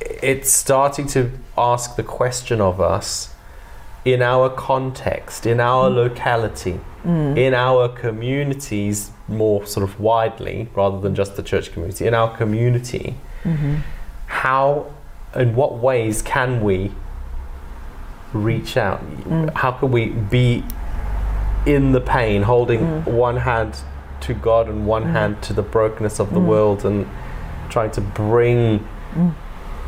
it's 0.00 0.50
starting 0.50 1.06
to 1.08 1.30
ask 1.56 1.94
the 1.94 2.02
question 2.02 2.60
of 2.60 2.80
us 2.80 3.32
in 4.04 4.20
our 4.20 4.50
context, 4.50 5.46
in 5.46 5.60
our 5.60 5.88
locality, 5.88 6.80
Mm. 7.04 7.36
in 7.38 7.54
our 7.54 7.88
communities, 7.88 9.12
more 9.28 9.64
sort 9.66 9.84
of 9.88 10.00
widely 10.00 10.68
rather 10.74 10.98
than 10.98 11.14
just 11.14 11.36
the 11.36 11.42
church 11.44 11.72
community, 11.72 12.04
in 12.04 12.14
our 12.14 12.36
community, 12.36 13.14
Mhm. 13.44 13.82
how, 14.26 14.86
in 15.36 15.54
what 15.54 15.78
ways 15.78 16.20
can 16.20 16.60
we 16.62 16.90
reach 18.32 18.76
out? 18.76 19.00
Mm. 19.28 19.50
How 19.54 19.70
can 19.72 19.90
we 19.92 20.06
be 20.06 20.64
in 21.66 21.92
the 21.92 22.00
pain, 22.00 22.42
holding 22.42 22.80
Mm. 22.80 23.06
one 23.06 23.36
hand 23.38 23.76
to 24.20 24.34
God 24.34 24.68
and 24.68 24.86
one 24.86 25.04
Mm. 25.06 25.12
hand 25.12 25.42
to 25.42 25.52
the 25.52 25.62
brokenness 25.62 26.18
of 26.20 26.32
the 26.32 26.40
Mm. 26.40 26.46
world 26.46 26.84
and 26.84 27.06
trying 27.68 27.90
to 27.92 28.00
bring, 28.00 28.84
Mm. 29.16 29.32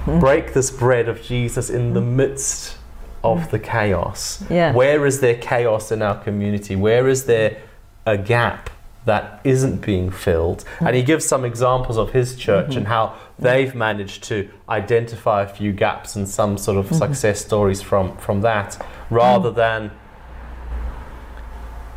Mm. 0.06 0.20
break 0.20 0.52
this 0.54 0.70
bread 0.70 1.08
of 1.08 1.22
Jesus 1.22 1.70
in 1.70 1.94
the 1.94 2.00
midst 2.00 2.76
of 3.24 3.50
the 3.50 3.58
chaos? 3.58 4.42
Yeah. 4.50 4.72
Where 4.72 5.06
is 5.06 5.20
there 5.20 5.35
chaos 5.35 5.92
in 5.92 6.02
our 6.02 6.16
community? 6.16 6.74
Where 6.76 7.06
is 7.08 7.24
there 7.26 7.56
a 8.04 8.16
gap 8.16 8.68
that 9.04 9.40
isn't 9.44 9.80
being 9.85 10.11
filled? 10.11 10.64
And 10.80 10.94
he 10.96 11.02
gives 11.02 11.24
some 11.24 11.44
examples 11.44 11.96
of 11.98 12.11
his 12.11 12.37
church 12.37 12.74
and 12.76 12.88
how 12.88 13.12
they've 13.38 13.74
managed 13.74 14.24
to 14.24 14.48
identify 14.68 15.42
a 15.42 15.46
few 15.46 15.72
gaps 15.72 16.16
and 16.16 16.28
some 16.28 16.56
sort 16.58 16.78
of 16.78 16.92
success 16.94 17.40
stories 17.40 17.80
from, 17.82 18.16
from 18.16 18.40
that, 18.42 18.76
rather 19.11 19.50
than 19.50 19.90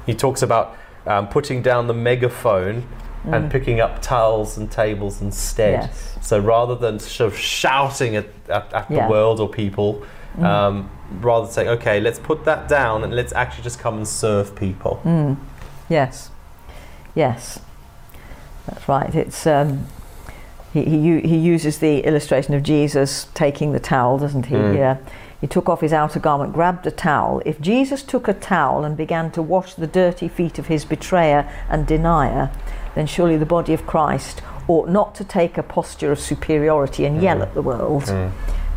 he 0.05 0.13
talks 0.13 0.41
about 0.41 0.75
um, 1.07 1.27
putting 1.27 1.61
down 1.61 1.87
the 1.87 1.93
megaphone 1.93 2.87
and 3.25 3.45
Mm. 3.45 3.49
picking 3.49 3.79
up 3.79 4.01
towels 4.03 4.57
and 4.57 4.71
tables 4.71 5.21
instead. 5.21 5.81
Yes. 5.83 6.17
So 6.21 6.39
rather 6.39 6.75
than 6.75 6.99
sort 6.99 7.31
of 7.33 7.37
shouting 7.39 8.15
at, 8.15 8.25
at, 8.49 8.71
at 8.73 8.89
Yeah. 8.91 9.05
the 9.05 9.11
world 9.11 9.39
or 9.39 9.49
people, 9.49 10.03
Mm. 10.37 10.43
um, 10.43 10.89
rather 11.21 11.47
saying, 11.47 11.69
okay, 11.69 11.99
let's 11.99 12.19
put 12.19 12.43
that 12.45 12.67
down 12.67 13.03
and 13.03 13.15
let's 13.15 13.33
actually 13.33 13.63
just 13.63 13.79
come 13.79 13.97
and 13.97 14.07
serve 14.07 14.55
people. 14.55 14.99
Mm. 15.03 15.37
Yes, 15.89 16.29
yes, 17.15 17.59
that's 18.67 18.87
right. 18.89 19.13
It's 19.15 19.45
um, 19.47 19.85
he 20.73 20.83
he, 20.83 21.21
he 21.21 21.37
uses 21.37 21.79
the 21.79 21.99
illustration 22.01 22.53
of 22.53 22.63
Jesus 22.63 23.27
taking 23.33 23.71
the 23.71 23.79
towel, 23.79 24.17
doesn't 24.17 24.47
he? 24.47 24.55
Mm. 24.55 24.75
Yeah. 24.77 24.97
He 25.41 25.47
took 25.47 25.67
off 25.69 25.81
his 25.81 25.93
outer 25.93 26.19
garment, 26.19 26.53
grabbed 26.53 26.87
a 26.87 26.91
towel. 26.91 27.41
If 27.45 27.59
Jesus 27.61 28.01
took 28.03 28.27
a 28.27 28.33
towel 28.33 28.83
and 28.83 28.95
began 28.97 29.31
to 29.31 29.41
wash 29.41 29.73
the 29.73 29.87
dirty 29.87 30.27
feet 30.27 30.57
of 30.59 30.67
his 30.67 30.85
betrayer 30.85 31.49
and 31.69 31.85
denier, 31.85 32.49
then 32.95 33.05
surely 33.05 33.37
the 33.37 33.45
body 33.45 33.73
of 33.73 33.85
Christ 33.85 34.41
ought 34.67 34.89
not 34.89 35.13
to 35.15 35.23
take 35.23 35.57
a 35.57 35.63
posture 35.63 36.11
of 36.11 36.19
superiority 36.19 37.05
and 37.05 37.21
yell 37.21 37.37
Mm. 37.37 37.41
at 37.43 37.53
the 37.53 37.61
world, 37.61 38.03
Mm. 38.05 38.31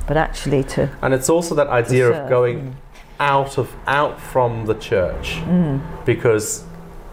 but 0.07 0.17
actually 0.17 0.63
to, 0.65 0.91
And 1.01 1.15
it's 1.15 1.31
also 1.31 1.55
that 1.55 1.69
idea 1.69 2.11
of 2.11 2.29
going 2.29 2.77
out 3.21 3.59
of 3.59 3.75
out 3.87 4.21
from 4.21 4.67
the 4.67 4.75
church 4.75 5.41
Mm. 5.49 5.81
because 6.05 6.65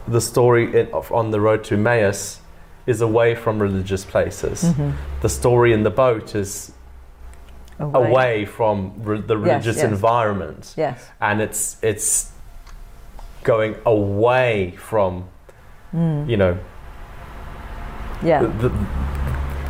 the 0.07 0.21
story 0.21 0.65
in, 0.79 0.87
of 0.93 1.11
on 1.11 1.31
the 1.31 1.39
road 1.39 1.63
to 1.65 1.75
Emmaus 1.75 2.41
is 2.85 3.01
away 3.01 3.33
from 3.33 3.59
religious 3.59 4.05
places. 4.05 4.63
Mhm. 4.63 4.91
The 5.21 5.29
story 5.29 5.73
in 5.73 5.81
the 5.83 5.89
boat 5.89 6.35
is 6.35 6.71
Away. 7.79 8.09
away 8.09 8.45
from 8.45 8.93
re- 9.03 9.19
the 9.21 9.37
religious 9.37 9.75
yes. 9.77 9.85
environment, 9.85 10.73
Yes. 10.77 11.09
and 11.19 11.41
it's 11.41 11.77
it's 11.83 12.31
going 13.43 13.75
away 13.85 14.75
from 14.77 15.25
you 15.93 16.37
know. 16.37 16.57
Yeah. 18.23 18.41
the, 18.43 18.69
the, 18.69 18.85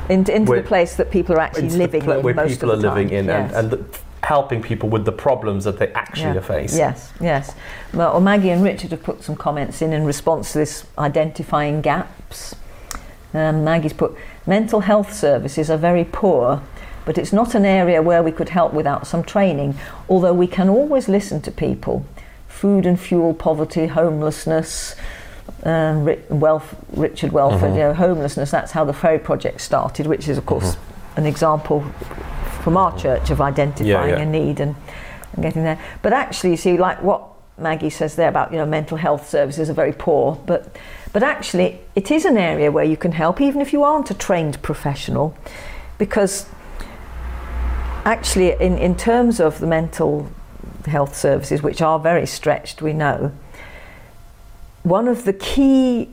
into 0.10 0.36
into 0.36 0.52
where- 0.52 0.62
the 0.62 0.68
place 0.68 0.96
that 0.96 1.10
people 1.12 1.36
are 1.36 1.40
actually 1.40 1.70
living 1.70 2.02
pla- 2.02 2.18
in 2.18 2.24
where 2.24 2.34
most 2.34 2.54
people 2.54 2.72
of 2.72 2.82
the 2.82 2.90
are 2.90 2.96
living 2.96 3.10
in 3.12 3.26
Yes. 3.26 3.54
and, 3.54 3.74
and 3.74 3.84
the, 3.92 4.00
helping 4.24 4.62
people 4.62 4.90
with 4.90 5.06
the 5.06 5.12
problems 5.12 5.64
that 5.66 5.78
they 5.78 5.88
actually 5.94 6.34
Yeah. 6.34 6.38
are 6.38 6.42
facing. 6.42 6.80
Yes, 6.80 7.14
yes. 7.22 7.56
Well, 7.94 8.12
well, 8.12 8.22
Maggie 8.22 8.50
and 8.50 8.64
Richard 8.64 8.90
have 8.92 9.04
put 9.04 9.24
some 9.24 9.36
comments 9.36 9.82
in 9.84 9.94
in 9.94 10.04
response 10.06 10.52
to 10.54 10.60
this 10.60 10.86
identifying 10.98 11.82
gaps. 11.82 12.56
Um, 13.36 13.64
Maggie's 13.64 13.94
put 13.94 14.16
mental 14.48 14.80
health 14.80 15.14
services 15.14 15.70
are 15.70 15.78
very 15.78 16.06
poor, 16.06 16.62
but 17.06 17.18
it's 17.18 17.32
not 17.32 17.56
an 17.56 17.66
area 17.66 18.02
where 18.02 18.24
we 18.24 18.32
could 18.32 18.50
help 18.50 18.74
without 18.74 19.08
some 19.08 19.24
training. 19.24 19.78
Although 20.10 20.34
we 20.34 20.48
can 20.48 20.70
always 20.70 21.08
listen 21.08 21.42
to 21.42 21.52
people. 21.52 22.06
Food 22.48 22.86
and 22.86 23.00
fuel 23.00 23.34
poverty, 23.34 23.88
homelessness. 23.88 24.96
Um, 25.64 26.04
Ri- 26.06 26.20
wealth, 26.30 26.76
Richard 26.94 27.32
Welford, 27.32 27.72
Mhm. 27.72 27.74
you 27.74 27.80
know, 27.80 27.94
homelessness. 27.94 28.50
That's 28.52 28.72
how 28.72 28.84
the 28.84 28.94
Ferry 28.94 29.20
Project 29.20 29.62
started, 29.62 30.08
which 30.08 30.28
is, 30.28 30.38
of 30.38 30.46
course, 30.46 30.76
an 31.16 31.26
example 31.26 31.84
from 32.62 32.78
our 32.78 32.98
church 32.98 33.30
of 33.30 33.40
identifying 33.42 34.10
yeah. 34.10 34.20
a 34.20 34.26
need 34.26 34.60
and, 34.60 34.76
and 35.34 35.44
getting 35.44 35.64
there. 35.64 35.78
But 36.02 36.14
actually, 36.14 36.52
you 36.52 36.58
see, 36.58 36.78
like 36.78 37.02
what 37.04 37.22
Maggie 37.58 37.90
says 37.92 38.16
there 38.16 38.28
about 38.28 38.52
you 38.52 38.58
know 38.58 38.66
mental 38.66 38.98
health 38.98 39.30
services 39.30 39.70
are 39.70 39.74
very 39.74 39.94
poor, 39.94 40.38
but 40.46 40.76
but 41.14 41.24
actually 41.24 41.80
it 41.96 42.12
is 42.12 42.26
an 42.26 42.38
area 42.38 42.70
where 42.72 42.84
you 42.84 42.98
can 42.98 43.14
help 43.14 43.40
even 43.40 43.62
if 43.62 43.72
you 43.72 43.84
aren't 43.84 44.12
a 44.12 44.14
trained 44.14 44.62
professional, 44.62 45.34
because 45.98 46.48
actually 48.06 48.52
in, 48.54 48.78
in 48.78 48.96
terms 48.96 49.40
of 49.40 49.60
the 49.60 49.68
mental 49.68 50.30
health 50.86 51.16
services, 51.16 51.62
which 51.62 51.82
are 51.82 52.00
very 52.00 52.28
stretched, 52.28 52.82
we 52.82 52.94
know, 52.94 53.32
one 54.84 55.08
of 55.08 55.26
the 55.26 55.34
key 55.34 56.10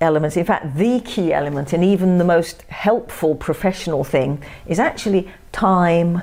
elements, 0.00 0.36
in 0.36 0.44
fact, 0.44 0.76
the 0.76 1.00
key 1.00 1.32
element, 1.32 1.72
and 1.72 1.84
even 1.84 2.18
the 2.18 2.24
most 2.24 2.62
helpful 2.62 3.34
professional 3.34 4.04
thing, 4.04 4.42
is 4.66 4.78
actually 4.78 5.30
time 5.50 6.22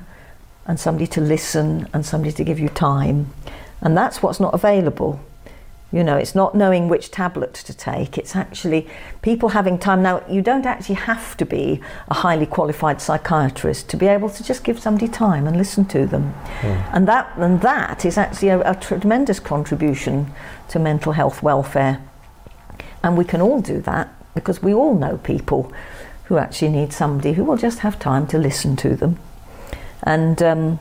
and 0.65 0.80
somebody 0.80 1.07
to 1.07 1.22
listen 1.22 1.88
and 1.93 2.05
somebody 2.05 2.32
to 2.32 2.43
give 2.43 2.59
you 2.59 2.70
time. 2.70 3.34
And 3.82 3.97
that's 3.97 4.22
what's 4.22 4.39
not 4.39 4.53
available. 4.53 5.20
You 5.91 6.03
know, 6.03 6.17
it's 6.17 6.35
not 6.35 6.53
knowing 6.53 6.87
which 6.87 7.09
tablet 7.09 7.55
to 7.55 7.73
take, 7.73 8.17
it's 8.17 8.35
actually 8.35 8.87
people 9.23 9.49
having 9.49 9.79
time. 9.79 10.03
Now, 10.03 10.23
you 10.29 10.41
don't 10.41 10.67
actually 10.67 10.95
have 10.95 11.35
to 11.37 11.45
be 11.45 11.81
a 12.09 12.13
highly 12.13 12.45
qualified 12.45 13.01
psychiatrist 13.01 13.89
to 13.89 13.97
be 13.97 14.05
able 14.05 14.29
to 14.29 14.43
just 14.43 14.63
give 14.63 14.79
somebody 14.79 15.07
time 15.07 15.47
and 15.47 15.57
listen 15.57 15.85
to 15.85 16.05
them. 16.05 16.35
And, 16.93 17.07
that, 17.07 17.31
and 17.37 17.61
that 17.61 18.05
is 18.05 18.19
actually 18.19 18.49
a, 18.49 18.71
a 18.71 18.75
tremendous 18.75 19.39
contribution 19.39 20.31
to 20.69 20.77
mental 20.77 21.13
health 21.13 21.41
welfare. 21.41 21.99
And 23.03 23.17
we 23.17 23.25
can 23.25 23.41
all 23.41 23.61
do 23.61 23.81
that 23.81 24.13
because 24.35 24.61
we 24.61 24.73
all 24.73 24.93
know 24.93 25.17
people 25.17 25.73
who 26.25 26.37
actually 26.37 26.69
need 26.69 26.93
somebody 26.93 27.33
who 27.33 27.43
will 27.43 27.57
just 27.57 27.79
have 27.79 27.97
time 27.97 28.27
to 28.27 28.37
listen 28.37 28.75
to 28.75 28.95
them. 28.95 29.17
And 30.03 30.41
um, 30.43 30.79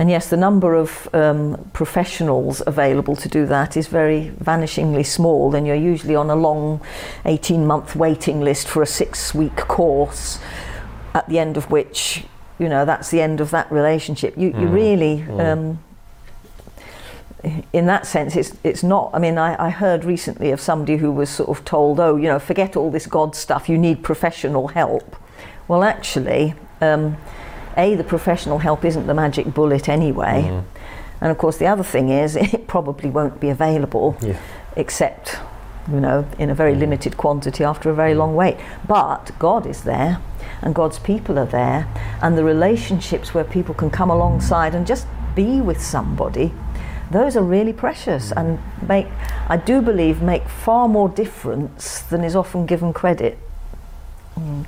and 0.00 0.08
yes, 0.08 0.30
the 0.30 0.36
number 0.38 0.74
of 0.74 1.14
um, 1.14 1.70
professionals 1.74 2.62
available 2.66 3.14
to 3.16 3.28
do 3.28 3.44
that 3.44 3.76
is 3.76 3.86
very 3.86 4.32
vanishingly 4.42 5.04
small. 5.04 5.54
And 5.54 5.66
you're 5.66 5.76
usually 5.76 6.16
on 6.16 6.30
a 6.30 6.34
long 6.34 6.80
18 7.26 7.66
month 7.66 7.94
waiting 7.94 8.40
list 8.40 8.66
for 8.66 8.82
a 8.82 8.86
six 8.86 9.34
week 9.34 9.56
course, 9.56 10.40
at 11.14 11.28
the 11.28 11.38
end 11.38 11.58
of 11.58 11.70
which, 11.70 12.24
you 12.58 12.66
know, 12.66 12.86
that's 12.86 13.10
the 13.10 13.20
end 13.20 13.42
of 13.42 13.50
that 13.50 13.70
relationship. 13.70 14.38
You, 14.38 14.58
you 14.58 14.68
really, 14.68 15.20
um, 15.38 15.84
in 17.74 17.84
that 17.84 18.06
sense, 18.06 18.36
it's, 18.36 18.56
it's 18.64 18.82
not. 18.82 19.10
I 19.12 19.18
mean, 19.18 19.36
I, 19.36 19.66
I 19.66 19.68
heard 19.68 20.06
recently 20.06 20.50
of 20.50 20.62
somebody 20.62 20.96
who 20.96 21.12
was 21.12 21.28
sort 21.28 21.50
of 21.50 21.62
told, 21.66 22.00
oh, 22.00 22.16
you 22.16 22.28
know, 22.28 22.38
forget 22.38 22.74
all 22.74 22.90
this 22.90 23.06
God 23.06 23.36
stuff, 23.36 23.68
you 23.68 23.76
need 23.76 24.02
professional 24.02 24.68
help. 24.68 25.14
Well, 25.68 25.84
actually, 25.84 26.54
um, 26.80 27.18
A, 27.76 27.94
the 27.94 28.04
professional 28.04 28.58
help 28.58 28.84
isn't 28.84 29.06
the 29.06 29.14
magic 29.14 29.54
bullet 29.54 29.88
anyway. 29.88 30.44
Mm-hmm. 30.46 30.66
And 31.20 31.30
of 31.30 31.38
course, 31.38 31.58
the 31.58 31.66
other 31.66 31.82
thing 31.82 32.08
is, 32.08 32.36
it 32.56 32.66
probably 32.66 33.10
won't 33.10 33.40
be 33.40 33.48
available 33.48 34.16
Yeah. 34.20 34.38
except, 34.76 35.38
you 35.90 36.00
know, 36.00 36.26
in 36.38 36.50
a 36.50 36.54
very 36.54 36.72
mm-hmm. 36.72 36.80
limited 36.80 37.16
quantity 37.16 37.64
after 37.64 37.90
a 37.90 37.94
very 37.94 38.10
mm-hmm. 38.10 38.20
long 38.20 38.34
wait. 38.34 38.56
But 38.86 39.32
God 39.38 39.66
is 39.66 39.84
there, 39.84 40.18
and 40.62 40.74
God's 40.74 40.98
people 40.98 41.38
are 41.38 41.46
there, 41.46 41.86
and 42.22 42.36
the 42.36 42.44
relationships 42.44 43.34
where 43.34 43.44
people 43.44 43.74
can 43.74 43.90
come 43.90 44.10
alongside 44.10 44.74
and 44.74 44.86
just 44.86 45.06
be 45.34 45.60
with 45.60 45.80
somebody, 45.80 46.52
those 47.10 47.36
are 47.36 47.42
really 47.42 47.72
precious 47.72 48.30
mm-hmm. 48.30 48.38
and 48.38 48.88
make, 48.88 49.06
I 49.48 49.56
do 49.56 49.82
believe, 49.82 50.22
make 50.22 50.48
far 50.48 50.88
more 50.88 51.08
difference 51.08 52.00
than 52.00 52.24
is 52.24 52.36
often 52.36 52.66
given 52.66 52.92
credit. 52.92 53.38
Mm. 54.36 54.64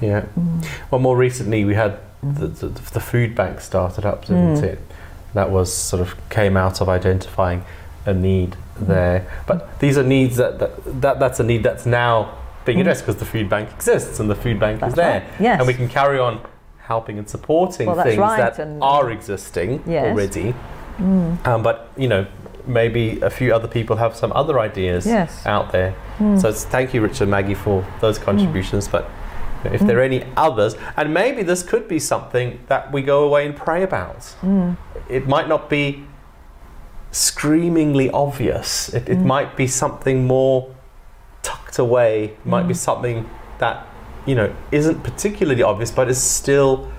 Yeah. 0.00 0.26
Mm. 0.38 0.66
Well, 0.90 1.00
more 1.00 1.16
recently 1.16 1.64
we 1.64 1.74
had 1.74 1.98
the, 2.22 2.48
the, 2.48 2.68
the 2.68 3.00
food 3.00 3.34
bank 3.34 3.60
started 3.60 4.04
up, 4.04 4.26
didn't 4.26 4.58
hmm. 4.58 4.64
it? 4.64 4.78
That 5.34 5.50
was 5.50 5.72
sort 5.72 6.00
of 6.00 6.16
came 6.30 6.56
out 6.56 6.80
of 6.80 6.88
identifying 6.88 7.64
a 8.04 8.14
need 8.14 8.54
hmm. 8.54 8.86
there. 8.86 9.30
But 9.46 9.80
these 9.80 9.98
are 9.98 10.02
needs 10.02 10.36
that, 10.36 10.58
that, 10.58 11.00
that 11.00 11.18
that's 11.18 11.40
a 11.40 11.44
need 11.44 11.62
that's 11.62 11.86
now 11.86 12.38
being 12.64 12.78
hmm. 12.78 12.82
addressed 12.82 13.06
because 13.06 13.16
the 13.16 13.24
food 13.24 13.48
bank 13.48 13.70
exists 13.72 14.20
and 14.20 14.28
the 14.28 14.34
food 14.34 14.58
bank 14.58 14.80
That's 14.80 14.92
is 14.92 14.96
there. 14.96 15.20
right, 15.20 15.40
yes. 15.40 15.58
And 15.58 15.66
we 15.66 15.74
can 15.74 15.88
carry 15.88 16.18
on 16.18 16.40
helping 16.78 17.18
and 17.18 17.28
supporting 17.28 17.86
Well, 17.86 18.02
things 18.02 18.18
right, 18.18 18.54
that 18.54 18.78
are 18.80 19.10
existing 19.10 19.82
Yes. 19.86 20.06
already. 20.06 20.54
Um, 20.98 21.62
but 21.62 21.90
you 21.96 22.08
know, 22.08 22.26
maybe 22.66 23.20
a 23.20 23.30
few 23.30 23.54
other 23.54 23.68
people 23.68 23.96
have 23.96 24.16
some 24.16 24.32
other 24.32 24.58
ideas 24.58 25.06
Yes. 25.06 25.44
out 25.46 25.72
there. 25.72 25.94
So 26.38 26.52
thank 26.52 26.94
you, 26.94 27.02
Richard 27.02 27.22
and 27.22 27.30
Maggie, 27.30 27.54
for 27.54 27.84
those 28.00 28.18
contributions. 28.18 28.88
But 28.88 29.08
if 29.72 29.80
there 29.82 29.98
are 29.98 30.08
mm. 30.08 30.20
any 30.20 30.32
others, 30.36 30.76
and 30.96 31.12
maybe 31.12 31.42
this 31.42 31.62
could 31.62 31.88
be 31.88 31.98
something 31.98 32.60
that 32.68 32.92
we 32.92 33.02
go 33.02 33.24
away 33.24 33.46
and 33.46 33.56
pray 33.56 33.82
about. 33.82 34.34
Mm. 34.42 34.76
It 35.08 35.26
might 35.26 35.48
not 35.48 35.70
be 35.70 36.04
screamingly 37.10 38.10
obvious. 38.10 38.92
It, 38.92 39.08
it 39.08 39.18
mm. 39.18 39.24
might 39.24 39.56
be 39.56 39.66
something 39.66 40.26
more 40.26 40.74
tucked 41.42 41.78
away. 41.78 42.36
Might 42.44 42.68
be 42.68 42.74
something 42.74 43.28
that 43.58 43.86
you 44.26 44.34
know 44.34 44.54
isn't 44.72 45.02
particularly 45.02 45.62
obvious, 45.62 45.90
but 45.90 46.08
is 46.08 46.22
still 46.22 46.90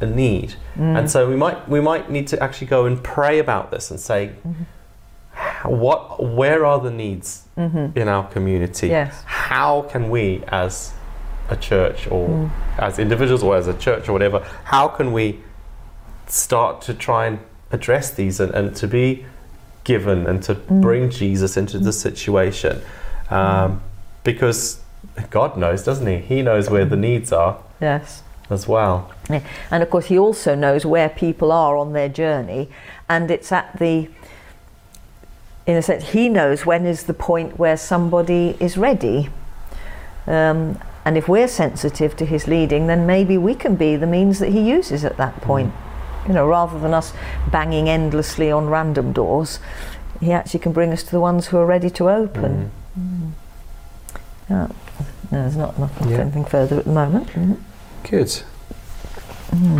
a 0.00 0.06
need. 0.06 0.54
And 0.76 1.10
so 1.10 1.28
we 1.28 1.36
might 1.36 1.68
we 1.68 1.80
might 1.80 2.10
need 2.10 2.26
to 2.28 2.42
actually 2.42 2.66
go 2.66 2.86
and 2.86 3.02
pray 3.02 3.38
about 3.38 3.70
this 3.70 3.90
and 3.90 4.00
say, 4.00 4.32
mm-hmm. 4.46 5.70
what 5.70 6.22
where 6.22 6.66
are 6.66 6.80
the 6.80 6.90
needs 6.90 7.44
mm-hmm. 7.56 7.96
in 7.96 8.08
our 8.08 8.26
community? 8.28 8.88
Yes. 8.88 9.22
How 9.26 9.82
can 9.82 10.10
we 10.10 10.42
as 10.48 10.92
a 11.52 11.56
church 11.56 12.08
or 12.10 12.50
as 12.78 12.98
individuals 12.98 13.42
or 13.42 13.56
as 13.56 13.68
a 13.68 13.76
church 13.78 14.08
or 14.08 14.12
whatever, 14.12 14.40
how 14.64 14.88
can 14.88 15.12
we 15.12 15.38
start 16.26 16.82
to 16.82 16.94
try 16.94 17.26
and 17.26 17.38
address 17.70 18.10
these 18.10 18.40
and, 18.40 18.52
and 18.54 18.74
to 18.76 18.88
be 18.88 19.24
given 19.84 20.26
and 20.26 20.42
to 20.42 20.54
bring 20.54 21.10
Jesus 21.10 21.56
into 21.56 21.78
the 21.78 21.92
situation? 21.92 22.80
Um, 23.30 23.82
because 24.24 24.80
God 25.30 25.56
knows, 25.56 25.84
doesn't 25.84 26.06
He? 26.06 26.18
He 26.18 26.42
knows 26.42 26.70
where 26.70 26.84
the 26.84 26.96
needs 26.96 27.32
are 27.32 27.58
Yes. 27.80 28.22
as 28.50 28.66
well. 28.68 29.12
Yeah. 29.28 29.42
And 29.70 29.82
of 29.82 29.90
course, 29.90 30.06
he 30.06 30.18
also 30.18 30.54
knows 30.54 30.86
where 30.86 31.08
people 31.08 31.52
are 31.52 31.76
on 31.76 31.92
their 31.92 32.08
journey, 32.08 32.68
and 33.08 33.30
it's 33.30 33.52
at 33.52 33.78
the, 33.78 34.08
in 35.66 35.76
a 35.76 35.82
sense, 35.82 36.10
he 36.10 36.28
knows 36.28 36.64
when 36.64 36.86
is 36.86 37.04
the 37.04 37.14
point 37.14 37.58
where 37.58 37.76
somebody 37.76 38.56
is 38.60 38.76
ready. 38.76 39.28
Um, 40.26 40.78
and 41.04 41.16
if 41.18 41.28
we're 41.28 41.48
sensitive 41.48 42.16
to 42.16 42.24
his 42.24 42.46
leading, 42.46 42.86
then 42.86 43.06
maybe 43.06 43.36
we 43.38 43.54
can 43.54 43.74
be 43.76 43.96
the 43.96 44.06
means 44.06 44.38
that 44.38 44.50
he 44.50 44.60
uses 44.60 45.04
at 45.04 45.16
that 45.16 45.40
point. 45.40 45.72
You 46.26 46.34
know, 46.34 46.46
rather 46.46 46.78
than 46.78 46.94
us 46.94 47.12
banging 47.50 47.88
endlessly 47.88 48.50
on 48.50 48.68
random 48.70 49.12
doors, 49.12 49.58
he 50.20 50.32
actually 50.32 50.60
can 50.60 50.72
bring 50.72 50.92
us 50.92 51.02
to 51.02 51.10
the 51.10 51.18
ones 51.20 51.48
who 51.48 51.58
are 51.58 51.66
ready 51.66 51.90
to 51.90 52.08
open. 52.08 52.70
Mm. 52.98 53.30
Yeah. 54.48 54.66
No, 55.32 55.42
there's 55.42 55.56
not, 55.56 55.78
not 55.78 55.90
Yeah. 56.06 56.18
anything 56.18 56.44
further 56.44 56.76
at 56.78 56.84
the 56.84 56.92
moment. 56.92 57.28
Mhm. 57.28 57.56
Good. 58.08 58.42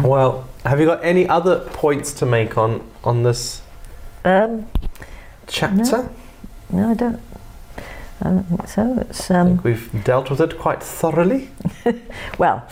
Well, 0.03 0.45
have 0.67 0.81
you 0.81 0.87
got 0.87 1.01
any 1.05 1.29
other 1.29 1.61
points 1.61 2.13
to 2.15 2.27
make 2.27 2.59
on 2.59 2.81
on 3.05 3.23
this 3.23 3.63
Um, 4.25 4.67
chapter? 5.47 6.09
No, 6.71 6.91
I 6.91 6.95
don't. 6.95 7.21
I 8.23 8.31
don't 8.31 8.45
think 8.45 8.69
so. 8.69 8.99
It's 9.01 9.31
I 9.31 9.41
um, 9.41 9.47
think 9.49 9.65
we've 9.65 10.05
dealt 10.05 10.31
with 10.31 10.41
it 10.41 10.59
quite 10.59 10.83
thoroughly. 10.83 11.51
well. 12.39 12.67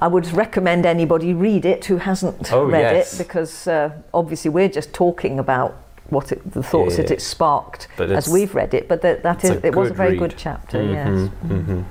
I 0.00 0.06
would 0.06 0.30
recommend 0.32 0.86
anybody 0.86 1.34
read 1.34 1.64
it 1.64 1.84
who 1.86 1.96
hasn't 1.96 2.52
Oh, 2.52 2.66
read 2.66 2.82
yes. 2.82 3.14
it 3.14 3.24
because 3.26 3.66
uh, 3.66 3.90
obviously 4.14 4.48
we're 4.48 4.68
just 4.68 4.92
talking 4.92 5.40
about 5.40 5.76
what 6.08 6.30
it, 6.30 6.52
the 6.52 6.62
thoughts 6.62 6.96
that 6.98 7.10
it 7.10 7.20
sparked 7.20 7.88
as 7.98 8.28
we've 8.28 8.54
read 8.54 8.74
it. 8.74 8.86
But 8.86 9.02
that, 9.02 9.24
that 9.24 9.42
is 9.44 9.50
it 9.64 9.74
was 9.74 9.90
a 9.90 9.94
very 9.94 10.10
read. 10.10 10.18
good 10.20 10.34
chapter. 10.38 10.80
Yes. 10.82 11.08
Mhm, 11.08 11.30
mhm. 11.66 11.84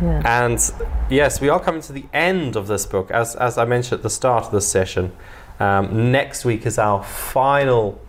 Yeah. 0.00 0.44
And 0.44 0.72
yes, 1.10 1.38
we 1.40 1.48
are 1.50 1.60
coming 1.60 1.82
to 1.82 1.92
the 1.92 2.06
end 2.14 2.56
of 2.56 2.66
this 2.66 2.86
book. 2.86 3.10
As, 3.10 3.36
as 3.36 3.58
I 3.58 3.66
mentioned 3.66 3.98
at 3.98 4.02
the 4.02 4.10
start 4.10 4.46
of 4.46 4.52
this 4.52 4.66
session, 4.66 5.12
um, 5.60 6.10
next 6.10 6.46
week 6.46 6.64
is 6.64 6.78
our 6.78 7.02
final 7.04 8.00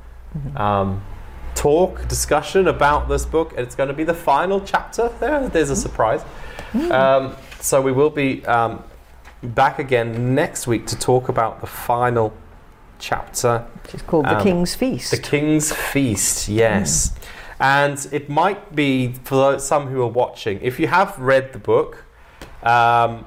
um, 0.56 1.02
talk, 1.56 2.08
discussion 2.08 2.68
about 2.68 3.10
this 3.10 3.26
book. 3.26 3.54
It's 3.58 3.76
going 3.76 3.90
to 3.90 3.94
be 3.94 4.04
the 4.04 4.14
final 4.14 4.62
chapter. 4.62 5.10
There, 5.20 5.48
there's 5.50 5.70
a 5.70 5.76
surprise. 5.76 6.24
Um, 6.92 7.36
so 7.60 7.82
we 7.82 7.92
will 7.92 8.10
be 8.10 8.46
um, 8.46 8.84
back 9.42 9.80
again 9.80 10.36
next 10.36 10.68
week 10.68 10.86
to 10.88 10.98
talk 10.98 11.30
about 11.30 11.62
the 11.62 11.68
final 11.68 12.34
chapter 13.00 13.66
Which 13.84 13.96
is 13.96 14.02
called 14.02 14.26
the 14.26 14.38
Um, 14.38 14.44
King's 14.44 14.76
Feast. 14.76 15.12
the 15.12 15.18
King's 15.18 15.72
Feast, 15.72 16.48
yes. 16.50 17.16
And 17.60 18.08
it 18.12 18.30
might 18.30 18.76
be 18.76 19.14
for 19.24 19.60
some 19.60 19.88
who 19.88 20.02
are 20.02 20.08
watching, 20.08 20.60
if 20.62 20.80
you 20.80 20.88
have 20.88 21.18
read 21.20 21.54
the 21.54 21.60
book, 21.60 22.06
um, 22.64 23.26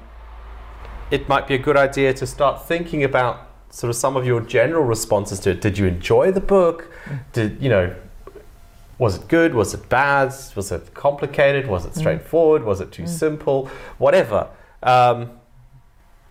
it 1.10 1.28
might 1.28 1.46
be 1.46 1.54
a 1.54 1.58
good 1.58 1.76
idea 1.76 2.14
to 2.14 2.26
start 2.26 2.66
thinking 2.66 3.04
about 3.04 3.48
sort 3.70 3.90
of 3.90 3.96
some 3.96 4.16
of 4.16 4.26
your 4.26 4.40
general 4.40 4.84
responses 4.84 5.40
to 5.40 5.50
it. 5.50 5.60
Did 5.60 5.78
you 5.78 5.86
enjoy 5.86 6.32
the 6.32 6.40
book? 6.40 6.90
Did 7.32 7.60
you 7.60 7.68
know? 7.68 7.94
Was 9.03 9.16
it 9.16 9.26
good? 9.26 9.53
Was 9.53 9.74
it 9.74 9.88
bad? 9.88 10.32
Was 10.55 10.70
it 10.70 10.94
complicated? 10.94 11.66
Was 11.66 11.84
it 11.84 11.96
straightforward? 11.96 12.62
Was 12.62 12.80
it 12.80 12.92
too 12.92 13.09
simple? 13.09 13.66
Whatever. 13.98 14.46
Um, 14.80 15.32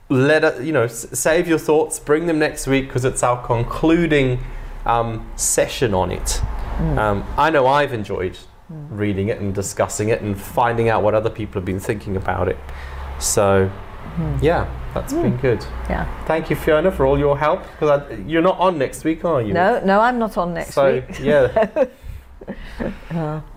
let 0.08 0.46
it, 0.46 0.64
you 0.64 0.72
know, 0.72 0.84
s- 0.84 1.08
save 1.20 1.50
your 1.50 1.58
thoughts. 1.60 2.00
Bring 2.00 2.28
them 2.28 2.40
next 2.40 2.68
week 2.68 2.88
because 2.88 3.04
it's 3.04 3.24
our 3.24 3.46
concluding 3.46 4.40
um, 4.86 5.30
session 5.36 5.94
on 5.94 6.12
it. 6.12 6.42
Um, 6.98 7.26
I 7.38 7.50
know 7.50 7.68
I've 7.68 7.92
enjoyed 7.92 8.38
reading 8.70 9.28
it 9.28 9.40
and 9.42 9.54
discussing 9.54 10.08
it 10.08 10.22
and 10.22 10.40
finding 10.40 10.88
out 10.88 11.04
what 11.04 11.14
other 11.14 11.30
people 11.30 11.56
have 11.56 11.66
been 11.66 11.80
thinking 11.80 12.16
about 12.16 12.48
it. 12.48 12.58
So, 13.20 13.70
yeah, 14.42 14.66
that's 14.94 15.12
been 15.12 15.36
good. 15.38 15.64
yeah. 15.90 16.08
Thank 16.26 16.50
you, 16.50 16.56
Fiona, 16.56 16.90
for 16.90 17.06
all 17.06 17.20
your 17.20 17.38
help. 17.38 17.64
Because 17.74 18.18
you're 18.26 18.42
not 18.42 18.58
on 18.60 18.78
next 18.78 19.04
week, 19.04 19.26
are 19.26 19.42
you? 19.42 19.54
No, 19.54 19.82
no, 19.84 20.00
I'm 20.00 20.18
not 20.18 20.38
on 20.38 20.54
next 20.54 20.74
so, 20.74 20.94
week. 20.94 21.20
yeah, 21.22 21.70
Uh, 21.76 21.86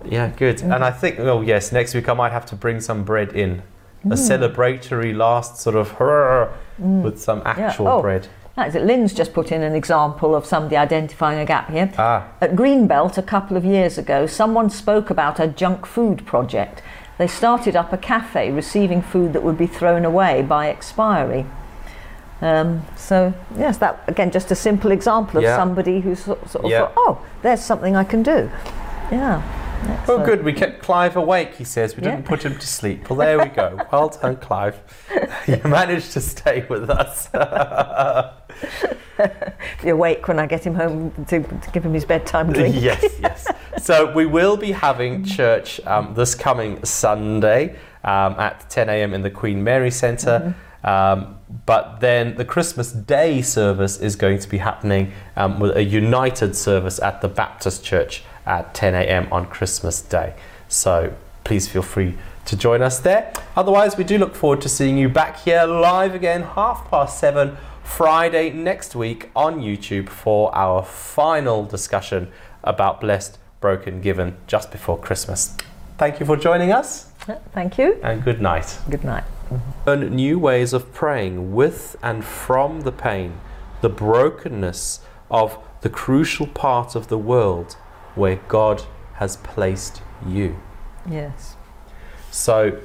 yeah, 0.05 0.31
good. 0.37 0.61
And 0.61 0.83
I 0.83 0.91
think, 0.91 1.19
oh 1.19 1.41
yes, 1.41 1.71
next 1.71 1.93
week 1.93 2.09
I 2.09 2.13
might 2.13 2.31
have 2.31 2.45
to 2.47 2.55
bring 2.55 2.79
some 2.81 3.03
bread 3.03 3.33
in, 3.33 3.61
a 4.03 4.09
Mm. 4.09 4.13
celebratory 4.53 5.15
last 5.15 5.57
sort 5.57 5.75
of 5.75 5.91
hurrah 5.91 6.49
with 6.77 7.19
some 7.19 7.41
actual 7.45 7.87
Oh. 7.87 8.01
bread. 8.01 8.27
that's 8.55 8.73
it. 8.75 8.83
Lynn's 8.85 9.13
just 9.13 9.33
put 9.33 9.51
in 9.51 9.61
an 9.63 9.75
example 9.75 10.33
of 10.35 10.45
somebody 10.45 10.77
identifying 10.77 11.39
a 11.39 11.45
gap 11.45 11.69
here. 11.71 11.89
Ah, 11.97 12.23
At 12.39 12.55
Greenbelt 12.55 13.17
a 13.17 13.21
couple 13.23 13.57
of 13.57 13.65
years 13.65 13.97
ago, 13.97 14.27
someone 14.27 14.69
spoke 14.69 15.09
about 15.09 15.39
a 15.39 15.47
junk 15.47 15.85
food 15.85 16.25
project. 16.25 16.81
They 17.17 17.27
started 17.27 17.75
up 17.75 17.91
a 17.93 17.97
cafe 17.97 18.51
receiving 18.51 19.01
food 19.01 19.33
that 19.33 19.43
would 19.43 19.57
be 19.57 19.67
thrown 19.67 20.05
away 20.05 20.41
by 20.41 20.69
expiry. 20.69 21.45
Um, 22.41 22.83
so, 22.95 23.33
yes, 23.57 23.77
that 23.77 24.03
again, 24.07 24.29
just 24.31 24.51
a 24.51 24.55
simple 24.55 24.91
example 24.91 25.37
of 25.39 25.43
Yeah. 25.43 25.55
somebody 25.57 26.01
who 26.01 26.15
sort, 26.15 26.47
sort 26.49 26.65
of 26.65 26.71
Yeah. 26.71 26.79
thought, 26.81 26.93
oh, 26.97 27.17
there's 27.41 27.61
something 27.61 27.95
I 27.95 28.03
can 28.03 28.23
do. 28.23 28.49
Yeah. 29.11 29.41
That's, 29.85 30.09
Oh, 30.09 30.25
good. 30.25 30.43
We 30.43 30.53
kept 30.53 30.81
Clive 30.81 31.15
awake, 31.15 31.55
he 31.55 31.63
says. 31.63 31.95
We 31.95 32.03
Yeah. 32.03 32.11
didn't 32.11 32.25
put 32.25 32.43
him 32.43 32.57
to 32.57 32.67
sleep. 32.67 33.09
Well, 33.09 33.17
there 33.19 33.37
we 33.39 33.45
go. 33.45 33.79
Well 33.91 34.09
done, 34.09 34.37
Clive. 34.37 34.79
You 35.47 35.61
managed 35.63 36.11
to 36.13 36.21
stay 36.21 36.65
with 36.69 36.89
us. 36.89 37.27
Be 39.83 39.89
awake 39.89 40.27
when 40.27 40.39
I 40.39 40.45
get 40.47 40.65
him 40.65 40.75
home 40.75 41.11
to, 41.27 41.41
to 41.43 41.71
give 41.71 41.85
him 41.85 41.93
his 41.93 42.03
bedtime 42.05 42.51
drink. 42.51 42.75
yes, 42.77 43.03
yes. 43.21 43.47
So 43.81 44.11
we 44.11 44.25
will 44.25 44.57
be 44.57 44.71
having 44.71 45.23
church 45.23 45.79
um, 45.85 46.13
this 46.15 46.33
coming 46.35 46.83
Sunday 46.83 47.75
um, 48.03 48.35
at 48.39 48.67
10 48.69 48.89
a.m. 48.89 49.13
in 49.13 49.21
the 49.21 49.29
Queen 49.29 49.63
Mary 49.63 49.91
Centre. 49.91 50.55
Um, 50.83 51.37
but 51.65 51.99
then 51.99 52.35
the 52.35 52.45
Christmas 52.45 52.91
Day 52.91 53.41
service 53.41 53.97
is 53.99 54.15
going 54.15 54.39
to 54.39 54.49
be 54.49 54.57
happening 54.57 55.11
um, 55.35 55.59
with 55.59 55.75
a 55.77 55.83
united 55.83 56.55
service 56.55 56.99
at 56.99 57.21
the 57.21 57.27
Baptist 57.27 57.83
Church 57.83 58.23
at 58.45 58.73
10 58.73 58.95
a.m. 58.95 59.27
on 59.31 59.45
Christmas 59.47 60.01
Day. 60.01 60.35
So 60.67 61.13
please 61.43 61.67
feel 61.67 61.81
free 61.81 62.17
to 62.45 62.55
join 62.55 62.81
us 62.81 62.99
there. 62.99 63.33
Otherwise, 63.55 63.97
we 63.97 64.03
do 64.03 64.17
look 64.17 64.35
forward 64.35 64.61
to 64.61 64.69
seeing 64.69 64.97
you 64.97 65.09
back 65.09 65.37
here 65.37 65.65
live 65.65 66.13
again, 66.13 66.43
half 66.43 66.89
past 66.89 67.19
seven, 67.19 67.57
Friday 67.83 68.49
next 68.51 68.95
week 68.95 69.29
on 69.35 69.61
YouTube 69.61 70.09
for 70.09 70.53
our 70.55 70.83
final 70.83 71.65
discussion 71.65 72.31
about 72.63 72.99
blessed, 72.99 73.37
broken, 73.61 74.01
given 74.01 74.35
just 74.47 74.71
before 74.71 74.97
Christmas. 74.97 75.55
Thank 75.97 76.19
you 76.19 76.25
for 76.25 76.35
joining 76.35 76.71
us 76.71 77.11
Thank 77.53 77.77
you. 77.77 77.99
and 78.03 78.23
good 78.23 78.41
night. 78.41 78.77
Good 78.89 79.03
night. 79.03 79.23
Learn 79.85 80.15
new 80.15 80.39
ways 80.39 80.73
of 80.73 80.93
praying 80.93 81.53
with 81.53 81.95
and 82.01 82.25
from 82.25 82.81
the 82.81 82.91
pain, 82.91 83.39
the 83.81 83.89
brokenness 83.89 84.99
of 85.29 85.57
the 85.81 85.89
crucial 85.89 86.47
part 86.47 86.95
of 86.95 87.07
the 87.07 87.17
world 87.17 87.77
where 88.15 88.37
God 88.47 88.83
has 89.15 89.37
placed 89.37 90.01
you. 90.25 90.57
Yes. 91.09 91.55
So 92.31 92.81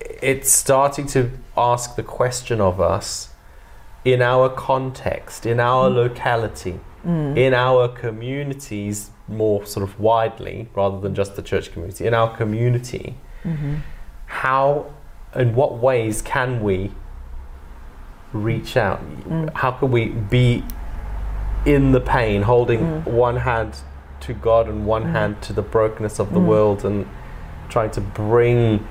it's 0.00 0.52
starting 0.52 1.06
to 1.08 1.30
ask 1.56 1.96
the 1.96 2.02
question 2.02 2.60
of 2.60 2.80
us 2.80 3.30
in 4.04 4.22
our 4.22 4.48
context, 4.48 5.46
in 5.46 5.60
our 5.60 5.90
mm. 5.90 5.94
locality, 5.94 6.80
mm. 7.04 7.36
in 7.36 7.54
our 7.54 7.88
communities, 7.88 9.10
more 9.28 9.64
sort 9.64 9.88
of 9.88 10.00
widely 10.00 10.68
rather 10.74 10.98
than 11.00 11.14
just 11.14 11.36
the 11.36 11.42
church 11.42 11.72
community, 11.72 12.06
in 12.06 12.14
our 12.14 12.36
community, 12.36 13.14
mm-hmm. 13.44 13.76
how, 14.26 14.92
in 15.34 15.54
what 15.54 15.78
ways 15.78 16.22
can 16.22 16.62
we 16.62 16.90
reach 18.32 18.76
out? 18.76 19.00
Mm. 19.24 19.54
How 19.54 19.72
can 19.72 19.90
we 19.90 20.06
be 20.06 20.64
in 21.64 21.92
the 21.92 22.00
pain, 22.00 22.42
holding 22.42 22.80
mm. 22.80 23.04
one 23.06 23.36
hand 23.36 23.76
to 24.20 24.34
God 24.34 24.68
and 24.68 24.86
one 24.86 25.04
mm. 25.04 25.12
hand 25.12 25.42
to 25.42 25.52
the 25.52 25.62
brokenness 25.62 26.18
of 26.18 26.32
the 26.32 26.40
mm. 26.40 26.46
world 26.46 26.84
and 26.84 27.08
trying 27.68 27.90
to 27.92 28.00
bring 28.00 28.86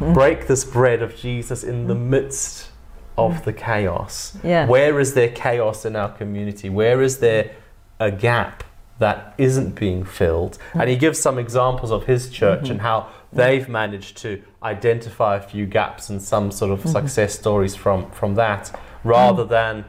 break 0.00 0.46
this 0.46 0.64
bread 0.64 1.02
of 1.02 1.16
Jesus 1.16 1.64
in 1.64 1.86
the 1.86 1.94
midst 1.94 2.70
of 3.16 3.44
the 3.44 3.52
chaos. 3.52 4.36
Yeah. 4.42 4.66
Where 4.66 5.00
is 5.00 5.14
there 5.14 5.28
chaos 5.30 5.84
in 5.84 5.96
our 5.96 6.10
community? 6.10 6.68
Where 6.68 7.00
is 7.00 7.18
there 7.18 7.52
a 7.98 8.10
gap 8.10 8.62
that 8.98 9.34
isn't 9.38 9.74
being 9.74 10.04
filled? 10.04 10.58
And 10.74 10.90
he 10.90 10.96
gives 10.96 11.18
some 11.18 11.38
examples 11.38 11.90
of 11.90 12.04
his 12.04 12.30
church 12.30 12.64
mm-hmm. 12.64 12.72
and 12.72 12.80
how 12.82 13.08
they've 13.32 13.68
managed 13.68 14.18
to 14.18 14.42
identify 14.62 15.36
a 15.36 15.40
few 15.40 15.66
gaps 15.66 16.10
and 16.10 16.20
some 16.20 16.50
sort 16.50 16.70
of 16.72 16.80
mm-hmm. 16.80 16.90
success 16.90 17.38
stories 17.38 17.74
from, 17.74 18.10
from 18.10 18.34
that 18.34 18.78
rather 19.02 19.44
than 19.44 19.84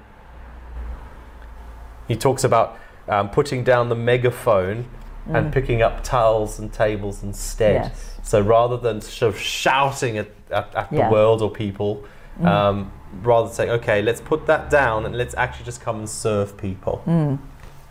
he 2.08 2.16
talks 2.16 2.44
about 2.44 2.78
um, 3.08 3.30
putting 3.30 3.64
down 3.64 3.90
the 3.90 3.96
megaphone 3.96 4.86
and 5.30 5.52
picking 5.52 5.82
up 5.82 6.04
towels 6.06 6.58
and 6.58 6.72
tables 6.72 7.22
instead. 7.22 7.76
Yes. 7.76 8.20
So 8.24 8.40
rather 8.40 8.78
than 8.78 9.02
sort 9.02 9.34
of 9.36 9.40
shouting 9.40 10.18
at, 10.18 10.30
at, 10.50 10.74
at 10.74 10.92
Yeah. 10.92 11.08
the 11.08 11.12
world 11.14 11.42
or 11.42 11.52
people, 11.52 12.06
um, 12.42 12.92
rather 13.24 13.50
saying, 13.50 13.70
okay, 13.72 14.02
let's 14.02 14.22
put 14.22 14.46
that 14.46 14.70
down 14.70 15.06
and 15.06 15.18
let's 15.18 15.36
actually 15.36 15.66
just 15.66 15.82
come 15.82 16.00
and 16.00 16.10
serve 16.10 16.56
people. 16.58 17.04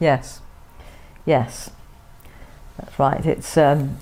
Yes, 0.01 0.41
yes, 1.27 1.71
that's 2.79 2.99
right. 2.99 3.25
It's 3.25 3.57
um, 3.57 3.99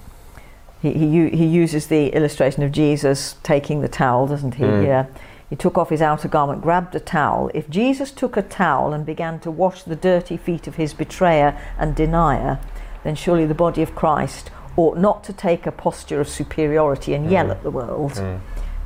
he 0.82 0.92
he, 0.92 1.30
he 1.30 1.46
uses 1.46 1.86
the 1.86 2.08
illustration 2.08 2.62
of 2.62 2.72
Jesus 2.72 3.36
taking 3.42 3.80
the 3.80 3.88
towel, 3.88 4.26
doesn't 4.26 4.54
he? 4.54 4.64
Mm. 4.64 4.86
Yeah. 4.86 5.06
He 5.51 5.57
took 5.57 5.76
off 5.78 5.90
his 5.90 6.01
outer 6.03 6.28
garment, 6.28 6.62
grabbed 6.62 6.95
a 6.95 7.01
towel. 7.01 7.51
If 7.55 7.68
Jesus 7.68 8.11
took 8.11 8.36
a 8.36 8.42
towel 8.42 8.92
and 8.92 9.05
began 9.05 9.38
to 9.40 9.51
wash 9.51 9.82
the 9.82 9.97
dirty 9.97 10.36
feet 10.36 10.66
of 10.66 10.76
his 10.76 10.95
betrayer 10.95 11.59
and 11.78 11.95
denier, 11.95 12.59
then 13.05 13.14
surely 13.14 13.47
the 13.47 13.55
body 13.55 13.82
of 13.82 13.95
Christ 13.95 14.51
ought 14.76 14.97
not 14.99 15.22
to 15.24 15.32
take 15.32 15.66
a 15.66 15.72
posture 15.72 16.20
of 16.20 16.28
superiority 16.28 17.14
and 17.14 17.30
yell 17.30 17.47
Mm. 17.47 17.51
at 17.51 17.62
the 17.62 17.70
world, 17.70 18.12
Mm. 18.14 18.40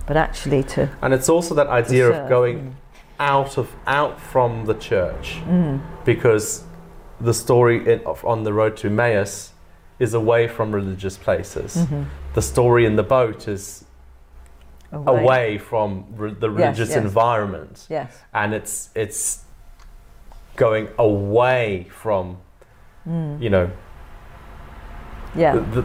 but 0.07 0.17
actually 0.17 0.63
to, 0.65 0.89
And 1.01 1.15
it's 1.15 1.29
also 1.29 1.55
that 1.55 1.69
idea 1.69 2.09
of 2.11 2.29
going 2.29 2.75
out 3.21 3.57
of 3.59 3.69
out 3.87 4.21
from 4.21 4.67
the 4.67 4.75
church 4.75 5.41
Mm. 5.49 5.81
because 6.05 6.65
the 7.21 7.33
story 7.35 7.77
in, 7.93 8.01
of 8.05 8.25
on 8.25 8.45
the 8.45 8.53
road 8.53 8.77
to 8.79 8.89
Emmaus 8.89 9.53
is 9.99 10.15
away 10.15 10.47
from 10.47 10.73
religious 10.73 11.17
places. 11.17 11.77
Mhm. 11.91 12.05
The 12.35 12.43
story 12.43 12.85
in 12.87 12.95
the 12.97 13.03
boat 13.03 13.49
is 13.49 13.85
Away. 14.91 15.23
away 15.23 15.59
from 15.59 16.05
re- 16.17 16.33
the 16.33 16.49
religious 16.51 16.89
yes. 16.91 16.97
environment. 16.99 17.87
Yes. 17.91 18.17
and 18.33 18.55
it's 18.55 18.89
it's 18.95 19.45
going 20.57 20.89
away 20.99 21.87
from 21.91 22.39
Mm. 23.09 23.41
you 23.41 23.49
know 23.49 23.71
Yeah. 25.35 25.53
the, 25.55 25.61
the, 25.83 25.85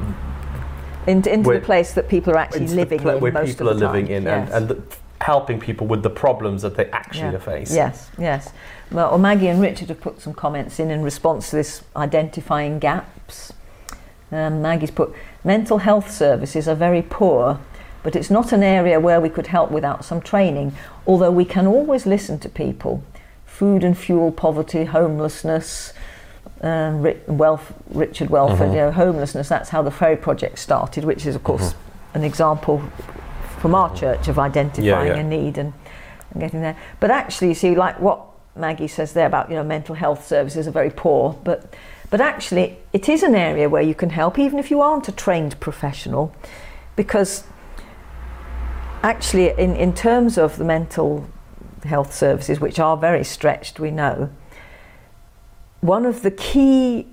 into, 1.07 1.31
into 1.33 1.47
Where- 1.49 1.59
the 1.59 1.65
place 1.65 1.93
that 1.93 2.07
people 2.09 2.33
are 2.33 2.37
actually 2.37 2.67
living 2.67 2.99
pla- 2.99 3.13
in 3.15 3.21
where 3.21 3.31
most 3.31 3.51
people 3.51 3.69
of 3.69 3.79
the 3.79 3.87
are 3.87 3.91
living 3.93 4.07
in 4.11 4.23
yes. 4.23 4.49
and, 4.51 4.69
and 4.71 4.81
the, 4.81 4.95
helping 5.21 5.59
people 5.59 5.87
with 5.87 6.03
the 6.03 6.09
problems 6.09 6.61
that 6.63 6.75
they 6.75 6.85
actually 6.91 7.29
Yeah. 7.29 7.35
are 7.35 7.39
facing. 7.39 7.75
yes, 7.77 8.09
yes. 8.17 8.51
Well, 8.91 9.09
well, 9.09 9.17
Maggie 9.19 9.47
and 9.47 9.61
Richard 9.61 9.87
have 9.89 10.01
put 10.01 10.19
some 10.21 10.33
comments 10.33 10.79
in 10.79 10.91
in 10.91 11.01
response 11.01 11.49
to 11.51 11.55
this 11.55 11.83
identifying 11.95 12.79
gaps. 12.79 13.53
um, 14.33 14.61
Maggie's 14.61 14.91
put 14.91 15.13
mental 15.43 15.77
health 15.77 16.11
services 16.11 16.67
are 16.67 16.75
very 16.75 17.01
poor, 17.01 17.59
but 18.03 18.15
it's 18.15 18.29
not 18.29 18.51
an 18.51 18.61
area 18.63 18.99
where 18.99 19.19
we 19.21 19.29
could 19.29 19.47
help 19.47 19.71
without 19.71 20.03
some 20.05 20.21
training. 20.21 20.73
Although 21.07 21.31
we 21.31 21.45
can 21.45 21.65
always 21.65 22.05
listen 22.05 22.37
to 22.39 22.49
people. 22.49 23.01
Food 23.45 23.83
and 23.83 23.97
fuel 23.97 24.31
poverty, 24.31 24.85
homelessness, 24.85 25.93
um, 26.61 27.01
Ri- 27.01 27.19
Welf- 27.27 27.73
Richard 27.89 28.29
Welford, 28.29 28.69
Mhm. 28.69 28.71
you 28.71 28.77
know, 28.77 28.91
homelessness. 28.91 29.47
That's 29.49 29.69
how 29.69 29.81
the 29.81 29.91
Ferry 29.91 30.17
Project 30.17 30.59
started, 30.59 31.03
which 31.05 31.25
is 31.25 31.35
of 31.35 31.43
course 31.43 31.75
an 32.13 32.23
example 32.23 32.81
from 33.59 33.73
our 33.75 33.93
church 33.95 34.27
of 34.27 34.37
identifying 34.37 35.07
yeah. 35.07 35.15
a 35.15 35.23
need 35.23 35.57
and, 35.57 35.73
and 36.31 36.41
getting 36.41 36.61
there. 36.61 36.75
But 36.99 37.11
actually, 37.11 37.49
you 37.49 37.55
see, 37.55 37.75
like 37.75 37.99
what 37.99 38.19
Maggie 38.55 38.87
says 38.87 39.13
there 39.13 39.25
about 39.25 39.49
you 39.49 39.55
know 39.55 39.63
mental 39.63 39.95
health 39.95 40.27
services 40.27 40.67
are 40.67 40.71
very 40.71 40.89
poor, 40.91 41.35
but 41.43 41.73
but 42.09 42.21
actually 42.21 42.77
it 42.91 43.09
is 43.09 43.23
an 43.23 43.33
area 43.35 43.67
where 43.69 43.81
you 43.81 43.95
can 43.95 44.09
help 44.11 44.37
even 44.37 44.59
if 44.59 44.69
you 44.69 44.81
aren't 44.81 45.07
a 45.07 45.11
trained 45.11 45.59
professional, 45.59 46.31
because 46.95 47.43
actually 49.03 49.49
in, 49.49 49.75
in 49.75 49.93
terms 49.93 50.37
of 50.37 50.57
the 50.57 50.63
mental 50.63 51.27
health 51.83 52.13
services, 52.13 52.59
which 52.59 52.79
are 52.79 52.97
very 52.97 53.23
stretched, 53.23 53.79
we 53.79 53.91
know, 53.91 54.29
one 55.81 56.05
of 56.05 56.21
the 56.21 56.31
key 56.31 57.07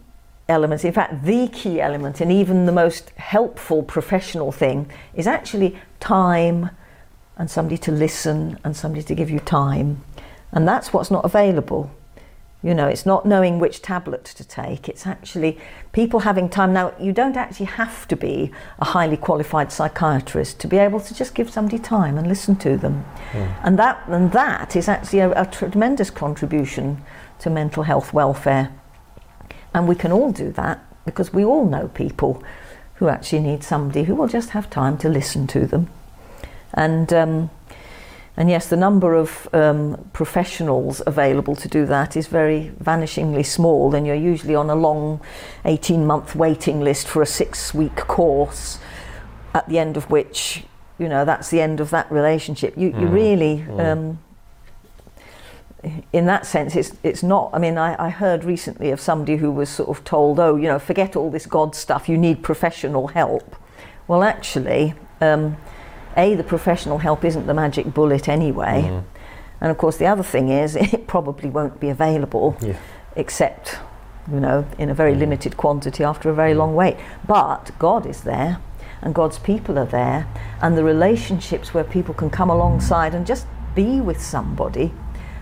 elements, 0.49 0.84
in 0.84 0.93
fact, 0.93 1.24
the 1.24 1.49
key 1.49 1.80
element, 1.80 2.20
and 2.20 2.30
even 2.30 2.66
the 2.66 2.72
most 2.72 3.11
helpful 3.11 3.82
professional 3.82 4.53
thing, 4.53 4.91
is 5.14 5.26
actually 5.26 5.76
time 5.99 6.70
and 7.36 7.51
somebody 7.51 7.78
to 7.78 7.91
listen 7.91 8.59
and 8.64 8.76
somebody 8.76 9.03
to 9.03 9.14
give 9.14 9.30
you 9.30 9.41
time. 9.41 10.05
And 10.53 10.66
that's 10.66 10.93
what's 10.93 11.11
not 11.11 11.24
available. 11.24 11.91
You 12.63 12.75
know, 12.75 12.87
it's 12.89 13.07
not 13.07 13.25
knowing 13.25 13.59
which 13.59 13.81
tablet 13.81 14.25
to 14.27 14.45
take, 14.45 14.87
it's 14.87 15.07
actually 15.07 15.59
people 15.93 16.21
having 16.21 16.51
time. 16.51 16.75
Now, 16.75 16.93
you 17.01 17.11
don't 17.11 17.37
actually 17.37 17.67
have 17.67 18.07
to 18.09 18.17
be 18.17 18.53
a 18.79 18.85
highly 18.85 19.17
qualified 19.17 19.73
psychiatrist 19.73 20.61
to 20.61 20.69
be 20.69 20.77
able 20.77 21.01
to 21.01 21.15
just 21.15 21.35
give 21.35 21.49
somebody 21.49 21.79
time 21.79 22.19
and 22.19 22.27
listen 22.27 22.57
to 22.57 22.77
them. 22.77 23.07
And, 23.63 23.79
that, 23.79 24.03
and 24.09 24.31
that 24.33 24.77
is 24.77 24.89
actually 24.89 25.21
a, 25.21 25.43
a 25.43 25.47
tremendous 25.47 26.11
contribution 26.11 27.03
to 27.39 27.49
mental 27.49 27.85
health 27.85 28.13
welfare. 28.13 28.71
And 29.73 29.89
we 29.89 29.95
can 29.95 30.13
all 30.13 30.31
do 30.31 30.51
that 30.53 30.85
because 31.07 31.33
we 31.33 31.45
all 31.45 31.65
know 31.65 31.89
people 31.89 32.43
who 32.97 33.09
actually 33.09 33.41
need 33.41 33.65
somebody 33.65 34.03
who 34.03 34.15
will 34.15 34.29
just 34.29 34.51
have 34.51 34.69
time 34.69 34.99
to 34.99 35.09
listen 35.09 35.47
to 35.47 35.67
them. 35.67 35.89
And, 36.75 37.11
um, 37.15 37.51
and 38.41 38.49
yes, 38.49 38.68
the 38.68 38.76
number 38.76 39.14
of 39.14 39.51
um, 39.53 40.09
professionals 40.14 41.03
available 41.07 41.55
to 41.57 41.68
do 41.68 41.84
that 41.84 42.16
is 42.16 42.26
very 42.26 42.72
vanishingly 42.82 43.45
small, 43.45 43.95
and 43.95 44.07
you're 44.07 44.16
usually 44.16 44.55
on 44.55 44.70
a 44.70 44.74
long 44.74 45.20
18 45.66 46.07
month 46.07 46.34
waiting 46.34 46.80
list 46.80 47.07
for 47.07 47.20
a 47.20 47.26
six 47.26 47.74
week 47.74 47.97
course, 47.97 48.78
at 49.55 49.68
the 49.68 49.78
end 49.78 49.99
of 49.99 50.09
which, 50.11 50.64
you 50.99 51.07
know, 51.07 51.26
that's 51.26 51.51
the 51.51 51.61
end 51.61 51.80
of 51.80 51.91
that 51.91 52.11
relationship. 52.11 52.78
You, 52.78 52.86
you 52.88 53.09
Mm, 53.09 53.12
really. 53.12 53.59
mm. 53.68 53.93
Um, 53.93 54.18
in 56.11 56.24
that 56.24 56.47
sense, 56.47 56.76
it's 56.76 56.93
it's 57.03 57.22
not. 57.22 57.51
I 57.53 57.59
mean, 57.59 57.76
I, 57.76 58.07
I 58.07 58.09
heard 58.09 58.43
recently 58.45 58.91
of 58.91 59.01
somebody 59.01 59.36
who 59.36 59.51
was 59.51 59.68
sort 59.68 59.91
of 59.91 60.03
told, 60.03 60.41
"Oh, 60.41 60.57
you 60.57 60.68
know, 60.68 60.78
forget 60.78 61.14
all 61.14 61.30
this 61.30 61.45
God 61.45 61.74
stuff. 61.74 62.09
You 62.09 62.16
need 62.16 62.43
professional 62.43 63.09
help." 63.09 63.55
Well, 64.09 64.22
actually, 64.22 64.95
um, 65.20 65.59
a 66.17 66.35
the 66.35 66.45
professional 66.45 66.99
help 66.99 67.25
isn't 67.25 67.47
the 67.47 67.55
magic 67.55 67.93
bullet 67.95 68.29
anyway, 68.29 68.83
Mhm. 68.85 69.03
and 69.61 69.71
of 69.71 69.79
course, 69.79 69.97
the 69.97 70.07
other 70.07 70.23
thing 70.25 70.49
is 70.49 70.77
it 70.95 71.07
probably 71.07 71.51
won't 71.51 71.81
be 71.81 71.89
available, 71.91 72.57
Yeah. 72.61 72.75
except 73.17 73.79
you 74.31 74.39
know, 74.39 74.65
in 74.79 74.91
a 74.91 74.95
very 74.95 75.15
Mm. 75.15 75.19
limited 75.21 75.57
quantity 75.57 76.05
after 76.05 76.31
a 76.31 76.35
very 76.35 76.53
Mm. 76.53 76.59
long 76.59 76.75
wait. 76.77 76.97
But 77.27 77.71
God 77.79 78.07
is 78.07 78.21
there, 78.21 78.59
and 79.03 79.15
God's 79.15 79.39
people 79.39 79.79
are 79.79 79.87
there, 79.87 80.27
and 80.61 80.77
the 80.77 80.85
relationships 80.85 81.75
where 81.75 81.85
people 81.85 82.15
can 82.15 82.31
come 82.31 82.51
alongside 82.51 83.15
and 83.15 83.27
just 83.27 83.47
be 83.75 84.01
with 84.01 84.21
somebody, 84.21 84.93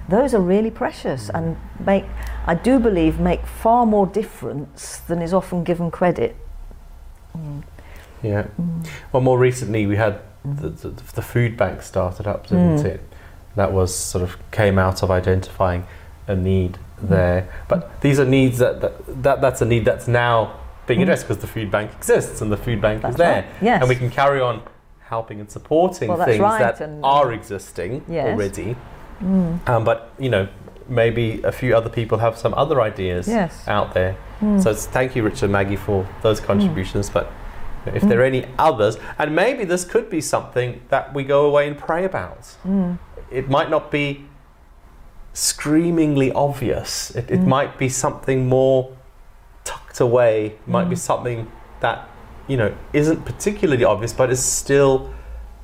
those 0.08 0.32
are 0.32 0.40
really 0.40 0.70
precious 0.70 1.28
and 1.28 1.56
make, 1.84 2.04
I 2.46 2.54
do 2.54 2.78
believe, 2.78 3.18
make 3.20 3.44
far 3.46 3.84
more 3.84 4.06
difference 4.06 4.98
than 5.06 5.20
is 5.20 5.34
often 5.34 5.64
given 5.64 5.90
credit. 5.90 6.34
Mm. 7.36 7.62
Yeah. 8.22 8.44
Mm. 8.60 8.86
Well, 9.12 9.22
more 9.22 9.38
recently 9.38 9.86
we 9.86 9.96
had 9.96 10.20
the, 10.56 10.68
the, 10.70 10.88
the 11.14 11.22
food 11.22 11.56
bank 11.56 11.82
started 11.82 12.26
up, 12.26 12.46
didn't 12.48 12.78
Mm. 12.78 12.84
it? 12.84 13.00
That 13.56 13.72
was 13.72 13.94
sort 13.94 14.22
of 14.24 14.36
came 14.50 14.78
out 14.78 15.02
of 15.02 15.10
identifying 15.10 15.86
a 16.26 16.36
need 16.36 16.78
there. 17.02 17.48
But 17.68 18.00
these 18.00 18.20
are 18.20 18.24
needs 18.24 18.58
that, 18.58 18.80
that, 18.80 19.22
that 19.22 19.40
that's 19.40 19.60
a 19.62 19.64
need 19.64 19.84
that's 19.84 20.08
now 20.08 20.54
being 20.86 21.00
Mm. 21.00 21.04
addressed 21.04 21.26
because 21.28 21.40
the 21.40 21.46
food 21.46 21.70
bank 21.70 21.90
exists 21.96 22.40
and 22.40 22.50
the 22.52 22.56
food 22.56 22.80
bank 22.80 23.02
That's 23.02 23.12
is 23.14 23.18
there. 23.18 23.34
right. 23.42 23.44
Yes. 23.60 23.80
And 23.80 23.88
we 23.88 23.96
can 23.96 24.10
carry 24.10 24.40
on 24.40 24.62
helping 25.00 25.40
and 25.40 25.50
supporting 25.50 26.08
Well, 26.08 26.24
things 26.24 26.38
right, 26.40 26.76
that 26.76 26.98
are 27.02 27.32
existing 27.32 28.04
Yes. 28.08 28.26
already. 28.28 28.76
Mm. 29.22 29.68
Um, 29.68 29.84
but, 29.84 30.10
you 30.18 30.28
know, 30.28 30.48
maybe 30.88 31.40
a 31.42 31.52
few 31.52 31.76
other 31.76 31.90
people 31.90 32.18
have 32.18 32.36
some 32.38 32.54
other 32.54 32.80
ideas 32.80 33.26
Yes. 33.28 33.66
out 33.68 33.92
there. 33.94 34.16
Mm. 34.40 34.62
So 34.62 34.72
thank 34.74 35.14
you, 35.16 35.22
Richard 35.22 35.44
and 35.44 35.52
Maggie, 35.52 35.76
for 35.76 36.06
those 36.22 36.40
contributions. 36.40 37.10
But 37.10 37.30
if 37.94 38.02
there 38.02 38.20
are 38.20 38.24
any 38.24 38.46
others, 38.58 38.96
and 39.18 39.34
maybe 39.34 39.64
this 39.64 39.84
could 39.84 40.08
be 40.10 40.20
something 40.20 40.80
that 40.88 41.12
we 41.14 41.24
go 41.24 41.46
away 41.46 41.66
and 41.68 41.76
pray 41.78 42.04
about. 42.04 42.56
Mm. 42.66 42.98
It 43.30 43.48
might 43.48 43.70
not 43.70 43.90
be 43.90 44.24
screamingly 45.32 46.32
obvious. 46.32 47.10
It, 47.14 47.30
it 47.30 47.40
Mm. 47.40 47.46
might 47.46 47.78
be 47.78 47.88
something 47.88 48.48
more 48.48 48.90
tucked 49.64 50.00
away. 50.00 50.54
Might 50.66 50.88
be 50.88 50.96
Mm. 50.96 50.98
something 51.10 51.46
that 51.80 52.08
you 52.46 52.56
know 52.56 52.72
isn't 52.92 53.24
particularly 53.24 53.84
obvious, 53.84 54.12
but 54.12 54.30
is 54.30 54.42
still 54.42 55.10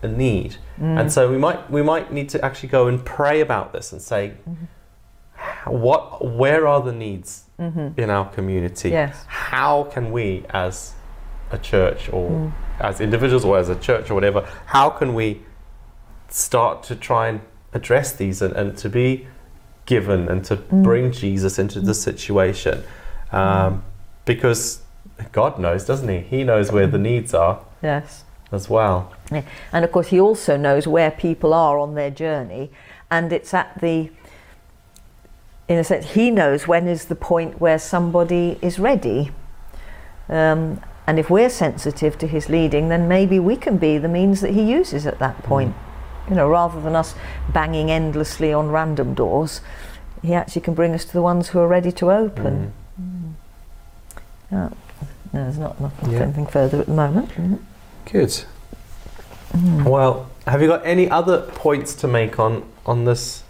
a 0.02 0.08
need. 0.08 0.56
Mm. 0.80 1.00
And 1.00 1.12
so 1.12 1.30
we 1.30 1.38
might 1.38 1.70
we 1.70 1.82
might 1.82 2.12
need 2.12 2.28
to 2.30 2.44
actually 2.44 2.68
go 2.68 2.86
and 2.86 3.04
pray 3.04 3.40
about 3.40 3.72
this 3.72 3.92
and 3.92 4.00
say, 4.02 4.32
Mm-hmm. 4.48 5.70
what 5.70 6.24
where 6.24 6.66
are 6.68 6.80
the 6.82 6.92
needs 6.92 7.44
Mhm. 7.58 7.98
in 7.98 8.10
our 8.10 8.26
community? 8.26 8.90
Yes. 8.90 9.24
How 9.28 9.84
can 9.84 10.12
we, 10.12 10.44
as 10.50 10.94
a 11.54 11.58
church 11.58 12.10
or 12.12 12.28
Mm. 12.30 12.52
as 12.80 13.00
individuals 13.00 13.44
or 13.44 13.56
as 13.58 13.68
a 13.68 13.76
church 13.76 14.10
or 14.10 14.14
whatever, 14.14 14.40
how 14.66 14.90
can 14.90 15.14
we 15.14 15.40
start 16.28 16.82
to 16.84 16.94
try 16.96 17.28
and 17.28 17.40
address 17.72 18.12
these 18.12 18.42
and, 18.42 18.52
and 18.56 18.76
to 18.78 18.88
be 18.88 19.26
given 19.86 20.28
and 20.28 20.44
to 20.44 20.56
Mm. 20.56 20.82
bring 20.82 21.12
Jesus 21.12 21.58
into 21.58 21.80
the 21.80 21.94
situation? 21.94 22.82
Um, 23.32 23.82
because 24.24 24.80
God 25.32 25.58
knows, 25.58 25.84
doesn't 25.84 26.08
He? 26.08 26.20
He 26.20 26.44
knows 26.44 26.72
where 26.72 26.86
the 26.86 26.98
needs 26.98 27.32
are 27.34 27.58
Yes. 27.82 28.24
as 28.52 28.68
well. 28.68 29.12
And 29.72 29.84
of 29.84 29.90
course, 29.92 30.08
he 30.08 30.20
also 30.20 30.56
knows 30.56 30.86
where 30.86 31.10
people 31.10 31.52
are 31.54 31.78
on 31.78 31.94
their 31.94 32.10
journey, 32.10 32.70
and 33.10 33.32
it's 33.32 33.52
at 33.54 33.80
the, 33.80 34.10
in 35.68 35.78
a 35.78 35.84
sense, 35.84 36.04
he 36.14 36.30
knows 36.30 36.66
when 36.68 36.86
is 36.88 37.04
the 37.06 37.14
point 37.14 37.60
where 37.60 37.78
somebody 37.78 38.58
is 38.62 38.78
ready. 38.78 39.30
Um, 40.28 40.80
and 41.06 41.18
if 41.18 41.28
we're 41.30 41.50
sensitive 41.50 42.16
to 42.18 42.26
his 42.26 42.48
leading, 42.48 42.88
then 42.88 43.06
maybe 43.08 43.38
we 43.38 43.56
can 43.56 43.76
be 43.76 43.98
the 43.98 44.08
means 44.08 44.40
that 44.40 44.52
he 44.52 44.62
uses 44.62 45.06
at 45.06 45.18
that 45.18 45.42
point. 45.42 45.74
You 46.28 46.36
know, 46.36 46.48
rather 46.48 46.80
than 46.80 46.96
us 46.96 47.14
banging 47.52 47.90
endlessly 47.90 48.52
on 48.52 48.70
random 48.70 49.12
doors, 49.14 49.60
he 50.22 50.32
actually 50.32 50.62
can 50.62 50.72
bring 50.74 50.94
us 50.94 51.04
to 51.04 51.12
the 51.12 51.20
ones 51.22 51.48
who 51.48 51.58
are 51.60 51.68
ready 51.68 51.92
to 51.92 52.10
open. 52.10 52.72
Yeah. 54.50 54.68
No, 55.32 55.42
there's 55.44 55.58
not, 55.58 55.80
not 55.80 55.92
Yeah. 56.08 56.20
anything 56.20 56.46
further 56.46 56.80
at 56.80 56.86
the 56.86 56.92
moment. 56.92 57.28
Mhm. 57.30 57.58
Good. 58.10 58.44
Mm. 59.52 59.84
Well, 59.84 60.26
have 60.46 60.62
you 60.62 60.68
got 60.68 60.82
any 60.86 61.10
other 61.10 61.42
points 61.42 61.94
to 61.96 62.08
make 62.08 62.38
on 62.38 62.62
on 62.86 63.04
this 63.04 63.42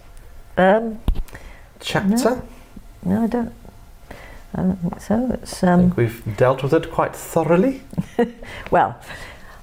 Um, 0.57 0.99
chapter? 1.79 2.41
No, 3.03 3.23
I 3.23 3.27
don't. 3.27 3.53
I 4.55 4.61
don't 4.61 4.77
think 4.77 4.99
so. 5.01 5.29
It's 5.33 5.63
I 5.63 5.73
um, 5.73 5.79
think 5.81 5.97
we've 5.97 6.37
dealt 6.37 6.63
with 6.63 6.73
it 6.73 6.89
quite 6.91 7.15
thoroughly. 7.15 7.83
well. 8.71 8.95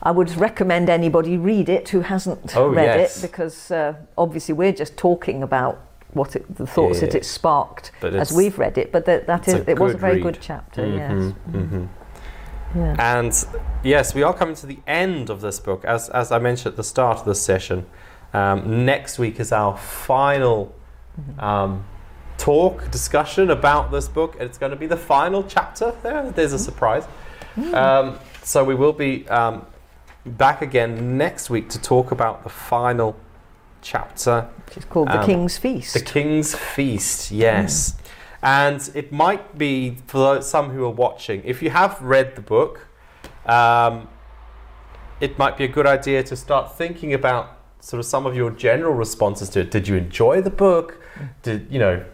I 0.05 0.11
would 0.11 0.35
recommend 0.37 0.91
anybody 0.91 1.37
read 1.39 1.69
it 1.69 1.89
who 1.91 2.01
hasn't 2.01 2.57
Oh, 2.57 2.71
read 2.71 2.99
yes. 2.99 3.19
it 3.23 3.29
because 3.31 3.71
uh, 3.71 3.95
obviously 4.19 4.53
we're 4.53 4.73
just 4.73 4.97
talking 4.97 5.45
about 5.45 5.79
what 6.13 6.35
it, 6.35 6.57
the 6.57 6.67
thoughts 6.67 7.01
Yeah. 7.01 7.07
that 7.07 7.15
it 7.15 7.25
sparked 7.25 7.93
as 8.03 8.33
we've 8.33 8.59
read 8.59 8.79
it. 8.79 8.91
But 8.91 9.05
that, 9.05 9.29
that 9.29 9.47
is 9.47 9.55
it 9.69 9.79
was 9.79 9.95
a 9.95 9.99
very 9.99 10.15
read. 10.15 10.23
good 10.25 10.39
chapter. 10.41 10.83
Mhm, 10.83 10.97
Yes. 10.99 11.35
mhm. 11.55 11.89
Yeah. 12.75 12.97
And 12.99 13.45
yes, 13.85 14.13
we 14.13 14.25
are 14.25 14.35
coming 14.35 14.57
to 14.57 14.67
the 14.67 14.81
end 14.89 15.31
of 15.31 15.41
this 15.41 15.61
book. 15.61 15.85
As, 15.85 16.09
as 16.09 16.33
I 16.33 16.41
mentioned 16.41 16.73
at 16.73 16.77
the 16.77 16.83
start 16.85 17.19
of 17.21 17.25
this 17.25 17.41
session, 17.41 17.87
um, 18.35 18.85
next 18.85 19.21
week 19.21 19.39
is 19.39 19.53
our 19.53 19.77
final 19.77 20.75
Mm-hmm. 21.21 21.41
um, 21.45 21.85
talk, 22.43 22.91
discussion 22.91 23.51
about 23.51 23.93
this 23.93 24.09
book. 24.09 24.37
It's 24.41 24.59
going 24.59 24.71
to 24.71 24.77
be 24.77 24.87
the 24.87 24.97
final 24.97 25.45
chapter. 25.45 25.95
There, 26.03 26.31
there's 26.33 26.53
a 26.53 26.59
surprise. 26.59 27.05
Mm. 27.57 27.75
Um, 27.75 28.19
so 28.43 28.65
we 28.65 28.75
will 28.75 28.93
be 28.93 29.29
um, 29.29 29.65
back 30.27 30.61
again 30.61 31.17
next 31.17 31.51
week 31.51 31.69
to 31.71 31.81
talk 31.81 32.11
about 32.11 32.43
the 32.43 32.49
final 32.49 33.17
chapter 33.81 34.49
Which 34.67 34.79
is 34.79 34.85
called 34.85 35.09
the 35.09 35.21
um, 35.21 35.27
King's 35.27 35.57
Feast. 35.59 35.95
The 35.95 36.01
King's 36.01 36.55
Feast, 36.55 37.31
yes. 37.31 37.97
And 38.43 38.91
it 38.95 39.13
might 39.13 39.57
be 39.57 39.99
for 40.09 40.43
some 40.43 40.71
who 40.71 40.85
are 40.85 40.91
watching, 40.91 41.43
if 41.45 41.63
you 41.63 41.71
have 41.71 42.03
read 42.03 42.35
the 42.35 42.43
book 42.43 42.89
um, 43.47 44.09
it 45.21 45.39
might 45.39 45.57
be 45.57 45.65
a 45.65 45.69
good 45.69 45.87
idea 45.87 46.23
to 46.25 46.37
start 46.37 46.77
thinking 46.77 47.15
about 47.15 47.59
sort 47.81 47.99
of 47.99 48.07
some 48.07 48.27
of 48.27 48.37
your 48.37 48.51
general 48.51 48.95
responses 48.95 49.49
to 49.51 49.61
it. 49.61 49.71
Did 49.71 49.89
you 49.89 49.97
enjoy 49.97 50.41
the 50.41 50.51
book? 50.51 51.01
Did 51.43 51.67
you 51.71 51.79
know? 51.79 52.05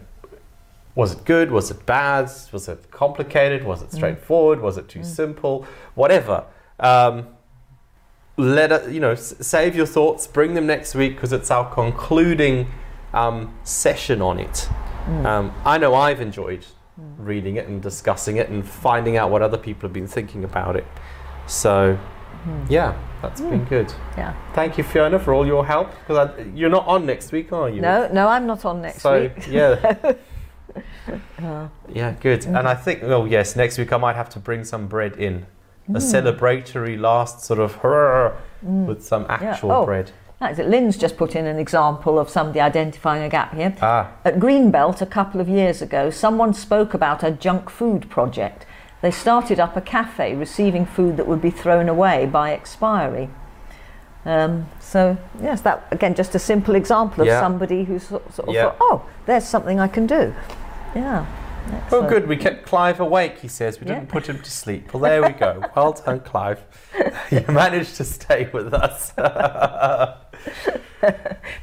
Was 0.99 1.13
it 1.13 1.23
good? 1.23 1.49
Was 1.49 1.71
it 1.71 1.85
bad? 1.85 2.29
Was 2.51 2.67
it 2.67 2.91
complicated? 2.91 3.63
Was 3.63 3.81
it 3.81 3.93
straightforward? 3.93 4.59
Was 4.59 4.77
it 4.77 4.89
too 4.89 5.01
simple? 5.01 5.65
Whatever. 5.95 6.43
Um, 6.77 7.27
let 8.35 8.73
it, 8.73 8.91
you 8.91 8.99
know, 8.99 9.11
s- 9.11 9.33
save 9.39 9.77
your 9.77 9.85
thoughts. 9.85 10.27
Bring 10.27 10.55
them 10.55 10.67
next 10.67 10.95
week 10.95 11.15
because 11.15 11.31
it's 11.31 11.49
our 11.51 11.73
concluding 11.73 12.67
um, 13.13 13.57
session 13.63 14.21
on 14.21 14.39
it. 14.41 14.67
Um, 15.25 15.53
I 15.63 15.77
know 15.77 15.95
I've 15.95 16.19
enjoyed 16.19 16.65
reading 17.17 17.55
it 17.55 17.67
and 17.69 17.81
discussing 17.81 18.35
it 18.35 18.49
and 18.49 18.67
finding 18.67 19.15
out 19.15 19.31
what 19.31 19.41
other 19.41 19.57
people 19.57 19.83
have 19.87 19.93
been 19.93 20.05
thinking 20.05 20.43
about 20.43 20.75
it. 20.75 20.85
So, 21.47 21.97
yeah, 22.67 23.01
that's 23.21 23.39
been 23.39 23.63
good. 23.63 23.93
Yeah. 24.17 24.35
Thank 24.53 24.77
you, 24.77 24.83
Fiona, 24.83 25.17
for 25.17 25.33
all 25.33 25.47
your 25.47 25.65
help. 25.65 25.91
Because 26.05 26.45
you're 26.53 26.69
not 26.69 26.85
on 26.87 27.05
next 27.05 27.31
week, 27.31 27.53
are 27.53 27.69
you? 27.69 27.79
No, 27.79 28.09
no, 28.11 28.27
I'm 28.27 28.45
not 28.45 28.65
on 28.65 28.81
next 28.81 29.01
so, 29.01 29.21
week. 29.21 29.47
yeah, 29.49 30.13
Uh, 31.41 31.67
yeah, 31.93 32.13
good. 32.19 32.45
And 32.45 32.67
I 32.67 32.75
think, 32.75 33.03
oh 33.03 33.25
yes, 33.25 33.55
next 33.55 33.77
week 33.77 33.91
I 33.93 33.97
might 33.97 34.15
have 34.15 34.29
to 34.31 34.39
bring 34.39 34.63
some 34.63 34.87
bread 34.87 35.15
in, 35.17 35.45
a 35.89 35.93
Mm. 35.93 35.97
celebratory 36.37 36.99
last 36.99 37.41
sort 37.41 37.59
of 37.59 37.75
hurrah 37.75 38.33
with 38.61 39.03
some 39.03 39.25
actual 39.29 39.71
Oh. 39.71 39.85
bread. 39.85 40.11
that's 40.39 40.59
it. 40.59 40.67
Lynn's 40.69 40.95
just 40.97 41.17
put 41.17 41.35
in 41.35 41.45
an 41.47 41.57
example 41.59 42.17
of 42.19 42.29
somebody 42.29 42.59
identifying 42.61 43.23
a 43.23 43.29
gap 43.29 43.53
here. 43.55 43.73
Ah, 43.81 44.11
At 44.23 44.39
Greenbelt 44.39 45.01
a 45.01 45.05
couple 45.05 45.41
of 45.41 45.49
years 45.49 45.81
ago, 45.81 46.09
someone 46.11 46.53
spoke 46.53 46.93
about 46.93 47.23
a 47.23 47.31
junk 47.31 47.69
food 47.69 48.09
project. 48.09 48.65
They 49.01 49.11
started 49.11 49.59
up 49.59 49.75
a 49.75 49.81
cafe 49.81 50.35
receiving 50.35 50.85
food 50.85 51.17
that 51.17 51.27
would 51.27 51.41
be 51.41 51.49
thrown 51.51 51.89
away 51.89 52.25
by 52.25 52.51
expiry. 52.53 53.29
Um, 54.25 54.67
so, 54.79 55.17
yes, 55.41 55.61
that 55.61 55.87
again, 55.91 56.13
just 56.13 56.35
a 56.35 56.39
simple 56.39 56.75
example 56.75 57.21
of 57.21 57.27
Yeah. 57.27 57.39
somebody 57.39 57.83
who 57.83 57.99
sort, 57.99 58.33
sort 58.33 58.49
of 58.49 58.53
Yeah. 58.55 58.63
thought, 58.63 58.77
oh, 58.81 59.01
there's 59.25 59.45
something 59.45 59.79
I 59.79 59.87
can 59.87 60.05
do. 60.07 60.33
Yeah. 60.95 61.25
oh, 61.71 61.75
excellent. 61.77 62.09
good. 62.09 62.27
We 62.27 62.35
kept 62.37 62.65
Clive 62.65 62.99
awake. 62.99 63.39
He 63.39 63.47
says 63.47 63.79
we 63.79 63.87
Yeah. 63.87 63.95
didn't 63.95 64.09
put 64.09 64.27
him 64.27 64.39
to 64.41 64.51
sleep. 64.51 64.93
Well, 64.93 65.01
there 65.01 65.21
we 65.23 65.29
go. 65.29 65.63
well 65.75 65.93
done, 65.93 66.19
Clive. 66.19 66.59
you 67.31 67.43
managed 67.47 67.95
to 67.97 68.03
stay 68.03 68.49
with 68.51 68.73
us. 68.73 69.13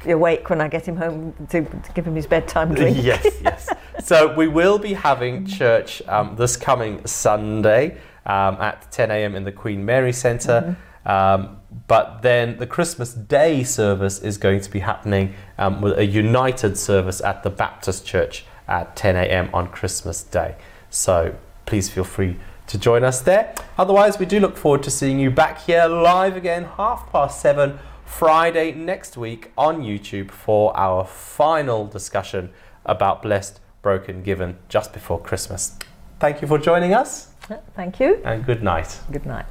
Be 0.03 0.11
awake 0.11 0.49
when 0.49 0.61
I 0.61 0.67
get 0.67 0.87
him 0.87 0.97
home 0.97 1.33
to, 1.49 1.61
to 1.63 1.91
give 1.93 2.07
him 2.07 2.15
his 2.15 2.25
bedtime 2.25 2.73
drink. 2.73 2.97
yes, 2.99 3.25
yes. 3.41 3.69
So 4.03 4.33
we 4.33 4.47
will 4.47 4.79
be 4.79 4.93
having 4.93 5.45
church 5.45 6.01
um, 6.07 6.35
this 6.35 6.55
coming 6.57 7.05
Sunday 7.05 7.97
um, 8.25 8.57
at 8.59 8.91
10 8.91 9.11
a.m. 9.11 9.35
in 9.35 9.43
the 9.43 9.51
Queen 9.51 9.85
Mary 9.85 10.13
Centre. 10.13 10.75
Um, 11.05 11.56
but 11.87 12.21
then 12.21 12.57
the 12.57 12.67
Christmas 12.67 13.13
Day 13.13 13.63
service 13.63 14.19
is 14.19 14.37
going 14.37 14.61
to 14.61 14.71
be 14.71 14.79
happening 14.79 15.33
um, 15.57 15.81
with 15.81 15.97
a 15.97 16.05
united 16.05 16.77
service 16.77 17.21
at 17.21 17.43
the 17.43 17.49
Baptist 17.49 18.05
Church 18.05 18.45
at 18.67 18.95
10 18.95 19.15
a.m. 19.15 19.49
on 19.53 19.67
Christmas 19.67 20.23
Day. 20.23 20.55
So 20.89 21.35
please 21.65 21.89
feel 21.89 22.03
free 22.03 22.37
to 22.67 22.77
join 22.77 23.03
us 23.03 23.21
there. 23.21 23.53
Otherwise, 23.77 24.19
we 24.19 24.25
do 24.25 24.39
look 24.39 24.57
forward 24.57 24.83
to 24.83 24.91
seeing 24.91 25.19
you 25.19 25.31
back 25.31 25.61
here 25.61 25.87
live 25.87 26.35
again, 26.35 26.65
half 26.77 27.11
past 27.11 27.41
seven, 27.41 27.79
Friday 28.05 28.71
next 28.71 29.17
week 29.17 29.51
on 29.57 29.81
YouTube 29.81 30.31
for 30.31 30.75
our 30.77 31.05
final 31.05 31.85
discussion 31.85 32.49
about 32.85 33.21
Blessed, 33.21 33.59
Broken, 33.81 34.23
Given 34.23 34.57
just 34.69 34.93
before 34.93 35.19
Christmas. 35.19 35.77
Thank 36.19 36.41
you 36.41 36.47
for 36.47 36.57
joining 36.57 36.93
us 36.93 37.27
Thank 37.75 37.99
you. 37.99 38.21
and 38.23 38.45
good 38.45 38.63
night. 38.63 38.99
Good 39.11 39.25
night. 39.25 39.45